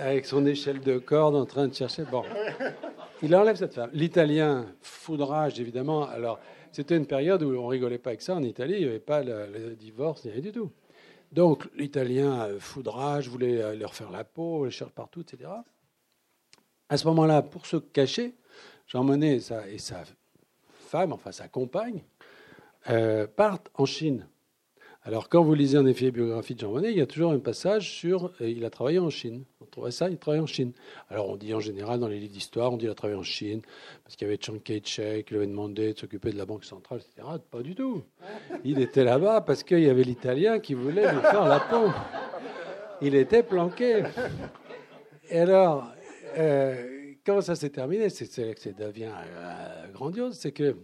avec 0.00 0.26
son 0.26 0.46
échelle 0.46 0.80
de 0.80 0.98
corde 0.98 1.36
en 1.36 1.46
train 1.46 1.68
de 1.68 1.74
chercher. 1.74 2.04
Bon. 2.10 2.24
Il 3.22 3.36
enlève 3.36 3.56
cette 3.56 3.74
femme. 3.74 3.90
L'Italien, 3.92 4.66
foudrage 4.80 5.60
évidemment. 5.60 6.08
Alors, 6.08 6.40
c'était 6.72 6.96
une 6.96 7.06
période 7.06 7.42
où 7.42 7.54
on 7.54 7.66
rigolait 7.66 7.98
pas 7.98 8.10
avec 8.10 8.22
ça 8.22 8.34
en 8.34 8.42
Italie. 8.42 8.74
Il 8.78 8.82
n'y 8.82 8.88
avait 8.88 8.98
pas 8.98 9.22
le, 9.22 9.74
divorce, 9.74 10.26
rien 10.26 10.40
du 10.40 10.52
tout. 10.52 10.70
Donc 11.32 11.68
l'Italien 11.76 12.40
euh, 12.40 12.58
foudrage, 12.58 13.28
voulait 13.28 13.62
euh, 13.62 13.76
leur 13.76 13.94
faire 13.94 14.10
la 14.10 14.24
peau, 14.24 14.64
les 14.64 14.70
cherche 14.70 14.92
partout, 14.92 15.20
etc. 15.20 15.50
À 16.88 16.96
ce 16.96 17.06
moment-là, 17.06 17.42
pour 17.42 17.66
se 17.66 17.76
cacher, 17.76 18.34
Jean 18.86 19.04
Monnet 19.04 19.36
et 19.36 19.40
sa, 19.40 19.68
et 19.68 19.78
sa 19.78 20.02
femme, 20.72 21.12
enfin 21.12 21.30
sa 21.30 21.46
compagne, 21.46 22.02
euh, 22.88 23.26
partent 23.28 23.70
en 23.74 23.84
Chine. 23.84 24.26
Alors, 25.02 25.30
quand 25.30 25.42
vous 25.42 25.54
lisez 25.54 25.78
en 25.78 25.86
effet 25.86 26.06
la 26.06 26.10
biographie 26.10 26.54
de 26.54 26.60
Jean 26.60 26.72
Monnet, 26.72 26.90
il 26.90 26.98
y 26.98 27.00
a 27.00 27.06
toujours 27.06 27.32
un 27.32 27.38
passage 27.38 27.90
sur 27.90 28.32
euh, 28.42 28.50
il 28.50 28.66
a 28.66 28.70
travaillé 28.70 28.98
en 28.98 29.08
Chine. 29.08 29.44
On 29.62 29.64
trouvait 29.64 29.92
ça, 29.92 30.10
il 30.10 30.18
travaille 30.18 30.40
en 30.40 30.46
Chine. 30.46 30.72
Alors, 31.08 31.30
on 31.30 31.36
dit 31.36 31.54
en 31.54 31.60
général 31.60 32.00
dans 32.00 32.08
les 32.08 32.20
livres 32.20 32.34
d'histoire, 32.34 32.70
on 32.70 32.76
dit 32.76 32.84
il 32.84 32.90
a 32.90 32.94
travaillé 32.94 33.18
en 33.18 33.22
Chine 33.22 33.62
parce 34.04 34.14
qu'il 34.14 34.26
y 34.26 34.30
avait 34.30 34.38
Chiang 34.38 34.58
Kai-shek, 34.58 35.30
il 35.30 35.36
avait 35.38 35.46
demandé 35.46 35.94
de 35.94 35.98
s'occuper 35.98 36.32
de 36.32 36.36
la 36.36 36.44
Banque 36.44 36.64
centrale, 36.64 37.00
etc. 37.00 37.26
Pas 37.50 37.62
du 37.62 37.74
tout. 37.74 38.02
Il 38.62 38.78
était 38.78 39.04
là-bas 39.04 39.40
parce 39.40 39.62
qu'il 39.62 39.80
y 39.80 39.88
avait 39.88 40.02
l'Italien 40.02 40.58
qui 40.58 40.74
voulait 40.74 41.10
lui 41.10 41.20
faire 41.22 41.46
la 41.46 41.60
peau. 41.60 41.88
Il 43.00 43.14
était 43.14 43.42
planqué. 43.42 44.02
Et 45.30 45.38
alors, 45.38 45.90
euh, 46.36 47.14
quand 47.24 47.40
ça 47.40 47.54
s'est 47.54 47.70
terminé, 47.70 48.10
c'est 48.10 48.26
que 48.26 48.60
ça 48.60 48.72
devient 48.72 49.12
euh, 49.14 49.90
grandiose, 49.92 50.36
c'est 50.36 50.52
que 50.52 50.76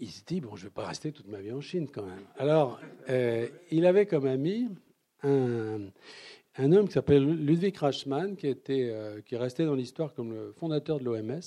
il 0.00 0.10
se 0.10 0.22
dit, 0.24 0.40
bon, 0.40 0.54
je 0.54 0.64
ne 0.64 0.68
vais 0.68 0.74
pas 0.74 0.86
rester 0.86 1.12
toute 1.12 1.26
ma 1.28 1.40
vie 1.40 1.52
en 1.52 1.60
Chine 1.60 1.88
quand 1.90 2.04
même. 2.04 2.24
Alors, 2.36 2.80
euh, 3.08 3.48
il 3.70 3.84
avait 3.86 4.06
comme 4.06 4.26
ami 4.26 4.68
un, 5.22 5.90
homme 6.56 6.86
qui 6.86 6.92
s'appelle 6.92 7.24
Ludwig 7.24 7.76
Rachmann, 7.76 8.36
qui, 8.36 8.46
était, 8.46 8.90
euh, 8.92 9.20
qui 9.22 9.34
est 9.34 9.38
resté 9.38 9.64
dans 9.64 9.74
l'histoire 9.74 10.14
comme 10.14 10.32
le 10.32 10.52
fondateur 10.52 11.00
de 11.00 11.04
l'OMS, 11.04 11.40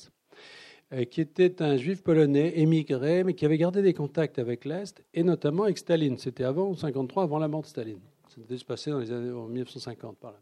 euh, 0.94 1.06
qui 1.06 1.22
était 1.22 1.62
un 1.62 1.78
juif 1.78 2.04
polonais 2.04 2.60
émigré, 2.60 3.24
mais 3.24 3.34
qui 3.34 3.46
avait 3.46 3.58
gardé 3.58 3.82
des 3.82 3.94
contacts 3.94 4.40
avec 4.40 4.66
l'Est, 4.66 5.02
et 5.14 5.24
notamment 5.24 5.64
avec 5.64 5.78
Staline. 5.78 6.18
C'était 6.18 6.44
avant 6.44 6.76
53, 6.76 7.24
avant 7.24 7.40
la 7.40 7.48
mort 7.48 7.62
de 7.62 7.68
Staline. 7.68 8.02
Ça 8.28 8.42
devait 8.42 8.58
se 8.58 8.66
passer 8.66 8.92
dans 8.92 9.00
les 9.00 9.12
années 9.12 9.32
1950, 9.32 10.18
par 10.18 10.32
là. 10.34 10.42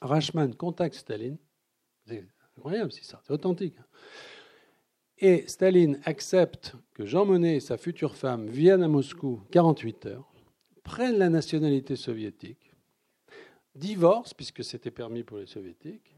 Rachmann 0.00 0.54
contacte 0.54 0.94
Staline. 0.94 1.36
C'est 2.06 2.26
incroyable, 2.56 2.92
c'est 2.92 3.04
ça, 3.04 3.20
c'est 3.26 3.32
authentique. 3.32 3.76
Et 5.26 5.48
Staline 5.48 5.98
accepte 6.04 6.74
que 6.92 7.06
Jean 7.06 7.24
Monnet 7.24 7.56
et 7.56 7.60
sa 7.60 7.78
future 7.78 8.14
femme 8.14 8.46
viennent 8.46 8.82
à 8.82 8.88
Moscou 8.88 9.40
48 9.52 10.04
heures, 10.04 10.30
prennent 10.82 11.16
la 11.16 11.30
nationalité 11.30 11.96
soviétique, 11.96 12.74
divorcent, 13.74 14.34
puisque 14.36 14.62
c'était 14.62 14.90
permis 14.90 15.22
pour 15.22 15.38
les 15.38 15.46
soviétiques, 15.46 16.14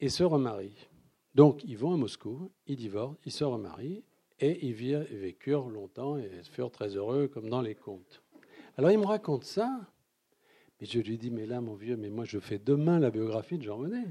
et 0.00 0.08
se 0.08 0.24
remarient. 0.24 0.88
Donc 1.36 1.62
ils 1.62 1.78
vont 1.78 1.94
à 1.94 1.96
Moscou, 1.96 2.50
ils 2.66 2.74
divorcent, 2.74 3.16
ils 3.26 3.30
se 3.30 3.44
remarient, 3.44 4.02
et 4.40 4.66
ils 4.66 4.74
vécurent 4.74 5.68
longtemps 5.68 6.18
et 6.18 6.28
furent 6.50 6.72
très 6.72 6.96
heureux, 6.96 7.28
comme 7.28 7.48
dans 7.48 7.62
les 7.62 7.76
contes. 7.76 8.24
Alors 8.76 8.90
il 8.90 8.98
me 8.98 9.06
raconte 9.06 9.44
ça, 9.44 9.70
et 10.80 10.86
je 10.86 10.98
lui 10.98 11.18
dis, 11.18 11.30
mais 11.30 11.46
là, 11.46 11.60
mon 11.60 11.74
vieux, 11.74 11.96
mais 11.96 12.10
moi, 12.10 12.24
je 12.26 12.38
fais 12.38 12.58
demain 12.58 12.98
la 12.98 13.10
biographie 13.10 13.58
de 13.58 13.62
Jean 13.62 13.78
Monnet. 13.78 14.06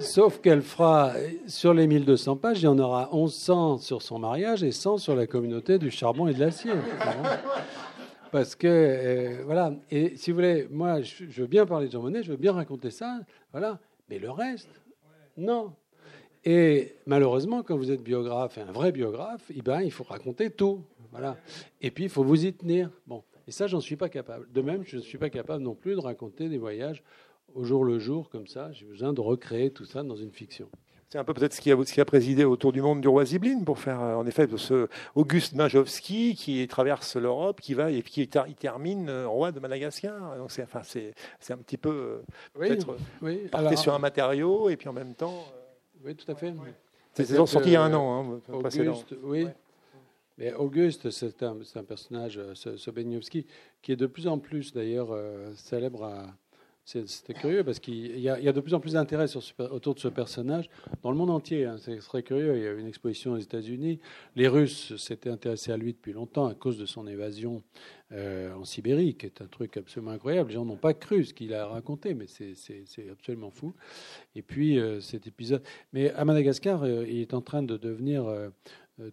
Sauf 0.00 0.40
qu'elle 0.40 0.62
fera, 0.62 1.12
sur 1.46 1.74
les 1.74 1.86
1200 1.86 2.36
pages, 2.36 2.60
il 2.60 2.64
y 2.64 2.68
en 2.68 2.78
aura 2.78 3.08
1100 3.12 3.78
sur 3.78 4.02
son 4.02 4.18
mariage 4.18 4.64
et 4.64 4.72
100 4.72 4.98
sur 4.98 5.14
la 5.14 5.28
communauté 5.28 5.78
du 5.78 5.90
charbon 5.90 6.26
et 6.26 6.34
de 6.34 6.40
l'acier. 6.40 6.72
Parce 8.32 8.56
que, 8.56 8.66
euh, 8.66 9.42
voilà, 9.44 9.72
et 9.90 10.16
si 10.16 10.32
vous 10.32 10.36
voulez, 10.36 10.66
moi, 10.70 11.02
je, 11.02 11.24
veux 11.40 11.46
bien 11.46 11.66
parler 11.66 11.86
de 11.86 11.92
Jean 11.92 12.02
Monnet, 12.02 12.22
je 12.22 12.32
veux 12.32 12.36
bien 12.36 12.52
raconter 12.52 12.90
ça, 12.90 13.20
voilà, 13.52 13.78
mais 14.08 14.18
le 14.18 14.30
reste, 14.30 14.70
non. 15.36 15.72
Et 16.44 16.96
malheureusement, 17.06 17.62
quand 17.62 17.76
vous 17.76 17.90
êtes 17.90 18.02
biographe, 18.02 18.58
un 18.58 18.72
vrai 18.72 18.90
biographe, 18.92 19.50
eh 19.54 19.62
ben, 19.62 19.82
il 19.82 19.92
faut 19.92 20.04
raconter 20.04 20.50
tout. 20.50 20.82
Voilà. 21.12 21.36
Et 21.80 21.90
puis, 21.90 22.04
il 22.04 22.10
faut 22.10 22.24
vous 22.24 22.46
y 22.46 22.52
tenir. 22.52 22.90
Bon. 23.06 23.22
Et 23.46 23.52
ça, 23.52 23.66
j'en 23.66 23.80
suis 23.80 23.96
pas 23.96 24.08
capable. 24.08 24.50
De 24.52 24.60
même, 24.60 24.84
je 24.84 24.96
ne 24.96 25.02
suis 25.02 25.18
pas 25.18 25.30
capable 25.30 25.62
non 25.62 25.74
plus 25.74 25.94
de 25.94 26.00
raconter 26.00 26.48
des 26.48 26.58
voyages 26.58 27.02
au 27.54 27.64
jour 27.64 27.84
le 27.84 27.98
jour 27.98 28.30
comme 28.30 28.46
ça. 28.46 28.72
J'ai 28.72 28.86
besoin 28.86 29.12
de 29.12 29.20
recréer 29.20 29.70
tout 29.70 29.84
ça 29.84 30.02
dans 30.02 30.16
une 30.16 30.32
fiction. 30.32 30.68
C'est 31.08 31.18
un 31.18 31.24
peu 31.24 31.34
peut-être 31.34 31.52
ce 31.52 31.60
qui, 31.60 31.72
a, 31.72 31.84
ce 31.84 31.92
qui 31.92 32.00
a 32.00 32.04
présidé 32.04 32.44
autour 32.44 32.70
du 32.70 32.80
monde 32.80 33.00
du 33.00 33.08
roi 33.08 33.24
Ziblin 33.24 33.64
pour 33.64 33.80
faire, 33.80 34.00
euh, 34.00 34.14
en 34.14 34.24
effet, 34.26 34.46
ce 34.56 34.86
Auguste 35.16 35.54
Majowski 35.54 36.36
qui 36.36 36.64
traverse 36.68 37.16
l'Europe, 37.16 37.60
qui 37.60 37.74
va 37.74 37.90
et 37.90 38.00
qui 38.02 38.28
termine 38.28 39.08
euh, 39.08 39.26
roi 39.26 39.50
de 39.50 39.58
Madagascar. 39.58 40.36
Donc 40.38 40.52
c'est, 40.52 40.62
enfin, 40.62 40.82
c'est, 40.84 41.12
un 41.52 41.56
petit 41.56 41.78
peu 41.78 41.90
euh, 41.90 42.22
oui, 42.56 42.68
peut-être 42.68 42.96
oui. 43.22 43.76
sur 43.76 43.92
un 43.92 43.98
matériau 43.98 44.68
et 44.70 44.76
puis 44.76 44.88
en 44.88 44.92
même 44.92 45.14
temps. 45.14 45.46
oui, 46.04 46.14
tout 46.14 46.30
à 46.30 46.36
fait. 46.36 46.54
C'est 47.14 47.24
sorti 47.24 47.70
il 47.70 47.72
y 47.72 47.76
a 47.76 47.82
un 47.82 47.92
an. 47.92 48.40
Hein, 48.48 48.52
Auguste, 48.52 49.16
oui. 49.24 49.48
Mais 50.40 50.54
Auguste, 50.54 51.10
c'est 51.10 51.42
un, 51.42 51.58
personnage, 51.86 52.40
ce, 52.54 52.90
qui 53.82 53.92
est 53.92 53.96
de 53.96 54.06
plus 54.06 54.26
en 54.26 54.38
plus 54.38 54.72
d'ailleurs 54.72 55.14
célèbre 55.54 56.04
à 56.04 56.34
C'était 56.86 57.34
curieux 57.34 57.62
parce 57.62 57.78
qu'il 57.78 58.18
y, 58.18 58.28
a 58.28 58.52
de 58.52 58.60
plus 58.60 58.72
en 58.72 58.80
plus 58.80 58.94
d'intérêt 58.94 59.26
autour 59.58 59.94
de 59.94 60.00
ce 60.00 60.08
personnage 60.08 60.70
dans 61.02 61.10
le 61.10 61.16
monde 61.18 61.28
entier. 61.28 61.66
Hein. 61.66 61.76
C'est 61.78 61.98
très 61.98 62.22
curieux. 62.22 62.56
Il 62.56 62.62
y 62.62 62.66
a 62.66 62.70
eu 62.70 62.80
une 62.80 62.88
exposition 62.88 63.32
aux 63.32 63.38
États-Unis. 63.38 64.00
Les 64.34 64.48
Russes 64.48 64.96
s'étaient 64.96 65.28
intéressés 65.28 65.72
à 65.72 65.76
lui 65.76 65.92
depuis 65.92 66.14
longtemps 66.14 66.46
à 66.46 66.54
cause 66.54 66.78
de 66.78 66.86
son 66.86 67.06
évasion 67.06 67.62
euh, 68.12 68.52
en 68.54 68.64
Sibérie, 68.64 69.14
qui 69.14 69.26
est 69.26 69.40
un 69.40 69.46
truc 69.46 69.76
absolument 69.76 70.10
incroyable. 70.10 70.48
Les 70.48 70.54
gens 70.54 70.64
n'ont 70.64 70.76
pas 70.76 70.94
cru 70.94 71.24
ce 71.24 71.32
qu'il 71.34 71.54
a 71.54 71.66
raconté, 71.66 72.14
mais 72.14 72.26
c'est 72.26 73.10
absolument 73.10 73.50
fou. 73.50 73.72
Et 74.34 74.42
puis 74.42 74.80
euh, 74.80 75.00
cet 75.00 75.26
épisode. 75.26 75.62
Mais 75.92 76.10
à 76.12 76.24
Madagascar, 76.24 76.82
euh, 76.82 77.04
il 77.06 77.20
est 77.20 77.34
en 77.34 77.42
train 77.42 77.62
de 77.62 77.76
devenir 77.76 78.24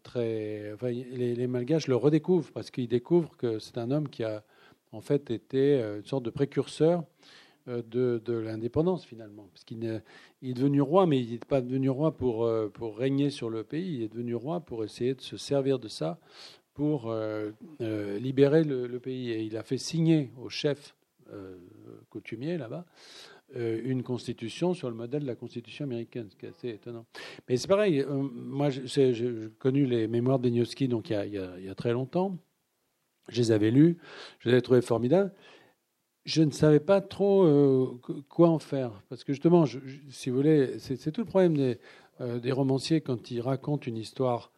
Enfin, 0.06 0.90
les, 0.90 1.48
Malgaches 1.48 1.88
le 1.88 1.96
redécouvrent 1.96 2.52
parce 2.52 2.72
qu'ils 2.72 2.88
découvrent 2.88 3.36
que 3.38 3.60
c'est 3.60 3.78
un 3.78 3.92
homme 3.92 4.10
qui 4.10 4.24
a 4.24 4.44
en 4.92 5.02
fait 5.02 5.32
été 5.32 5.80
une 5.80 6.06
sorte 6.06 6.24
de 6.24 6.30
précurseur 6.30 7.04
euh, 7.70 7.82
de, 8.22 8.34
l'indépendance 8.34 9.06
finalement. 9.06 9.50
Parce 9.52 9.66
qu'il 9.66 9.84
est, 9.86 10.54
devenu 10.54 10.82
roi, 10.82 11.06
mais 11.06 11.20
il 11.20 11.32
n'est 11.32 11.38
pas 11.40 11.60
devenu 11.60 11.90
roi 11.90 12.16
pour, 12.16 12.46
euh, 12.46 12.72
régner 12.82 13.30
sur 13.30 13.50
le 13.50 13.64
pays, 13.64 13.96
il 13.96 14.04
est 14.04 14.08
devenu 14.08 14.36
roi 14.36 14.62
pour 14.62 14.86
essayer 14.86 15.16
de 15.16 15.22
se 15.22 15.36
servir 15.36 15.78
de 15.78 15.90
ça 15.90 16.18
pour 16.74 17.10
euh, 17.10 17.52
libérer 18.20 18.64
le, 18.64 19.00
pays. 19.00 19.32
Et 19.32 19.42
il 19.42 19.58
a 19.58 19.64
fait 19.64 19.78
signer 19.78 20.32
au 20.42 20.50
chef 20.50 20.96
coutumier 22.10 22.58
là-bas 22.58 22.86
une 23.56 24.04
constitution 24.04 24.74
sur 24.74 24.90
le 24.90 24.96
modèle 24.96 25.22
de 25.22 25.28
la 25.28 25.36
constitution 25.36 25.86
américaine, 25.86 26.28
ce 26.30 26.36
qui 26.36 26.46
est 26.46 26.50
assez 26.50 26.70
étonnant. 26.70 27.06
Mais 27.48 27.56
c'est 27.58 27.68
pareil, 27.68 28.06
moi 28.10 28.70
j'ai 28.70 29.14
connu 29.58 29.86
les 29.86 30.08
mémoires 30.08 30.40
de 30.40 30.50
donc 30.88 31.10
il 31.10 31.32
y, 31.32 31.70
a, 31.70 31.76
très 31.76 31.94
longtemps. 31.94 32.38
Je 33.30 33.42
les 33.42 33.52
avais 33.52 33.72
lus, 33.72 33.98
je 34.40 34.50
les 34.50 34.54
avais 34.54 34.62
trouvés 34.62 34.82
formidables 34.82 35.34
je 36.28 36.44
ne 36.44 36.52
savais 36.52 36.82
pas 36.82 37.00
trop 37.00 37.46
euh, 37.46 38.02
quoi 38.28 38.50
en 38.50 38.60
faire. 38.60 39.02
Parce 39.08 39.24
que 39.24 39.32
justement, 39.32 39.66
si 40.10 40.30
vous 40.30 40.36
voulez, 40.36 40.78
c'est 40.78 41.12
tout 41.12 41.22
le 41.22 41.26
problème 41.26 41.56
des, 41.56 41.80
euh, 42.20 42.40
des, 42.40 42.52
romanciers 42.52 43.00
quand 43.00 43.32
ils 43.32 43.40
racontent 43.40 43.88
une 43.88 43.96
histoire 43.96 44.52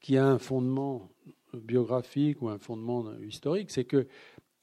qui 0.00 0.18
a 0.18 0.26
un 0.26 0.38
fondement 0.38 1.10
biographique 1.54 2.42
ou 2.42 2.50
un 2.50 2.58
fondement 2.58 3.18
historique, 3.20 3.70
c'est 3.70 3.84
que 3.84 4.06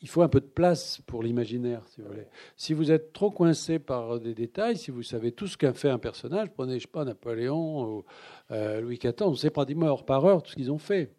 il 0.04 0.10
faut 0.10 0.22
un 0.22 0.28
peu 0.28 0.42
de 0.42 0.46
place 0.46 1.02
pour 1.08 1.24
l'imaginaire, 1.24 1.82
si 1.88 2.02
vous 2.02 2.10
voulez. 2.10 2.28
Si 2.58 2.74
vous 2.74 2.92
êtes 2.92 3.14
trop 3.14 3.32
coincé 3.32 3.80
par 3.80 4.20
des 4.20 4.36
détails, 4.36 4.76
si 4.76 4.92
vous 4.92 5.02
savez 5.02 5.32
tout 5.32 5.48
ce 5.48 5.58
qu'a 5.58 5.74
fait 5.74 5.90
un 5.90 5.98
personnage, 5.98 6.50
prenez, 6.52 6.76
je 6.76 6.82
sais 6.82 6.92
pas, 6.92 7.06
Napoléon 7.06 7.84
ou 7.84 8.06
euh, 8.52 8.82
Louis 8.82 9.00
XIV, 9.00 9.36
sait 9.38 9.50
pratiquement 9.50 9.88
heure 9.88 10.06
par 10.06 10.26
heure 10.26 10.44
tout 10.44 10.52
ce 10.52 10.56
qu'ils 10.58 10.74
ont 10.74 10.78
fait. 10.78 11.14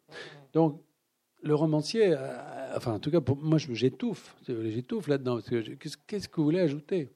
Donc, 0.53 0.82
le 1.43 1.55
romancier, 1.55 2.14
enfin 2.76 2.95
en 2.95 2.99
tout 2.99 3.11
cas 3.11 3.20
moi 3.37 3.59
j'étouffe, 3.59 4.35
j'étouffe 4.47 5.09
là-dedans. 5.09 5.41
Qu'est-ce 6.07 6.28
que 6.28 6.37
vous 6.37 6.45
voulez 6.45 6.61
ajouter? 6.61 7.11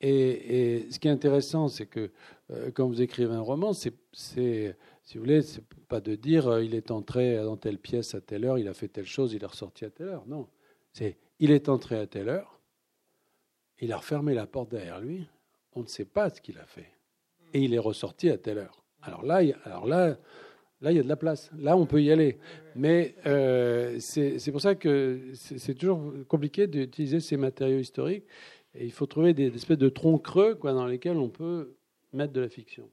Et, 0.00 0.86
ce 0.90 0.98
qui 0.98 1.06
est 1.06 1.12
intéressant, 1.12 1.68
c'est 1.68 1.86
que 1.86 2.10
euh, 2.50 2.70
quand 2.74 2.88
vous 2.88 3.02
écrivez 3.02 3.32
un 3.32 3.40
roman, 3.40 3.72
c'est, 3.72 3.94
si 4.12 4.74
vous 5.14 5.20
voulez, 5.20 5.42
c'est 5.42 5.64
pas 5.88 6.00
de 6.00 6.16
dire 6.16 6.48
euh, 6.48 6.64
il 6.64 6.74
est 6.74 6.90
entré 6.90 7.36
dans 7.36 7.56
telle 7.56 7.78
pièce 7.78 8.16
à 8.16 8.20
telle 8.20 8.44
heure, 8.44 8.58
il 8.58 8.66
a 8.66 8.74
fait 8.74 8.88
telle 8.88 9.06
chose, 9.06 9.32
il 9.32 9.42
est 9.42 9.46
ressorti 9.46 9.84
à 9.84 9.90
telle 9.90 10.08
heure. 10.08 10.24
Non, 10.26 10.48
c'est 10.92 11.16
il 11.38 11.50
est 11.50 11.68
entré 11.68 11.96
à 11.98 12.06
telle 12.06 12.28
heure, 12.28 12.60
il 13.80 13.92
a 13.92 13.96
refermé 13.96 14.34
la 14.34 14.46
porte 14.46 14.70
derrière 14.70 15.00
lui, 15.00 15.26
on 15.74 15.80
ne 15.82 15.86
sait 15.86 16.04
pas 16.04 16.30
ce 16.30 16.40
qu'il 16.40 16.58
a 16.58 16.66
fait, 16.66 16.92
et 17.52 17.60
il 17.60 17.74
est 17.74 17.78
ressorti 17.78 18.30
à 18.30 18.38
telle 18.38 18.58
heure. 18.58 18.84
Alors 19.02 19.24
là, 19.24 19.42
alors 19.64 19.86
là, 19.86 20.16
Là, 20.82 20.90
il 20.90 20.96
y 20.96 21.00
a 21.00 21.02
de 21.04 21.08
la 21.08 21.16
place. 21.16 21.48
Là, 21.56 21.76
on 21.76 21.86
peut 21.86 22.02
y 22.02 22.10
aller. 22.10 22.38
Mais 22.74 23.14
euh, 23.24 23.96
c'est 24.00 24.50
pour 24.50 24.60
ça 24.60 24.74
que 24.74 25.30
c'est 25.34 25.74
toujours 25.74 26.12
compliqué 26.26 26.66
d'utiliser 26.66 27.20
ces 27.20 27.36
matériaux 27.36 27.78
historiques. 27.78 28.24
Et 28.74 28.84
il 28.84 28.92
faut 28.92 29.06
trouver 29.06 29.32
des, 29.32 29.54
espèces 29.54 29.78
de 29.78 29.88
troncs 29.88 30.22
creux 30.22 30.56
quoi, 30.56 30.72
dans 30.72 30.86
lesquels 30.86 31.16
on 31.16 31.28
peut 31.28 31.76
mettre 32.12 32.32
de 32.32 32.40
la 32.40 32.48
fiction. 32.48 32.90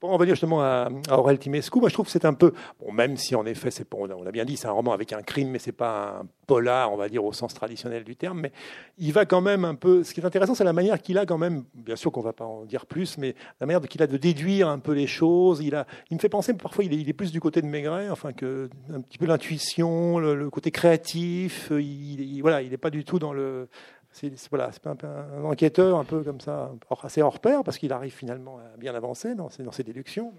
Pour 0.00 0.12
en 0.12 0.16
venir 0.16 0.34
justement 0.34 0.62
à, 0.62 0.88
Aurel 1.10 1.38
Timescu, 1.38 1.78
moi 1.78 1.88
je 1.88 1.94
trouve 1.94 2.06
que 2.06 2.12
c'est 2.12 2.24
un 2.24 2.34
peu, 2.34 2.52
bon, 2.80 2.92
même 2.92 3.16
si 3.16 3.34
en 3.34 3.46
effet, 3.46 3.70
c'est 3.70 3.86
on 3.94 4.06
l'a 4.06 4.32
bien 4.32 4.44
dit, 4.44 4.56
c'est 4.56 4.66
un 4.66 4.72
roman 4.72 4.92
avec 4.92 5.12
un 5.12 5.22
crime, 5.22 5.50
mais 5.50 5.58
c'est 5.58 5.72
pas 5.72 6.20
un 6.20 6.26
polar, 6.46 6.92
on 6.92 6.96
va 6.96 7.08
dire 7.08 7.24
au 7.24 7.32
sens 7.32 7.54
traditionnel 7.54 8.04
du 8.04 8.16
terme, 8.16 8.40
mais 8.40 8.52
il 8.98 9.12
va 9.12 9.24
quand 9.24 9.40
même 9.40 9.64
un 9.64 9.74
peu. 9.74 10.02
Ce 10.02 10.12
qui 10.14 10.20
est 10.20 10.24
intéressant, 10.24 10.54
c'est 10.54 10.64
la 10.64 10.72
manière 10.72 11.00
qu'il 11.00 11.18
a 11.18 11.26
quand 11.26 11.38
même, 11.38 11.64
bien 11.74 11.96
sûr 11.96 12.10
qu'on 12.10 12.20
va 12.20 12.32
pas 12.32 12.44
en 12.44 12.64
dire 12.64 12.86
plus, 12.86 13.18
mais 13.18 13.34
la 13.60 13.66
manière 13.66 13.80
qu'il 13.82 14.02
a 14.02 14.06
de 14.06 14.16
déduire 14.16 14.68
un 14.68 14.78
peu 14.78 14.92
les 14.92 15.06
choses. 15.06 15.60
Il 15.62 15.74
a, 15.74 15.86
il 16.10 16.14
me 16.14 16.20
fait 16.20 16.28
penser 16.28 16.54
parfois, 16.54 16.84
il 16.84 17.08
est, 17.08 17.12
plus 17.12 17.32
du 17.32 17.40
côté 17.40 17.62
de 17.62 17.66
Maigret, 17.66 18.10
enfin 18.10 18.32
que 18.32 18.70
un 18.92 19.00
petit 19.00 19.18
peu 19.18 19.26
l'intuition, 19.26 20.18
le, 20.18 20.50
côté 20.50 20.70
créatif. 20.70 21.70
Il, 21.70 22.40
voilà, 22.40 22.62
il 22.62 22.70
n'est 22.70 22.76
pas 22.76 22.90
du 22.90 23.04
tout 23.04 23.18
dans 23.18 23.32
le 23.32 23.68
c'est 24.12 24.48
voilà, 24.50 24.70
un, 24.84 25.06
un, 25.06 25.44
enquêteur 25.44 25.98
un 25.98 26.04
peu 26.04 26.22
comme 26.22 26.40
ça, 26.40 26.72
assez 27.02 27.22
hors 27.22 27.40
pair, 27.40 27.64
parce 27.64 27.78
qu'il 27.78 27.92
arrive 27.92 28.12
finalement 28.12 28.58
à 28.58 28.76
bien 28.76 28.94
avancer 28.94 29.34
dans 29.34 29.48
ses, 29.48 29.62
dans 29.62 29.72
ses 29.72 29.84
déductions. 29.84 30.32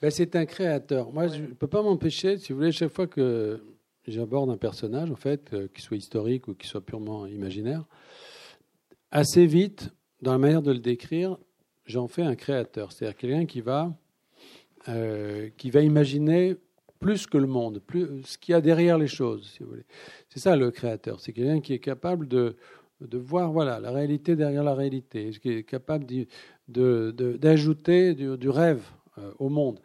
Ben, 0.00 0.10
c'est 0.10 0.36
un 0.36 0.46
créateur. 0.46 1.10
Moi, 1.10 1.26
je 1.28 1.42
ne 1.42 1.46
peux 1.46 1.66
pas 1.66 1.82
m'empêcher, 1.82 2.38
si 2.38 2.52
vous 2.52 2.58
voulez, 2.58 2.72
chaque 2.72 2.92
fois 2.92 3.06
que 3.06 3.60
j'aborde 4.06 4.50
un 4.50 4.56
personnage, 4.56 5.10
en 5.10 5.16
fait, 5.16 5.52
euh, 5.52 5.68
qu'il 5.68 5.82
soit 5.82 5.96
historique 5.96 6.48
ou 6.48 6.54
qu'il 6.54 6.68
soit 6.68 6.84
purement 6.84 7.26
imaginaire, 7.26 7.84
assez 9.10 9.46
vite, 9.46 9.90
dans 10.22 10.32
la 10.32 10.38
manière 10.38 10.62
de 10.62 10.72
le 10.72 10.78
décrire, 10.78 11.38
j'en 11.86 12.08
fais 12.08 12.22
un 12.22 12.36
créateur. 12.36 12.92
C'est-à-dire 12.92 13.16
quelqu'un 13.16 13.46
qui 13.46 13.60
va, 13.60 13.92
euh, 14.88 15.48
qui 15.56 15.70
va 15.70 15.80
imaginer 15.80 16.56
plus 17.00 17.26
que 17.26 17.38
le 17.38 17.46
monde, 17.46 17.80
plus, 17.80 18.22
ce 18.24 18.38
qu'il 18.38 18.52
y 18.52 18.54
a 18.54 18.60
derrière 18.60 18.98
les 18.98 19.06
choses, 19.06 19.48
si 19.50 19.62
vous 19.62 19.70
voulez. 19.70 19.86
C'est 20.28 20.40
ça 20.40 20.56
le 20.56 20.70
créateur. 20.70 21.20
C'est 21.20 21.32
quelqu'un 21.32 21.60
qui 21.60 21.72
est 21.72 21.78
capable 21.78 22.28
de 22.28 22.56
de 23.00 23.18
voir 23.18 23.52
voilà, 23.52 23.80
la 23.80 23.90
réalité 23.90 24.36
derrière 24.36 24.64
la 24.64 24.74
réalité, 24.74 25.30
qui 25.40 25.50
est 25.50 25.62
capable 25.62 26.06
d'ajouter 26.68 28.14
du, 28.14 28.48
rêve 28.48 28.82
euh, 29.18 29.32
au 29.38 29.48
monde. 29.48 29.80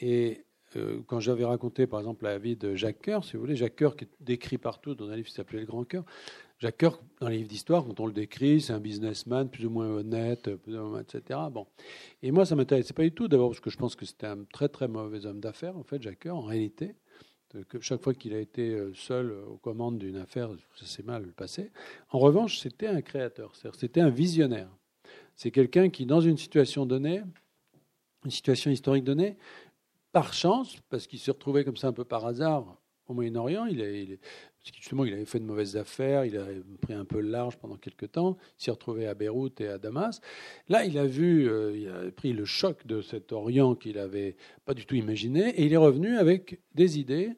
Et 0.00 0.44
euh, 0.76 1.00
quand 1.06 1.20
j'avais 1.20 1.44
raconté, 1.44 1.86
par 1.86 2.00
exemple, 2.00 2.24
la 2.24 2.38
vie 2.38 2.56
de 2.56 2.74
Jacques 2.74 3.02
Coeur, 3.02 3.24
si 3.24 3.34
vous 3.34 3.40
voulez, 3.40 3.56
Jacques 3.56 3.76
Coeur 3.76 3.96
qui 3.96 4.04
est 4.04 4.10
décrit 4.20 4.58
partout 4.58 4.94
dans 4.94 5.10
un 5.10 5.16
livre 5.16 5.28
qui 5.28 5.34
s'appelait 5.34 5.60
Le 5.60 5.66
Grand 5.66 5.84
Cœur, 5.84 6.04
Jacques 6.58 6.78
Coeur, 6.78 7.02
dans 7.20 7.28
les 7.28 7.38
livres 7.38 7.48
d'histoire, 7.48 7.84
quand 7.84 8.00
on 8.00 8.06
le 8.06 8.12
décrit, 8.12 8.60
c'est 8.60 8.72
un 8.72 8.80
businessman 8.80 9.48
plus 9.48 9.66
ou 9.66 9.70
moins 9.70 9.88
honnête, 9.88 10.54
plus 10.56 10.76
ou 10.76 10.84
moins, 10.86 11.00
etc. 11.00 11.38
Bon. 11.52 11.66
Et 12.22 12.30
moi, 12.30 12.46
ça 12.46 12.54
ne 12.54 12.60
m'intéressait 12.60 12.94
pas 12.94 13.02
du 13.02 13.12
tout, 13.12 13.28
d'abord 13.28 13.50
parce 13.50 13.60
que 13.60 13.70
je 13.70 13.76
pense 13.76 13.94
que 13.94 14.06
c'était 14.06 14.26
un 14.26 14.44
très 14.52 14.68
très 14.68 14.88
mauvais 14.88 15.26
homme 15.26 15.40
d'affaires, 15.40 15.76
en 15.76 15.82
fait, 15.82 16.02
Jacques 16.02 16.20
Coeur, 16.20 16.36
en 16.36 16.42
réalité 16.42 16.94
que 17.68 17.80
chaque 17.80 18.02
fois 18.02 18.14
qu'il 18.14 18.34
a 18.34 18.40
été 18.40 18.70
euh, 18.70 18.92
seul 18.94 19.32
aux 19.32 19.56
commandes 19.56 19.98
d'une 19.98 20.16
affaire, 20.16 20.50
ça 20.74 20.86
s'est 20.86 21.02
mal 21.02 21.32
passé. 21.32 21.70
En 22.10 22.18
revanche, 22.18 22.58
c'était 22.58 22.86
un 22.86 23.02
créateur, 23.02 23.52
c'était 23.74 24.00
un 24.00 24.10
visionnaire. 24.10 24.70
C'est 25.34 25.50
quelqu'un 25.50 25.90
qui, 25.90 26.06
dans 26.06 26.20
une 26.20 26.36
situation 26.36 26.86
donnée, 26.86 27.22
une 28.24 28.30
situation 28.30 28.70
historique 28.70 29.04
donnée, 29.04 29.36
par 30.12 30.32
chance, 30.32 30.78
parce 30.88 31.06
qu'il 31.06 31.18
s'est 31.18 31.30
retrouvé 31.30 31.64
comme 31.64 31.76
ça 31.76 31.88
un 31.88 31.92
peu 31.92 32.04
par 32.04 32.24
hasard 32.26 32.76
au 33.08 33.14
Moyen-Orient, 33.14 33.66
il, 33.66 34.18
justement 34.74 35.04
il 35.04 35.12
avait 35.12 35.24
fait 35.24 35.38
de 35.38 35.44
mauvaises 35.44 35.76
affaires, 35.76 36.24
il 36.24 36.36
a 36.36 36.44
pris 36.80 36.94
un 36.94 37.04
peu 37.04 37.20
le 37.20 37.28
large 37.28 37.56
pendant 37.56 37.76
quelques 37.76 38.12
temps, 38.12 38.36
s'est 38.58 38.70
retrouvé 38.70 39.06
à 39.06 39.14
Beyrouth 39.14 39.60
et 39.60 39.68
à 39.68 39.78
Damas. 39.78 40.20
Là, 40.68 40.84
il 40.84 40.98
a 40.98 41.06
vu, 41.06 41.48
euh, 41.48 41.76
il 41.76 41.88
a 41.88 42.10
pris 42.10 42.32
le 42.32 42.44
choc 42.44 42.86
de 42.86 43.00
cet 43.00 43.32
Orient 43.32 43.74
qu'il 43.74 43.96
n'avait 43.96 44.36
pas 44.64 44.74
du 44.74 44.86
tout 44.86 44.94
imaginé, 44.94 45.48
et 45.50 45.64
il 45.64 45.72
est 45.72 45.78
revenu 45.78 46.16
avec 46.16 46.60
des 46.74 46.98
idées, 46.98 47.32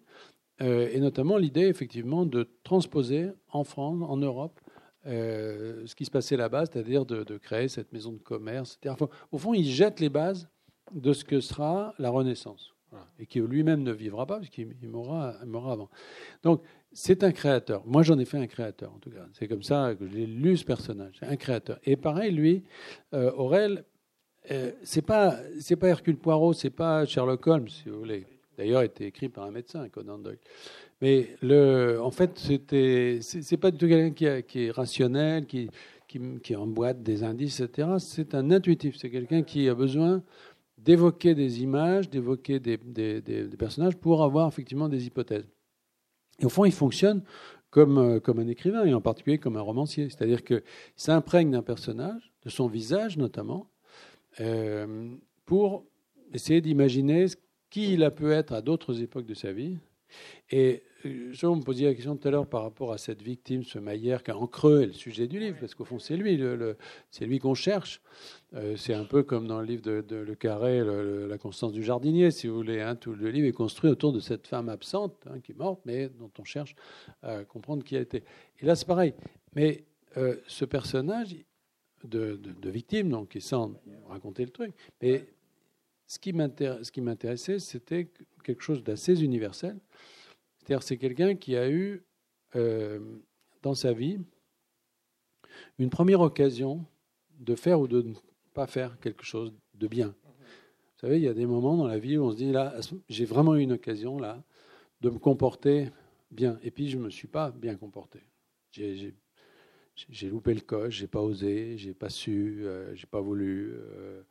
euh, 0.60 0.88
et 0.92 1.00
notamment 1.00 1.36
l'idée 1.36 1.66
effectivement 1.66 2.26
de 2.26 2.48
transposer 2.64 3.30
en 3.50 3.64
France, 3.64 4.02
en 4.08 4.16
Europe, 4.16 4.60
euh, 5.06 5.86
ce 5.86 5.94
qui 5.94 6.04
se 6.04 6.10
passait 6.10 6.36
là-bas, 6.36 6.66
c'est-à-dire 6.66 7.06
de, 7.06 7.38
créer 7.38 7.68
cette 7.68 7.92
maison 7.92 8.12
de 8.12 8.18
commerce. 8.18 8.78
Au 9.30 9.38
fond, 9.38 9.54
il 9.54 9.64
jette 9.64 10.00
les 10.00 10.08
bases 10.08 10.48
de 10.92 11.12
ce 11.12 11.24
que 11.24 11.40
sera 11.40 11.94
la 11.98 12.10
Renaissance. 12.10 12.74
Et 13.18 13.26
qui 13.26 13.40
lui-même 13.40 13.82
ne 13.82 13.92
vivra 13.92 14.26
pas, 14.26 14.36
parce 14.36 14.48
qu'il 14.48 14.74
mourra, 14.82 15.34
mourra 15.46 15.72
avant. 15.72 15.90
Donc, 16.42 16.62
c'est 16.92 17.22
un 17.22 17.32
créateur. 17.32 17.82
Moi, 17.86 18.02
j'en 18.02 18.18
ai 18.18 18.24
fait 18.24 18.38
un 18.38 18.46
créateur, 18.46 18.92
en 18.94 18.98
tout 18.98 19.10
cas. 19.10 19.26
C'est 19.32 19.46
comme 19.46 19.62
ça 19.62 19.94
que 19.98 20.08
j'ai 20.08 20.26
lu 20.26 20.56
ce 20.56 20.64
personnage. 20.64 21.18
Un 21.22 21.36
créateur. 21.36 21.78
Et 21.84 21.96
pareil, 21.96 22.32
lui, 22.32 22.64
euh, 23.12 23.30
Aurel, 23.32 23.84
euh, 24.50 24.72
c'est 24.82 25.02
pas 25.02 25.38
pas 25.78 25.88
Hercule 25.88 26.16
Poirot, 26.16 26.54
c'est 26.54 26.70
pas 26.70 27.04
Sherlock 27.04 27.46
Holmes, 27.46 27.68
si 27.68 27.88
vous 27.88 27.98
voulez. 27.98 28.26
D'ailleurs, 28.56 28.82
était 28.82 29.06
écrit 29.06 29.28
par 29.28 29.44
un 29.44 29.50
médecin, 29.50 29.88
Conan 29.88 30.18
Doyle. 30.18 30.38
Mais 31.00 31.28
le, 31.42 31.98
en 32.00 32.10
fait, 32.10 32.38
c'était 32.38 33.18
c'est 33.20 33.56
pas 33.56 33.70
du 33.70 33.78
tout 33.78 33.86
quelqu'un 33.86 34.42
qui, 34.42 34.64
est 34.64 34.70
rationnel, 34.70 35.46
qui, 35.46 35.70
qui, 36.08 36.20
qui 36.42 36.56
emboîte 36.56 37.02
des 37.02 37.22
indices, 37.22 37.60
etc. 37.60 37.88
C'est 37.98 38.34
un 38.34 38.50
intuitif. 38.50 38.96
C'est 38.96 39.10
quelqu'un 39.10 39.42
qui 39.42 39.68
a 39.68 39.74
besoin 39.74 40.24
d'évoquer 40.78 41.34
des 41.34 41.62
images, 41.62 42.08
d'évoquer 42.08 42.60
des, 42.60 42.78
personnages 43.58 43.96
pour 43.96 44.22
avoir 44.22 44.48
effectivement 44.48 44.88
des 44.88 45.06
hypothèses. 45.06 45.48
Et 46.40 46.46
au 46.46 46.48
fond, 46.48 46.64
il 46.64 46.72
fonctionne 46.72 47.22
comme, 47.70 47.98
euh, 47.98 48.20
un 48.26 48.48
écrivain, 48.48 48.84
et 48.84 48.94
en 48.94 49.00
particulier 49.00 49.38
comme 49.38 49.56
un 49.56 49.60
romancier. 49.60 50.08
C'est-à-dire 50.08 50.44
qu'il 50.44 50.62
s'imprègne 50.96 51.50
d'un 51.50 51.62
personnage, 51.62 52.32
de 52.44 52.50
son 52.50 52.68
visage 52.68 53.18
notamment, 53.18 53.68
euh, 54.40 55.10
pour 55.44 55.84
essayer 56.32 56.60
d'imaginer 56.60 57.26
qui 57.70 57.94
il 57.94 58.04
a 58.04 58.10
pu 58.10 58.30
être 58.32 58.52
à 58.52 58.62
d'autres 58.62 59.02
époques 59.02 59.26
de 59.26 59.34
sa 59.34 59.52
vie, 59.52 59.78
Et 60.50 60.82
euh, 61.06 61.30
je 61.32 61.46
me 61.46 61.62
posais 61.62 61.84
la 61.84 61.94
question 61.94 62.16
tout 62.16 62.26
à 62.28 62.30
l'heure 62.30 62.46
par 62.46 62.62
rapport 62.62 62.92
à 62.92 62.98
cette 62.98 63.22
victime, 63.22 63.64
ce 63.64 63.78
Maillère, 63.78 64.22
qui 64.22 64.30
en 64.30 64.46
creux 64.46 64.82
est 64.82 64.86
le 64.86 64.92
sujet 64.92 65.26
du 65.26 65.38
livre, 65.38 65.56
parce 65.60 65.74
qu'au 65.74 65.84
fond, 65.84 65.98
c'est 65.98 66.16
lui, 66.16 66.40
c'est 67.10 67.26
lui 67.26 67.38
qu'on 67.38 67.54
cherche. 67.54 68.00
Euh, 68.54 68.76
c'est 68.76 68.94
un 68.94 69.04
peu 69.04 69.22
comme 69.22 69.46
dans 69.46 69.60
le 69.60 69.66
livre 69.66 69.82
de, 69.82 70.16
Le 70.16 70.34
Carré, 70.34 70.82
La 71.28 71.38
Constance 71.38 71.72
du 71.72 71.82
jardinier, 71.82 72.30
si 72.30 72.46
vous 72.46 72.56
voulez. 72.56 72.80
Hein. 72.80 72.96
tout 72.96 73.14
le 73.14 73.30
livre 73.30 73.46
est 73.46 73.52
construit 73.52 73.90
autour 73.90 74.12
de 74.12 74.20
cette 74.20 74.46
femme 74.46 74.68
absente, 74.68 75.14
hein, 75.26 75.40
qui 75.40 75.52
est 75.52 75.58
morte, 75.58 75.80
mais 75.84 76.08
dont 76.08 76.30
on 76.38 76.44
cherche 76.44 76.74
à 77.22 77.44
comprendre 77.44 77.84
qui 77.84 77.96
elle 77.96 78.02
était. 78.02 78.24
Et 78.60 78.66
là, 78.66 78.74
c'est 78.74 78.86
pareil. 78.86 79.14
Mais 79.54 79.84
euh, 80.16 80.36
ce 80.46 80.64
personnage 80.64 81.36
de, 82.04 82.40
victime, 82.64 83.10
donc, 83.10 83.30
qui 83.30 83.40
sans 83.40 83.74
raconter 84.08 84.44
le 84.44 84.50
truc, 84.50 84.72
mais 85.02 85.24
ce 86.08 86.18
qui 86.18 86.32
m'intéressait, 87.02 87.58
c'était 87.58 88.10
quelque 88.42 88.62
chose 88.62 88.82
d'assez 88.82 89.22
universel. 89.22 89.78
C'est-à-dire, 90.58 90.82
c'est 90.82 90.96
quelqu'un 90.96 91.36
qui 91.36 91.54
a 91.54 91.70
eu 91.70 92.02
euh, 92.56 92.98
dans 93.62 93.74
sa 93.74 93.92
vie 93.92 94.18
une 95.78 95.90
première 95.90 96.20
occasion 96.20 96.84
de 97.38 97.54
faire 97.54 97.78
ou 97.80 97.86
de 97.86 98.02
ne 98.02 98.14
pas 98.54 98.66
faire 98.66 98.98
quelque 99.00 99.24
chose 99.24 99.52
de 99.74 99.86
bien. 99.86 100.08
Vous 100.08 101.06
savez, 101.06 101.18
il 101.18 101.22
y 101.22 101.28
a 101.28 101.34
des 101.34 101.46
moments 101.46 101.76
dans 101.76 101.86
la 101.86 101.98
vie 101.98 102.16
où 102.16 102.24
on 102.24 102.32
se 102.32 102.36
dit, 102.36 102.50
là, 102.50 102.74
j'ai 103.08 103.24
vraiment 103.24 103.54
eu 103.54 103.60
une 103.60 103.72
occasion, 103.72 104.18
là, 104.18 104.42
de 105.02 105.10
me 105.10 105.18
comporter 105.18 105.90
bien. 106.30 106.58
Et 106.62 106.70
puis, 106.70 106.88
je 106.88 106.96
ne 106.96 107.04
me 107.04 107.10
suis 107.10 107.28
pas 107.28 107.50
bien 107.50 107.76
comporté. 107.76 108.20
J'ai 108.72 109.14
loupé 110.28 110.54
le 110.54 110.60
coche, 110.60 110.96
j'ai 110.96 111.06
pas 111.06 111.20
osé, 111.20 111.76
j'ai 111.76 111.94
pas 111.94 112.08
su, 112.08 112.62
euh, 112.64 112.94
j'ai 112.94 113.06
pas 113.06 113.20
voulu. 113.20 113.74
Euh, 113.74 114.22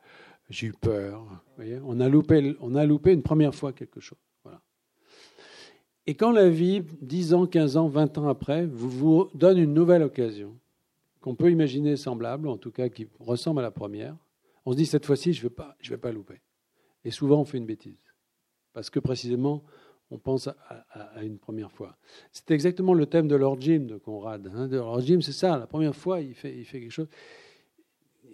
j'ai 0.48 0.68
eu 0.68 0.72
peur. 0.72 1.24
on, 1.84 2.00
a 2.00 2.08
loupé, 2.08 2.56
on 2.60 2.74
a 2.74 2.84
loupé 2.86 3.12
une 3.12 3.22
première 3.22 3.54
fois 3.54 3.72
quelque 3.72 4.00
chose. 4.00 4.18
Voilà. 4.42 4.60
Et 6.06 6.14
quand 6.14 6.32
la 6.32 6.48
vie, 6.48 6.82
10 7.02 7.34
ans, 7.34 7.46
15 7.46 7.76
ans, 7.76 7.88
20 7.88 8.18
ans 8.18 8.28
après, 8.28 8.66
vous, 8.66 8.88
vous 8.88 9.30
donne 9.34 9.58
une 9.58 9.74
nouvelle 9.74 10.02
occasion, 10.02 10.56
qu'on 11.20 11.34
peut 11.34 11.50
imaginer 11.50 11.96
semblable, 11.96 12.48
en 12.48 12.56
tout 12.56 12.70
cas 12.70 12.88
qui 12.88 13.08
ressemble 13.18 13.60
à 13.60 13.62
la 13.62 13.70
première, 13.70 14.16
on 14.64 14.72
se 14.72 14.76
dit 14.76 14.86
cette 14.86 15.06
fois-ci, 15.06 15.32
je 15.32 15.44
ne 15.44 15.48
vais, 15.88 15.96
pas, 15.96 16.12
louper. 16.12 16.40
Et 17.04 17.10
souvent, 17.10 17.40
on 17.40 17.44
fait 17.44 17.58
une 17.58 17.66
bêtise. 17.66 17.98
Parce 18.72 18.90
que 18.90 19.00
précisément, 19.00 19.64
on 20.10 20.18
pense 20.18 20.48
à, 20.48 21.22
une 21.22 21.38
première 21.38 21.72
fois. 21.72 21.96
C'est 22.32 22.50
exactement 22.50 22.94
le 22.94 23.06
thème 23.06 23.28
de 23.28 23.36
Lord 23.36 23.60
Jim 23.60 23.80
de 23.80 23.96
Conrad. 23.96 24.46
Hein. 24.54 24.68
Lord 24.68 25.00
Jim, 25.00 25.20
c'est 25.20 25.32
ça. 25.32 25.58
La 25.58 25.66
première 25.66 25.94
fois, 25.94 26.20
il 26.20 26.34
fait 26.34 26.64
quelque 26.64 26.90
chose. 26.90 27.08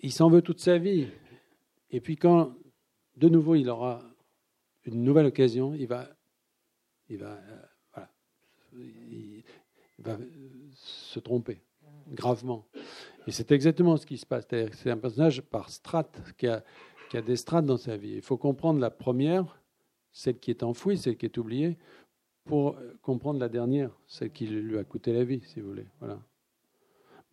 Il 0.02 0.12
s'en 0.12 0.28
veut 0.28 0.42
toute 0.42 0.60
sa 0.60 0.78
vie. 0.78 1.06
Et 1.90 2.00
puis 2.00 2.16
quand, 2.16 2.54
de 3.16 3.28
nouveau, 3.28 3.54
il 3.54 3.68
aura 3.68 4.02
une 4.84 5.02
nouvelle 5.02 5.26
occasion, 5.26 5.74
il 5.74 5.86
va, 5.86 6.08
il 7.08 7.18
va, 7.18 7.38
euh, 7.98 8.04
il, 8.76 9.42
va 9.98 10.18
se 10.74 11.20
tromper 11.20 11.60
gravement. 12.08 12.66
Et 13.26 13.32
c'est 13.32 13.52
exactement 13.52 13.96
ce 13.96 14.06
qui 14.06 14.18
se 14.18 14.26
passe. 14.26 14.46
C'est 14.50 14.90
un 14.90 14.98
personnage 14.98 15.40
par 15.40 15.70
strate 15.70 16.20
qui 16.36 16.46
a, 16.46 16.62
qui 17.10 17.16
a 17.16 17.22
des 17.22 17.36
strates 17.36 17.64
dans 17.64 17.76
sa 17.76 17.96
vie. 17.96 18.14
Il 18.16 18.22
faut 18.22 18.36
comprendre 18.36 18.80
la 18.80 18.90
première, 18.90 19.60
celle 20.12 20.38
qui 20.38 20.50
est 20.50 20.62
enfouie, 20.62 20.98
celle 20.98 21.16
qui 21.16 21.26
est 21.26 21.38
oubliée, 21.38 21.78
pour 22.44 22.76
comprendre 23.00 23.40
la 23.40 23.48
dernière, 23.48 23.90
celle 24.06 24.30
qui 24.30 24.46
lui 24.46 24.76
a 24.76 24.84
coûté 24.84 25.12
la 25.12 25.24
vie, 25.24 25.40
si 25.46 25.60
vous 25.60 25.68
voulez. 25.68 25.86
Voilà. 26.00 26.20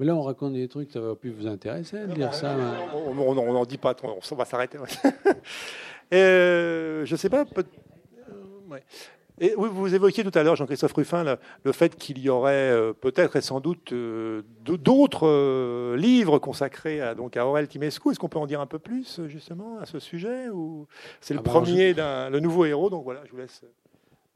Mais 0.01 0.07
là, 0.07 0.15
on 0.15 0.23
raconte 0.23 0.53
des 0.53 0.67
trucs, 0.67 0.89
ça 0.89 0.99
va 0.99 1.13
plus 1.13 1.29
vous 1.29 1.45
intéresser 1.45 2.07
de 2.07 2.13
dire 2.15 2.33
ça. 2.33 2.55
Hein. 2.55 2.73
On 2.95 3.35
n'en 3.35 3.65
dit 3.65 3.77
pas, 3.77 3.95
on, 4.01 4.35
va 4.35 4.45
s'arrêter. 4.45 4.79
euh, 6.13 7.05
je 7.05 7.11
ne 7.11 7.17
sais 7.17 7.29
pas. 7.29 7.45
Peut... 7.45 7.63
Euh, 8.71 8.79
et 9.39 9.53
vous 9.55 9.93
évoquiez 9.93 10.23
tout 10.23 10.31
à 10.33 10.41
l'heure, 10.41 10.55
Jean-Christophe 10.55 10.93
Ruffin, 10.93 11.37
le, 11.63 11.71
fait 11.71 11.95
qu'il 11.95 12.17
y 12.17 12.29
aurait 12.29 12.71
euh, 12.71 12.93
peut-être 12.93 13.35
et 13.35 13.41
sans 13.41 13.59
doute 13.59 13.93
euh, 13.93 14.41
d'autres 14.65 15.95
livres 15.95 16.39
consacrés 16.39 16.99
à, 16.99 17.13
donc 17.13 17.37
à 17.37 17.45
Aurel 17.45 17.67
Timescu. 17.67 18.09
Est-ce 18.09 18.17
qu'on 18.17 18.27
peut 18.27 18.39
en 18.39 18.47
dire 18.47 18.59
un 18.59 18.65
peu 18.65 18.79
plus 18.79 19.21
justement 19.27 19.77
à 19.77 19.85
ce 19.85 19.99
sujet 19.99 20.49
ou 20.49 20.87
c'est 21.19 21.35
le 21.35 21.41
ah 21.41 21.43
bah, 21.43 21.51
premier, 21.51 21.93
le 21.93 22.39
nouveau 22.39 22.65
héros? 22.65 22.89
Donc 22.89 23.03
voilà, 23.03 23.21
je 23.25 23.31
vous 23.33 23.37
laisse. 23.37 23.63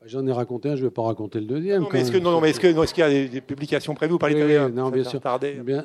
J'en 0.05 0.27
ai 0.27 0.31
raconté 0.31 0.69
un, 0.69 0.75
je 0.75 0.81
ne 0.81 0.87
vais 0.87 0.93
pas 0.93 1.01
raconter 1.01 1.39
le 1.39 1.47
deuxième. 1.47 1.81
Non, 1.81 1.89
mais 1.91 2.01
est-ce 2.51 2.93
qu'il 2.93 3.01
y 3.01 3.01
a 3.01 3.27
des, 3.27 3.41
publications 3.41 3.95
prévues 3.95 4.19
par 4.19 4.29
les 4.29 4.43
oui, 4.43 4.73
Non, 4.73 4.89
bien 4.89 5.03
sûr. 5.03 5.19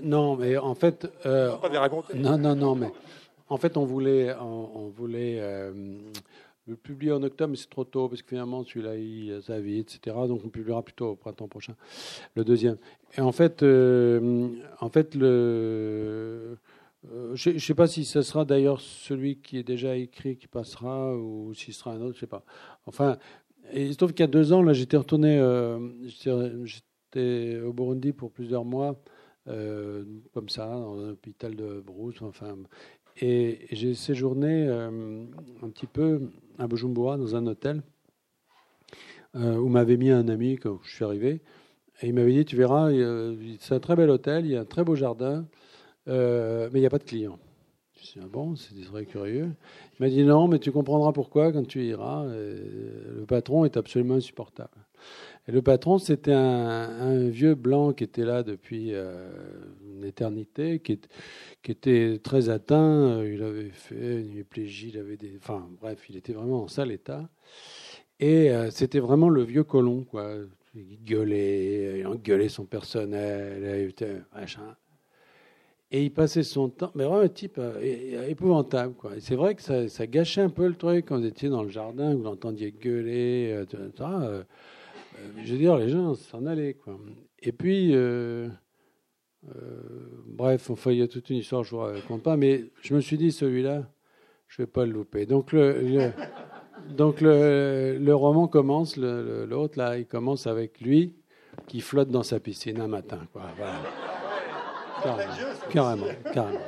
non, 0.03 0.37
mais 0.37 0.57
en 0.59 0.75
fait. 0.75 1.11
Euh, 1.25 1.57
pas 1.57 1.69
les 1.69 1.79
raconter. 1.79 2.19
Non, 2.19 2.37
non, 2.37 2.55
non, 2.55 2.75
mais 2.75 2.91
en 3.49 3.57
fait, 3.57 3.77
on 3.77 3.85
voulait, 3.85 4.35
on, 4.39 4.89
voulait 4.89 5.39
euh, 5.41 5.73
le 6.67 6.77
publier 6.77 7.13
en 7.13 7.23
octobre, 7.23 7.53
mais 7.53 7.57
c'est 7.57 7.71
trop 7.71 7.85
tôt 7.85 8.09
parce 8.09 8.21
que 8.21 8.29
finalement, 8.29 8.63
celui-là, 8.63 8.97
il 8.97 9.33
a 9.33 9.43
sa 9.43 9.59
vie, 9.59 9.79
etc. 9.79 10.17
Donc, 10.29 10.43
on 10.45 10.51
publiera 10.51 10.83
plutôt 10.83 11.09
au 11.09 11.17
printemps 11.17 11.49
prochain, 11.49 11.75
le 12.35 12.45
deuxième. 12.45 12.77
Et 13.17 13.23
en 13.23 13.33
fait, 13.33 13.63
euh, 13.63 14.49
en 14.81 14.91
fait, 14.91 15.15
le. 15.15 16.59
je 17.35 17.51
ne 17.51 17.59
sais 17.59 17.75
pas 17.75 17.87
si 17.87 18.05
ce 18.05 18.21
sera 18.21 18.45
d'ailleurs 18.45 18.83
celui 18.83 19.37
qui 19.39 19.57
est 19.57 19.63
déjà 19.63 19.97
écrit 19.97 20.37
qui 20.37 20.47
passera 20.47 21.17
ou 21.17 21.55
si 21.55 21.73
ce 21.73 21.81
sera 21.81 21.93
un 21.93 22.03
autre, 22.03 22.13
je 22.13 22.19
ne 22.19 22.21
sais 22.21 22.27
pas. 22.27 22.45
Enfin, 22.87 23.17
et 23.73 23.85
il 23.87 23.93
se 23.93 23.97
trouve 23.97 24.13
qu'il 24.13 24.21
y 24.21 24.25
a 24.25 24.27
deux 24.29 24.53
ans, 24.53 24.63
là, 24.63 24.73
j'étais 24.73 24.97
retourné, 24.97 25.39
euh, 25.39 25.79
j'étais 26.65 27.61
au 27.61 27.73
Burundi 27.73 28.13
pour 28.13 28.31
plusieurs 28.31 28.65
mois, 28.65 29.01
euh, 29.49 30.05
comme 30.35 30.49
ça, 30.49 30.67
dans 30.67 30.99
un 30.99 31.11
hôpital 31.11 31.55
de 31.55 31.81
Brousse, 31.81 32.21
enfin, 32.23 32.57
et, 33.21 33.67
j'ai 33.71 33.95
séjourné 33.95 34.67
euh, 34.67 35.25
un 35.63 35.69
petit 35.71 35.87
peu 35.87 36.31
à 36.59 36.67
Bujumbura, 36.67 37.17
dans 37.17 37.37
un 37.37 37.47
hôtel, 37.47 37.83
où 39.35 39.69
m'avait 39.69 39.97
mis 39.97 40.11
un 40.11 40.27
ami 40.27 40.57
quand 40.57 40.81
je 40.83 40.93
suis 40.93 41.05
arrivé, 41.05 41.41
et 42.03 42.09
il 42.09 42.15
m'avait 42.15 42.33
dit, 42.33 42.45
tu 42.45 42.57
verras, 42.57 42.91
c'est 43.61 43.75
un 43.75 43.81
très 43.81 43.95
bel 43.95 44.11
hôtel, 44.11 44.45
il 44.45 44.53
y 44.53 44.57
a 44.57 44.63
un 44.63 44.65
très 44.65 44.83
beau 44.83 44.97
jardin, 44.97 45.47
mais 46.07 46.71
il 46.75 46.81
n'y 46.81 46.87
a 46.87 46.91
pas 46.91 46.99
de 46.99 47.05
clients. 47.05 47.39
Je 48.01 48.07
suis 48.07 48.21
ah 48.25 48.29
bon, 48.29 48.57
c'est 48.57 48.75
très 48.83 49.05
curieux. 49.05 49.51
M'a 50.01 50.09
dit 50.09 50.25
non, 50.25 50.49
mais 50.49 50.59
tu 50.59 50.73
comprendras 50.73 51.13
pourquoi 51.13 51.53
quand 51.53 51.67
tu 51.67 51.85
iras. 51.85 52.25
le 52.25 53.25
patron 53.29 53.65
est 53.65 53.77
absolument 53.77 54.15
insupportable. 54.15 54.79
Et 55.47 55.53
le 55.53 55.63
patron, 55.63 55.99
c'était 55.99 56.33
un, 56.33 57.29
vieux 57.29 57.55
blanc 57.55 57.93
qui 57.93 58.05
était 58.05 58.25
là 58.25 58.43
depuis 58.43 58.95
euh, 58.95 59.31
une 59.83 60.05
éternité, 60.05 60.81
qui, 60.81 60.99
était 61.69 62.19
très 62.23 62.49
atteint. 62.49 63.23
Il 63.25 63.43
avait 63.43 63.71
fait 63.71 64.21
une 64.21 64.31
hémiplégie, 64.31 64.91
il 64.95 64.99
avait 64.99 65.17
des. 65.17 65.37
Enfin, 65.37 65.69
bref, 65.81 66.09
il 66.09 66.17
était 66.17 66.33
vraiment 66.33 66.63
en 66.63 66.69
sale 66.69 66.93
état. 66.93 67.29
Et 68.21 68.51
euh, 68.51 68.71
c'était 68.71 69.01
vraiment 69.01 69.29
le 69.29 69.43
vieux 69.43 69.65
colon, 69.65 70.05
quoi. 70.05 70.35
Il 70.75 71.03
gueulait, 71.05 72.01
il 72.01 72.07
engueulait 72.07 72.49
son 72.49 72.65
personnel, 72.65 73.93
machin. 74.33 74.77
Et 75.93 76.05
il 76.05 76.13
passait 76.13 76.45
son 76.45 76.69
temps, 76.69 76.93
mais 76.95 77.05
vraiment 77.05 77.23
un 77.23 77.29
type 77.29 77.59
euh, 77.59 78.29
épouvantable. 78.29 78.95
Quoi. 78.95 79.17
Et 79.17 79.21
c'est 79.21 79.35
vrai 79.35 79.57
que 79.57 79.89
ça, 79.89 80.07
gâchait 80.07 80.41
un 80.41 80.49
peu 80.49 80.69
le 80.69 80.75
truc 80.75 81.07
quand 81.07 81.19
vous 81.19 81.27
étiez 81.27 81.49
dans 81.49 81.65
le 81.65 81.69
jardin, 81.69 82.15
vous 82.15 82.23
l'entendiez 82.23 82.71
gueuler, 82.71 83.51
euh, 83.53 83.65
etc. 83.65 83.91
Euh, 84.01 84.43
je 85.45 85.53
veux 85.53 85.59
dire, 85.59 85.77
les 85.77 85.89
gens 85.89 86.15
s'en 86.15 86.47
allaient. 86.47 86.75
Quoi. 86.75 86.97
Et 87.41 87.51
puis, 87.51 87.93
bref, 90.27 90.71
enfin, 90.71 90.93
il 90.93 90.99
y 90.99 91.03
a 91.03 91.09
toute 91.09 91.29
une 91.31 91.39
histoire, 91.39 91.65
je 91.65 91.75
ne 91.75 91.81
vous 91.81 91.87
raconte 91.87 92.23
pas, 92.23 92.37
mais 92.37 92.67
je 92.83 92.95
me 92.95 93.01
suis 93.01 93.19
dit, 93.19 93.33
celui-là, 93.33 93.91
je 94.47 94.63
ne 94.63 94.67
vais 94.67 94.71
pas 94.71 94.87
le 94.87 94.93
louper. 94.93 95.27
Donc, 95.27 95.51
le, 95.53 96.13
donc 96.97 97.21
le, 97.21 97.99
le, 98.01 98.15
roman 98.15 98.47
commence, 98.47 98.97
l'autre, 98.97 99.77
là, 99.77 99.99
il 99.99 100.07
commence 100.07 100.47
avec 100.47 100.81
lui 100.81 101.17
qui 101.67 101.81
flotte 101.81 102.11
dans 102.11 102.23
sa 102.23 102.39
piscine 102.39 102.81
un 102.81 102.89
matin. 102.89 103.27
Quoi. 103.33 103.43
Voilà. 103.57 104.20
Carrément, 105.71 106.07
carrément, 106.33 106.61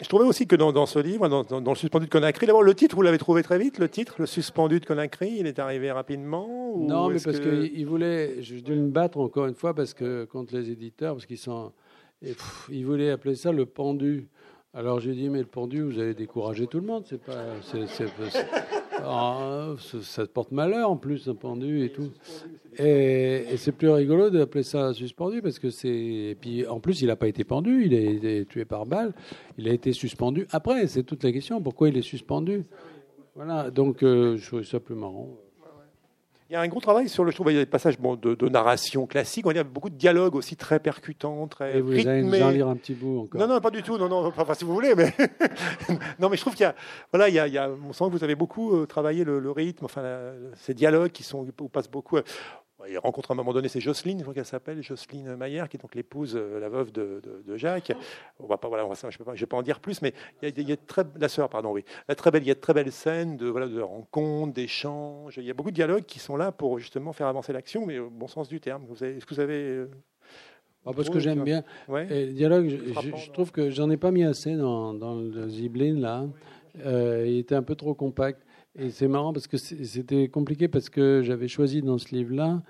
Je 0.00 0.08
trouvais 0.08 0.26
aussi 0.26 0.46
que 0.46 0.54
dans, 0.54 0.84
ce 0.84 0.98
livre, 0.98 1.28
dans, 1.28 1.60
le 1.60 1.74
suspendu 1.74 2.04
de 2.04 2.10
Conakry, 2.10 2.46
d'abord 2.46 2.62
le 2.62 2.74
titre, 2.74 2.94
vous 2.94 3.00
l'avez 3.00 3.16
trouvé 3.16 3.42
très 3.42 3.58
vite, 3.58 3.78
le 3.78 3.88
titre, 3.88 4.16
le 4.18 4.26
suspendu 4.26 4.78
de 4.78 4.84
Conakry, 4.84 5.36
il 5.38 5.46
est 5.46 5.58
arrivé 5.58 5.90
rapidement 5.90 6.76
Non, 6.76 7.08
mais 7.08 7.18
parce 7.24 7.40
qu'il 7.40 7.86
voulait, 7.86 8.42
je 8.42 8.56
dû 8.56 8.72
me 8.74 8.90
battre 8.90 9.18
encore 9.18 9.46
une 9.46 9.54
fois 9.54 9.72
parce 9.74 9.94
que 9.94 10.24
contre 10.24 10.54
les 10.56 10.70
éditeurs, 10.70 11.14
parce 11.14 11.24
qu'ils 11.24 11.38
sont, 11.38 11.72
ils 12.68 12.84
voulaient 12.84 13.10
appeler 13.10 13.34
ça 13.34 13.50
le 13.50 13.64
pendu. 13.64 14.28
Alors 14.76 14.98
j'ai 14.98 15.12
dit, 15.12 15.28
mais 15.28 15.38
le 15.38 15.46
pendu, 15.46 15.82
vous 15.82 16.00
allez 16.00 16.14
décourager 16.14 16.66
tout 16.66 16.80
le 16.80 16.86
monde, 16.86 17.04
c'est 17.06 17.22
pas, 17.22 17.44
ah, 19.04 19.74
ça 20.02 20.26
porte 20.26 20.50
malheur 20.50 20.90
en 20.90 20.96
plus, 20.96 21.28
un 21.28 21.36
pendu 21.36 21.84
et 21.84 21.90
tout. 21.90 22.10
Et, 22.78 23.44
c'est 23.56 23.70
plus 23.70 23.88
rigolo 23.88 24.30
d'appeler 24.30 24.64
ça 24.64 24.92
suspendu 24.92 25.42
parce 25.42 25.60
que 25.60 25.70
c'est. 25.70 25.88
Et 25.88 26.36
puis 26.40 26.66
en 26.66 26.80
plus, 26.80 27.02
il 27.02 27.06
n'a 27.06 27.14
pas 27.14 27.28
été 27.28 27.44
pendu, 27.44 27.84
il 27.86 27.94
a 27.94 28.00
été 28.00 28.46
tué 28.46 28.64
par 28.64 28.84
balle, 28.84 29.12
il 29.58 29.68
a 29.68 29.72
été 29.72 29.92
suspendu. 29.92 30.48
Après, 30.50 30.88
c'est 30.88 31.04
toute 31.04 31.22
la 31.22 31.30
question, 31.30 31.62
pourquoi 31.62 31.88
il 31.88 31.96
est 31.96 32.02
suspendu? 32.02 32.64
Voilà, 33.36 33.70
donc 33.70 34.02
euh, 34.02 34.36
je 34.36 34.46
trouvais 34.46 34.64
ça 34.64 34.80
plus 34.80 34.96
marrant. 34.96 35.28
Il 36.50 36.52
y 36.52 36.56
a 36.56 36.60
un 36.60 36.68
gros 36.68 36.80
travail 36.80 37.08
sur 37.08 37.24
le, 37.24 37.30
je 37.30 37.36
trouve, 37.36 37.50
il 37.50 37.54
y 37.54 37.58
a 37.58 37.62
des 37.64 37.70
passages 37.70 37.98
bon, 37.98 38.16
de, 38.16 38.34
de, 38.34 38.48
narration 38.50 39.06
classique. 39.06 39.46
On 39.46 39.56
a 39.56 39.64
beaucoup 39.64 39.88
de 39.88 39.94
dialogues 39.94 40.34
aussi 40.34 40.56
très 40.56 40.78
percutants, 40.78 41.46
très 41.48 41.78
Et 41.78 41.80
vous 41.80 41.88
rythmés. 41.88 42.10
allez 42.10 42.22
nous 42.22 42.42
en 42.42 42.50
lire 42.50 42.68
un 42.68 42.76
petit 42.76 42.92
bout 42.92 43.20
encore. 43.22 43.40
Non, 43.40 43.46
non, 43.48 43.60
pas 43.60 43.70
du 43.70 43.82
tout. 43.82 43.96
Non, 43.96 44.08
non, 44.10 44.26
enfin, 44.26 44.52
si 44.52 44.64
vous 44.64 44.74
voulez, 44.74 44.94
mais 44.94 45.14
non, 46.18 46.28
mais 46.28 46.36
je 46.36 46.42
trouve 46.42 46.54
qu'il 46.54 46.64
y 46.64 46.66
a, 46.66 46.74
voilà, 47.12 47.30
il 47.30 47.34
y 47.34 47.38
a, 47.38 47.46
il 47.48 47.54
y 47.54 47.58
a, 47.58 47.70
on 47.70 47.92
sent 47.94 48.04
que 48.04 48.10
vous 48.10 48.24
avez 48.24 48.34
beaucoup 48.34 48.76
euh, 48.76 48.84
travaillé 48.86 49.24
le, 49.24 49.38
le 49.38 49.50
rythme, 49.50 49.86
enfin, 49.86 50.02
la- 50.02 50.32
ces 50.56 50.74
dialogues 50.74 51.12
qui 51.12 51.22
sont, 51.22 51.46
où 51.60 51.68
passe 51.68 51.90
beaucoup. 51.90 52.18
Il 52.88 52.98
rencontre 52.98 53.30
à 53.30 53.34
un 53.34 53.36
moment 53.36 53.52
donné, 53.52 53.68
c'est 53.68 53.80
Jocelyne, 53.80 54.18
je 54.18 54.22
crois 54.24 54.34
qu'elle 54.34 54.44
s'appelle, 54.44 54.82
Jocelyne 54.82 55.36
Maillère, 55.36 55.68
qui 55.68 55.76
est 55.76 55.80
donc 55.80 55.94
l'épouse, 55.94 56.34
euh, 56.36 56.60
la 56.60 56.68
veuve 56.68 56.92
de, 56.92 57.20
de- 57.22 57.42
de 57.46 57.56
Jacques. 57.56 57.92
On 58.38 58.46
va 58.46 58.56
pas, 58.58 58.68
voilà, 58.68 58.84
on 58.84 58.88
va- 58.88 58.94
je 58.94 59.06
ne 59.06 59.10
vais, 59.12 59.24
pas- 59.24 59.34
je 59.34 59.40
vais 59.40 59.46
pas 59.46 59.56
en 59.56 59.62
dire 59.62 59.80
plus, 59.80 60.02
mais 60.02 60.12
il 60.42 60.48
y 60.48 60.52
a, 60.52 60.54
il 60.62 60.68
y 60.68 60.72
a 60.72 60.76
de 60.76 60.80
très, 60.86 61.04
la 61.18 61.28
sœur, 61.28 61.48
pardon, 61.48 61.72
oui, 61.72 61.84
la 62.08 62.14
très 62.14 62.30
belle, 62.30 62.42
il 62.42 62.48
y 62.48 62.50
a 62.50 62.54
de 62.54 62.60
très 62.60 62.74
belles 62.74 62.92
scènes 62.92 63.36
de, 63.36 63.46
voilà, 63.46 63.66
de 63.68 63.80
rencontres, 63.80 64.52
d'échanges. 64.52 65.36
Il 65.38 65.44
y 65.44 65.50
a 65.50 65.54
beaucoup 65.54 65.70
de 65.70 65.74
dialogues 65.76 66.04
qui 66.04 66.18
sont 66.18 66.36
là 66.36 66.52
pour 66.52 66.78
justement 66.78 67.12
faire 67.12 67.26
avancer 67.26 67.52
l'action, 67.52 67.86
mais 67.86 67.98
au 67.98 68.10
bon 68.10 68.26
sens 68.28 68.48
du 68.48 68.60
terme. 68.60 68.84
Vous 68.88 69.02
avez- 69.02 69.16
Est-ce 69.16 69.26
que 69.26 69.34
vous 69.34 69.40
avez, 69.40 69.54
euh, 69.62 69.90
Ah, 70.86 70.90
parce 70.94 71.08
que 71.08 71.18
j'aime 71.18 71.42
bien. 71.44 71.64
ouais, 71.88 72.06
Et 72.12 72.26
le 72.26 72.32
dialogue, 72.32 72.68
je, 72.68 73.30
trouve 73.32 73.50
que 73.52 73.70
j'en 73.70 73.88
ai 73.90 73.96
pas 73.96 74.10
mis 74.10 74.24
assez 74.24 74.54
dans, 74.54 74.92
dans 74.92 75.14
le 75.14 75.48
Ziblin, 75.48 75.98
là. 75.98 76.26
Euh, 76.84 77.24
il 77.26 77.38
était 77.38 77.54
un 77.54 77.62
peu 77.62 77.74
trop 77.76 77.94
compact. 77.94 78.40
Et 78.76 78.90
c'est 78.90 79.08
marrant 79.08 79.32
parce 79.32 79.46
que 79.46 79.56
c'était 79.56 80.28
compliqué 80.28 80.66
parce 80.68 80.88
que 80.88 81.22
j'avais 81.22 81.48
choisi 81.48 81.80
dans 81.82 81.98
ce 81.98 82.14
livre-là 82.14 82.62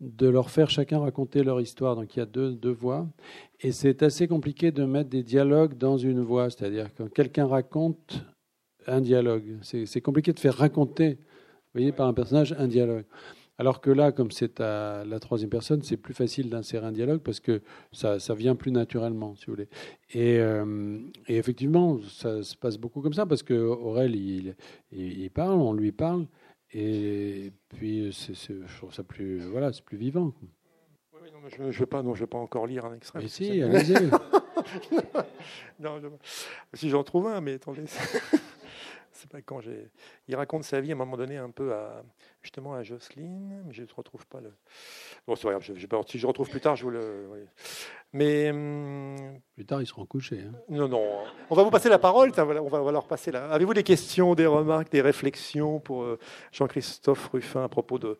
de 0.00 0.28
leur 0.28 0.50
faire 0.50 0.68
chacun 0.68 0.98
raconter 0.98 1.44
leur 1.44 1.60
histoire. 1.60 1.94
Donc 1.94 2.16
il 2.16 2.18
y 2.18 2.22
a 2.22 2.26
deux, 2.26 2.52
deux 2.52 2.72
voix. 2.72 3.06
Et 3.60 3.70
c'est 3.70 4.02
assez 4.02 4.26
compliqué 4.26 4.72
de 4.72 4.84
mettre 4.84 5.10
des 5.10 5.22
dialogues 5.22 5.78
dans 5.78 5.96
une 5.96 6.20
voix. 6.20 6.50
C'est-à-dire 6.50 6.92
quand 6.96 7.08
quelqu'un 7.08 7.46
raconte 7.46 8.24
un 8.88 9.00
dialogue, 9.00 9.58
c'est 9.62 10.00
compliqué 10.00 10.32
de 10.32 10.40
faire 10.40 10.56
raconter, 10.56 11.14
vous 11.14 11.74
voyez, 11.74 11.92
par 11.92 12.08
un 12.08 12.14
personnage 12.14 12.52
un 12.58 12.66
dialogue. 12.66 13.04
Alors 13.62 13.80
que 13.80 13.90
là, 13.90 14.10
comme 14.10 14.32
c'est 14.32 14.60
à 14.60 15.04
la 15.04 15.20
troisième 15.20 15.48
personne, 15.48 15.82
c'est 15.82 15.96
plus 15.96 16.14
facile 16.14 16.50
d'insérer 16.50 16.84
un 16.84 16.90
dialogue 16.90 17.20
parce 17.20 17.38
que 17.38 17.62
ça, 17.92 18.18
ça 18.18 18.34
vient 18.34 18.56
plus 18.56 18.72
naturellement, 18.72 19.36
si 19.36 19.46
vous 19.46 19.52
voulez. 19.52 19.68
Et, 20.14 20.38
euh, 20.40 20.98
et 21.28 21.36
effectivement, 21.36 22.00
ça 22.08 22.42
se 22.42 22.56
passe 22.56 22.76
beaucoup 22.76 23.02
comme 23.02 23.12
ça 23.12 23.24
parce 23.24 23.44
que 23.44 23.54
Aurel, 23.54 24.16
il, 24.16 24.56
il, 24.90 25.20
il 25.22 25.30
parle, 25.30 25.60
on 25.60 25.74
lui 25.74 25.92
parle, 25.92 26.26
et 26.72 27.52
puis 27.68 28.10
c'est, 28.12 28.34
c'est- 28.34 28.66
je 28.66 28.76
trouve 28.78 28.92
ça 28.92 29.04
plus, 29.04 29.38
voilà, 29.42 29.72
c'est 29.72 29.84
plus 29.84 29.96
vivant. 29.96 30.32
Oui, 31.12 31.20
oui, 31.22 31.28
non, 31.32 31.38
mais 31.44 31.50
je 31.56 31.62
ne 31.62 31.70
vais, 31.70 31.86
pas- 31.86 32.02
non, 32.02 32.16
je 32.16 32.20
vais 32.24 32.26
pas 32.26 32.38
encore 32.38 32.66
lire 32.66 32.84
un 32.84 32.94
extrait. 32.96 33.20
Mais 33.22 33.28
si, 33.28 33.62
allez-y. 33.62 33.94
Non, 35.78 36.00
je- 36.00 36.08
si 36.76 36.88
j'en 36.90 37.04
trouve 37.04 37.28
un, 37.28 37.40
mais 37.40 37.52
attendez. 37.54 37.84
Quand 39.44 39.60
j'ai. 39.60 39.90
Il 40.28 40.36
raconte 40.36 40.64
sa 40.64 40.80
vie 40.80 40.90
à 40.90 40.94
un 40.94 40.98
moment 40.98 41.16
donné 41.16 41.36
un 41.36 41.50
peu 41.50 41.72
à 41.74 42.02
justement 42.42 42.74
à 42.74 42.82
Jocelyne, 42.82 43.62
mais 43.66 43.72
je 43.72 43.82
ne 43.82 43.86
retrouve 43.96 44.26
pas 44.26 44.40
le. 44.40 44.52
Bon, 45.26 45.36
c'est 45.36 45.48
grave. 45.48 45.62
Je, 45.62 45.74
je- 45.74 45.86
si 46.08 46.18
je 46.18 46.26
retrouve 46.26 46.48
plus 46.50 46.60
tard, 46.60 46.76
je 46.76 46.84
vous 46.84 46.90
le. 46.90 47.28
oui. 47.30 47.40
Mais 48.12 48.50
hum, 48.50 49.16
Plus 49.54 49.64
tard, 49.64 49.80
ils 49.80 49.86
seront 49.86 50.04
couchés. 50.06 50.40
hein. 50.40 50.52
non, 50.68 50.88
non. 50.88 51.24
On 51.50 51.54
va 51.54 51.62
vous 51.62 51.70
passer 51.70 51.88
la 51.88 51.98
parole. 51.98 52.32
On 52.38 52.44
va, 52.44 52.62
on 52.62 52.84
va 52.84 52.92
leur 52.92 53.06
passer 53.06 53.30
là. 53.30 53.50
Avez-vous 53.50 53.74
des 53.74 53.82
questions, 53.84 54.34
des 54.34 54.46
remarques, 54.46 54.90
des 54.90 55.00
réflexions 55.02 55.80
pour 55.80 56.02
euh, 56.02 56.18
Jean-Christophe 56.52 57.28
Ruffin 57.28 57.64
à 57.64 57.68
propos 57.68 57.98
de, 57.98 58.18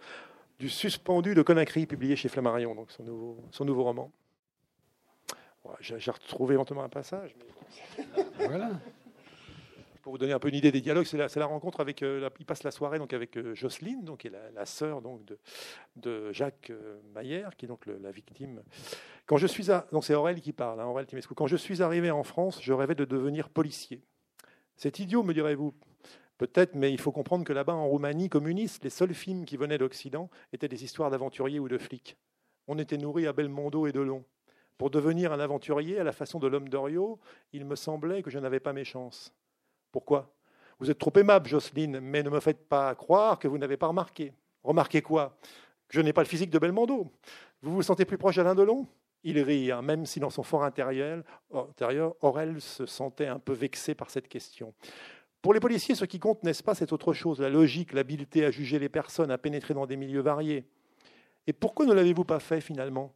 du 0.59 0.69
suspendu 0.69 1.35
de 1.35 1.43
Conakry, 1.43 1.87
publié 1.87 2.17
chez 2.17 2.29
Flammarion, 2.29 2.75
donc 2.75 2.91
son 2.91 3.03
nouveau, 3.03 3.39
son 3.51 3.65
nouveau 3.65 3.85
roman? 3.85 4.11
J'ai 5.81 5.99
j'ai 5.99 6.11
retrouvé 6.11 6.55
éventuellement 6.55 6.85
un 6.85 6.89
passage. 6.89 7.35
Mais... 7.39 8.15
Voilà. 8.47 8.71
Pour 10.03 10.13
vous 10.13 10.19
donner 10.19 10.33
un 10.33 10.41
peu 10.41 10.49
une 10.49 10.57
idée 10.57 10.73
des 10.73 10.81
dialogues, 10.81 11.07
c'est 11.07 11.37
la, 11.37 11.47
rencontre 11.47 11.81
avec. 11.81 12.03
euh, 12.03 12.29
il 12.41 12.45
passe 12.45 12.65
la 12.65 12.73
soirée 12.73 12.99
donc 12.99 13.13
avec 13.13 13.37
euh, 13.37 13.55
Jocelyne, 13.55 14.05
donc 14.05 14.21
qui 14.21 14.27
est 14.27 14.33
la, 14.53 14.67
sœur 14.67 15.01
donc 15.01 15.21
de, 15.95 16.33
Jacques 16.33 16.71
euh, 16.71 16.99
Maillère, 17.15 17.57
qui 17.57 17.67
est 17.67 17.69
donc 17.69 17.87
la 17.87 18.11
victime. 18.11 18.63
Quand 19.27 19.37
je 19.37 19.47
suis 19.47 19.69
donc 19.93 20.05
c'est 20.05 20.15
Aurel 20.15 20.41
qui 20.41 20.53
parle, 20.53 20.81
hein, 20.81 20.87
Aurel 20.87 21.07
Timescu. 21.07 21.35
Quand 21.35 21.47
je 21.47 21.57
suis 21.57 21.83
arrivé 21.83 22.11
en 22.11 22.25
France, 22.25 22.59
je 22.61 22.73
rêvais 22.73 22.97
de 22.97 23.05
devenir 23.05 23.49
policier. 23.49 24.03
C'est 24.75 24.99
idiot, 24.99 25.23
me 25.23 25.35
direz-vous. 25.35 25.73
Peut-être, 26.37 26.75
mais 26.75 26.91
il 26.91 26.99
faut 26.99 27.13
comprendre 27.13 27.45
que 27.45 27.53
là-bas, 27.53 27.75
en 27.75 27.87
Roumanie 27.87 28.29
communiste, 28.29 28.83
les 28.83 28.91
seuls 28.91 29.15
films 29.15 29.45
qui 29.45 29.57
venaient 29.57 29.79
d'Occident 29.79 30.29
étaient 30.53 30.67
des 30.67 30.83
histoires 30.83 31.11
d'aventuriers 31.11 31.61
ou 31.61 31.69
de 31.69 31.79
flics. 31.79 32.17
On 32.67 32.77
était 32.81 32.99
nourri 32.99 33.29
à 33.29 33.33
Belmondo 33.33 33.87
et 33.87 33.93
Delon. 33.93 34.25
Pour 34.79 34.91
devenir 34.91 35.33
un 35.33 35.39
aventurier 35.39 36.01
à 36.01 36.05
la 36.05 36.11
façon 36.11 36.41
de 36.41 36.49
l'homme 36.49 36.69
d'Orio, 36.69 37.21
il 37.53 37.65
me 37.65 37.77
semblait 37.77 38.25
que 38.25 38.31
je 38.31 38.41
n'avais 38.41 38.59
pas 38.59 38.73
mes 38.73 38.85
chances. 38.85 39.33
Pourquoi? 39.93 40.35
Vous 40.81 40.91
êtes 40.91 40.99
trop 40.99 41.13
aimable, 41.17 41.49
Jocelyne, 41.49 42.01
mais 42.01 42.25
ne 42.25 42.31
me 42.31 42.41
faites 42.41 42.67
pas 42.69 42.95
croire 42.97 43.39
que 43.39 43.47
vous 43.47 43.59
n'avez 43.59 43.77
pas 43.77 43.87
remarqué. 43.87 44.33
Remarquez 44.65 45.03
quoi? 45.03 45.37
Je 45.91 46.01
n'ai 46.01 46.13
pas 46.13 46.23
le 46.23 46.27
physique 46.27 46.51
de 46.51 46.59
Belmondo. 46.59 47.13
Vous 47.61 47.75
vous 47.75 47.83
sentez 47.83 48.05
plus 48.05 48.19
proche 48.19 48.37
d'Alain 48.37 48.55
Delon? 48.55 48.89
Il 49.23 49.39
rit, 49.39 49.71
hein, 49.71 49.83
même 49.83 50.05
si 50.07 50.19
dans 50.19 50.31
son 50.31 50.43
fort 50.43 50.65
intérieur, 50.65 51.23
intérieur, 51.55 52.17
Aurel 52.23 52.61
se 52.61 52.87
sentait 52.87 53.29
un 53.29 53.39
peu 53.39 53.53
vexé 53.53 53.95
par 53.95 54.11
cette 54.11 54.27
question. 54.27 54.75
Pour 55.43 55.55
les 55.55 55.61
policiers, 55.61 55.95
ce 55.95 56.05
qui 56.05 56.19
compte, 56.19 56.43
n'est-ce 56.43 56.63
pas, 56.63 56.75
c'est 56.75 56.93
autre 56.93 57.13
chose, 57.13 57.41
la 57.41 57.49
logique, 57.49 57.93
l'habileté 57.93 58.45
à 58.45 58.51
juger 58.51 58.79
les 58.79 58.89
personnes, 58.89 59.31
à 59.31 59.39
pénétrer 59.39 59.75
dans 59.75 59.87
des 59.87 59.97
milieux 59.97 60.23
variés. 60.23 60.65
Et 61.47 61.53
pourquoi 61.53 61.87
ne 61.87 61.93
l'avez-vous 61.93 62.25
pas 62.25 62.41
fait 62.41 62.61
finalement? 62.61 63.15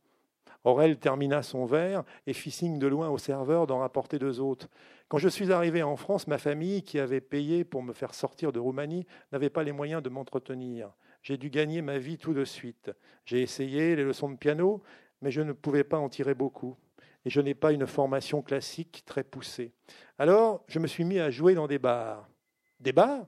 Aurel 0.65 0.99
termina 0.99 1.43
son 1.43 1.65
verre 1.65 2.05
et 2.27 2.33
fit 2.33 2.51
signe 2.51 2.79
de 2.79 2.87
loin 2.87 3.09
au 3.09 3.19
serveur 3.19 3.67
d'en 3.67 3.79
rapporter 3.79 4.19
deux 4.19 4.41
autres. 4.41 4.69
Quand 5.09 5.19
je 5.19 5.29
suis 5.29 5.53
arrivé 5.53 5.83
en 5.83 5.97
France, 5.97 6.27
ma 6.27 6.39
famille, 6.39 6.83
qui 6.83 6.99
avait 6.99 7.21
payé 7.21 7.65
pour 7.65 7.83
me 7.83 7.93
faire 7.93 8.15
sortir 8.15 8.53
de 8.53 8.59
Roumanie, 8.59 9.07
n'avait 9.31 9.51
pas 9.51 9.63
les 9.63 9.73
moyens 9.73 10.03
de 10.03 10.09
m'entretenir. 10.09 10.93
J'ai 11.23 11.37
dû 11.37 11.51
gagner 11.51 11.83
ma 11.83 11.99
vie 11.99 12.19
tout 12.19 12.35
de 12.35 12.45
suite. 12.45 12.91
J'ai 13.25 13.43
essayé 13.43 13.97
les 13.97 14.05
leçons 14.05 14.31
de 14.31 14.37
piano, 14.37 14.83
mais 15.23 15.31
je 15.31 15.41
ne 15.41 15.53
pouvais 15.53 15.85
pas 15.85 15.99
en 15.99 16.09
tirer 16.09 16.35
beaucoup. 16.35 16.77
Et 17.25 17.31
je 17.31 17.41
n'ai 17.41 17.55
pas 17.55 17.73
une 17.73 17.87
formation 17.87 18.43
classique 18.43 19.03
très 19.07 19.25
poussée. 19.25 19.73
Alors, 20.19 20.65
je 20.69 20.79
me 20.79 20.87
suis 20.87 21.05
mis 21.05 21.19
à 21.19 21.31
jouer 21.31 21.55
dans 21.55 21.67
des 21.67 21.79
bars. 21.79 22.29
Des 22.79 22.93
bars? 22.93 23.27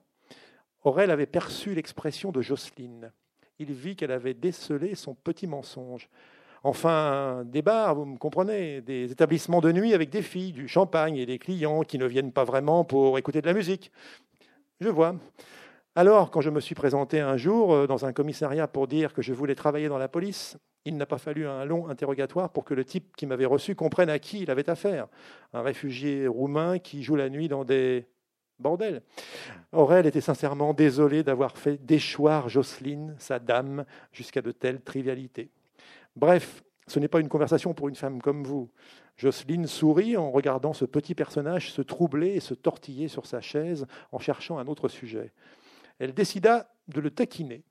Aurel 0.84 1.10
avait 1.10 1.26
perçu 1.26 1.74
l'expression 1.74 2.30
de 2.30 2.40
Jocelyne. 2.40 3.12
Il 3.58 3.72
vit 3.72 3.96
qu'elle 3.96 4.12
avait 4.12 4.34
décelé 4.34 4.94
son 4.94 5.14
petit 5.14 5.48
mensonge. 5.48 6.08
Enfin, 6.64 7.44
des 7.46 7.62
bars, 7.62 7.94
vous 7.94 8.04
me 8.04 8.16
comprenez, 8.16 8.80
des 8.80 9.10
établissements 9.10 9.60
de 9.60 9.72
nuit 9.72 9.94
avec 9.94 10.10
des 10.10 10.22
filles, 10.22 10.52
du 10.52 10.68
champagne 10.68 11.16
et 11.16 11.26
des 11.26 11.38
clients 11.38 11.82
qui 11.82 11.98
ne 11.98 12.06
viennent 12.06 12.32
pas 12.32 12.44
vraiment 12.44 12.84
pour 12.84 13.18
écouter 13.18 13.40
de 13.40 13.46
la 13.46 13.54
musique. 13.54 13.92
Je 14.80 14.88
vois. 14.88 15.14
Alors, 15.94 16.30
quand 16.30 16.40
je 16.40 16.50
me 16.50 16.60
suis 16.60 16.74
présenté 16.74 17.20
un 17.20 17.36
jour 17.36 17.72
euh, 17.72 17.86
dans 17.88 18.04
un 18.04 18.12
commissariat 18.12 18.68
pour 18.68 18.86
dire 18.86 19.12
que 19.12 19.22
je 19.22 19.32
voulais 19.32 19.56
travailler 19.56 19.88
dans 19.88 19.98
la 19.98 20.06
police, 20.06 20.56
il 20.84 20.96
n'a 20.96 21.06
pas 21.06 21.18
fallu 21.18 21.46
un 21.46 21.64
long 21.64 21.88
interrogatoire 21.88 22.50
pour 22.50 22.64
que 22.64 22.74
le 22.74 22.84
type 22.84 23.16
qui 23.16 23.26
m'avait 23.26 23.44
reçu 23.44 23.74
comprenne 23.74 24.08
à 24.08 24.18
qui 24.18 24.40
il 24.40 24.50
avait 24.50 24.70
affaire. 24.70 25.08
Un 25.52 25.62
réfugié 25.62 26.28
roumain 26.28 26.78
qui 26.78 27.02
joue 27.02 27.16
la 27.16 27.28
nuit 27.28 27.48
dans 27.48 27.64
des 27.64 28.06
bordels. 28.58 29.02
Aurel 29.72 30.06
était 30.06 30.20
sincèrement 30.20 30.72
désolé 30.72 31.22
d'avoir 31.22 31.56
fait 31.56 31.84
déchoir 31.84 32.48
Jocelyne, 32.48 33.16
sa 33.18 33.38
dame, 33.38 33.84
jusqu'à 34.12 34.40
de 34.40 34.52
telles 34.52 34.80
trivialités. 34.80 35.50
Bref, 36.18 36.64
ce 36.88 36.98
n'est 36.98 37.06
pas 37.06 37.20
une 37.20 37.28
conversation 37.28 37.74
pour 37.74 37.88
une 37.88 37.94
femme 37.94 38.20
comme 38.20 38.42
vous. 38.42 38.68
Jocelyne 39.16 39.68
sourit 39.68 40.16
en 40.16 40.32
regardant 40.32 40.72
ce 40.72 40.84
petit 40.84 41.14
personnage 41.14 41.70
se 41.70 41.80
troubler 41.80 42.34
et 42.34 42.40
se 42.40 42.54
tortiller 42.54 43.06
sur 43.06 43.24
sa 43.24 43.40
chaise 43.40 43.86
en 44.10 44.18
cherchant 44.18 44.58
un 44.58 44.66
autre 44.66 44.88
sujet. 44.88 45.32
Elle 46.00 46.14
décida 46.14 46.74
de 46.88 47.00
le 47.00 47.12
taquiner. 47.12 47.62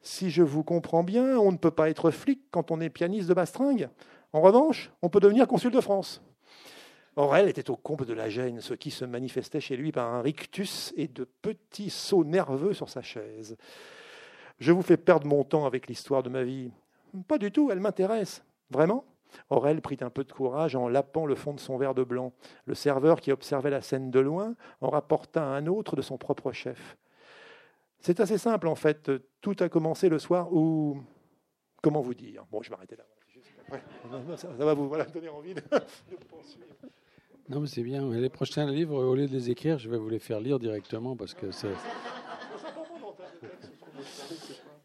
Si 0.00 0.30
je 0.30 0.42
vous 0.42 0.64
comprends 0.64 1.04
bien, 1.04 1.38
on 1.38 1.52
ne 1.52 1.56
peut 1.56 1.70
pas 1.70 1.90
être 1.90 2.10
flic 2.10 2.40
quand 2.50 2.72
on 2.72 2.80
est 2.80 2.90
pianiste 2.90 3.28
de 3.28 3.34
bastringue. 3.34 3.88
En 4.32 4.40
revanche, 4.40 4.90
on 5.00 5.08
peut 5.08 5.20
devenir 5.20 5.46
consul 5.46 5.70
de 5.70 5.80
France. 5.80 6.22
Aurel 7.14 7.48
était 7.48 7.70
au 7.70 7.76
comble 7.76 8.04
de 8.04 8.14
la 8.14 8.28
gêne, 8.28 8.60
ce 8.60 8.74
qui 8.74 8.90
se 8.90 9.04
manifestait 9.04 9.60
chez 9.60 9.76
lui 9.76 9.92
par 9.92 10.12
un 10.12 10.22
rictus 10.22 10.92
et 10.96 11.06
de 11.06 11.22
petits 11.22 11.90
sauts 11.90 12.24
nerveux 12.24 12.72
sur 12.72 12.88
sa 12.88 13.02
chaise. 13.02 13.56
Je 14.58 14.72
vous 14.72 14.82
fais 14.82 14.96
perdre 14.96 15.28
mon 15.28 15.44
temps 15.44 15.66
avec 15.66 15.86
l'histoire 15.86 16.24
de 16.24 16.30
ma 16.30 16.42
vie. 16.42 16.72
Pas 17.28 17.38
du 17.38 17.50
tout, 17.52 17.70
elle 17.70 17.80
m'intéresse. 17.80 18.42
Vraiment? 18.70 19.04
Aurel 19.50 19.80
prit 19.80 19.98
un 20.00 20.10
peu 20.10 20.24
de 20.24 20.32
courage 20.32 20.76
en 20.76 20.88
lapant 20.88 21.26
le 21.26 21.34
fond 21.34 21.54
de 21.54 21.60
son 21.60 21.78
verre 21.78 21.94
de 21.94 22.04
blanc. 22.04 22.32
Le 22.66 22.74
serveur 22.74 23.20
qui 23.20 23.32
observait 23.32 23.70
la 23.70 23.80
scène 23.80 24.10
de 24.10 24.20
loin 24.20 24.54
en 24.80 24.90
rapporta 24.90 25.44
un 25.44 25.66
autre 25.66 25.96
de 25.96 26.02
son 26.02 26.18
propre 26.18 26.52
chef. 26.52 26.96
C'est 27.98 28.20
assez 28.20 28.38
simple 28.38 28.68
en 28.68 28.74
fait. 28.74 29.10
Tout 29.40 29.56
a 29.60 29.68
commencé 29.68 30.08
le 30.08 30.18
soir 30.18 30.52
où. 30.52 30.98
Comment 31.82 32.00
vous 32.00 32.14
dire? 32.14 32.44
Bon, 32.50 32.62
je 32.62 32.68
vais 32.68 32.76
m'arrêter 32.76 32.96
là. 32.96 33.04
Ouais, 33.70 33.82
ça, 34.36 34.48
ça 34.56 34.64
va 34.64 34.74
vous 34.74 34.88
voilà, 34.88 35.04
donner 35.06 35.28
envie 35.28 35.54
de, 35.54 35.60
de 35.60 36.16
poursuivre. 36.28 36.66
Non, 37.48 37.60
mais 37.60 37.66
c'est 37.66 37.82
bien. 37.82 38.08
Les 38.10 38.28
prochains 38.28 38.70
livres, 38.70 39.02
au 39.02 39.14
lieu 39.14 39.26
de 39.26 39.32
les 39.32 39.50
écrire, 39.50 39.78
je 39.78 39.88
vais 39.88 39.96
vous 39.98 40.08
les 40.08 40.18
faire 40.18 40.40
lire 40.40 40.58
directement 40.58 41.16
parce 41.16 41.34
que 41.34 41.50
c'est. 41.50 41.72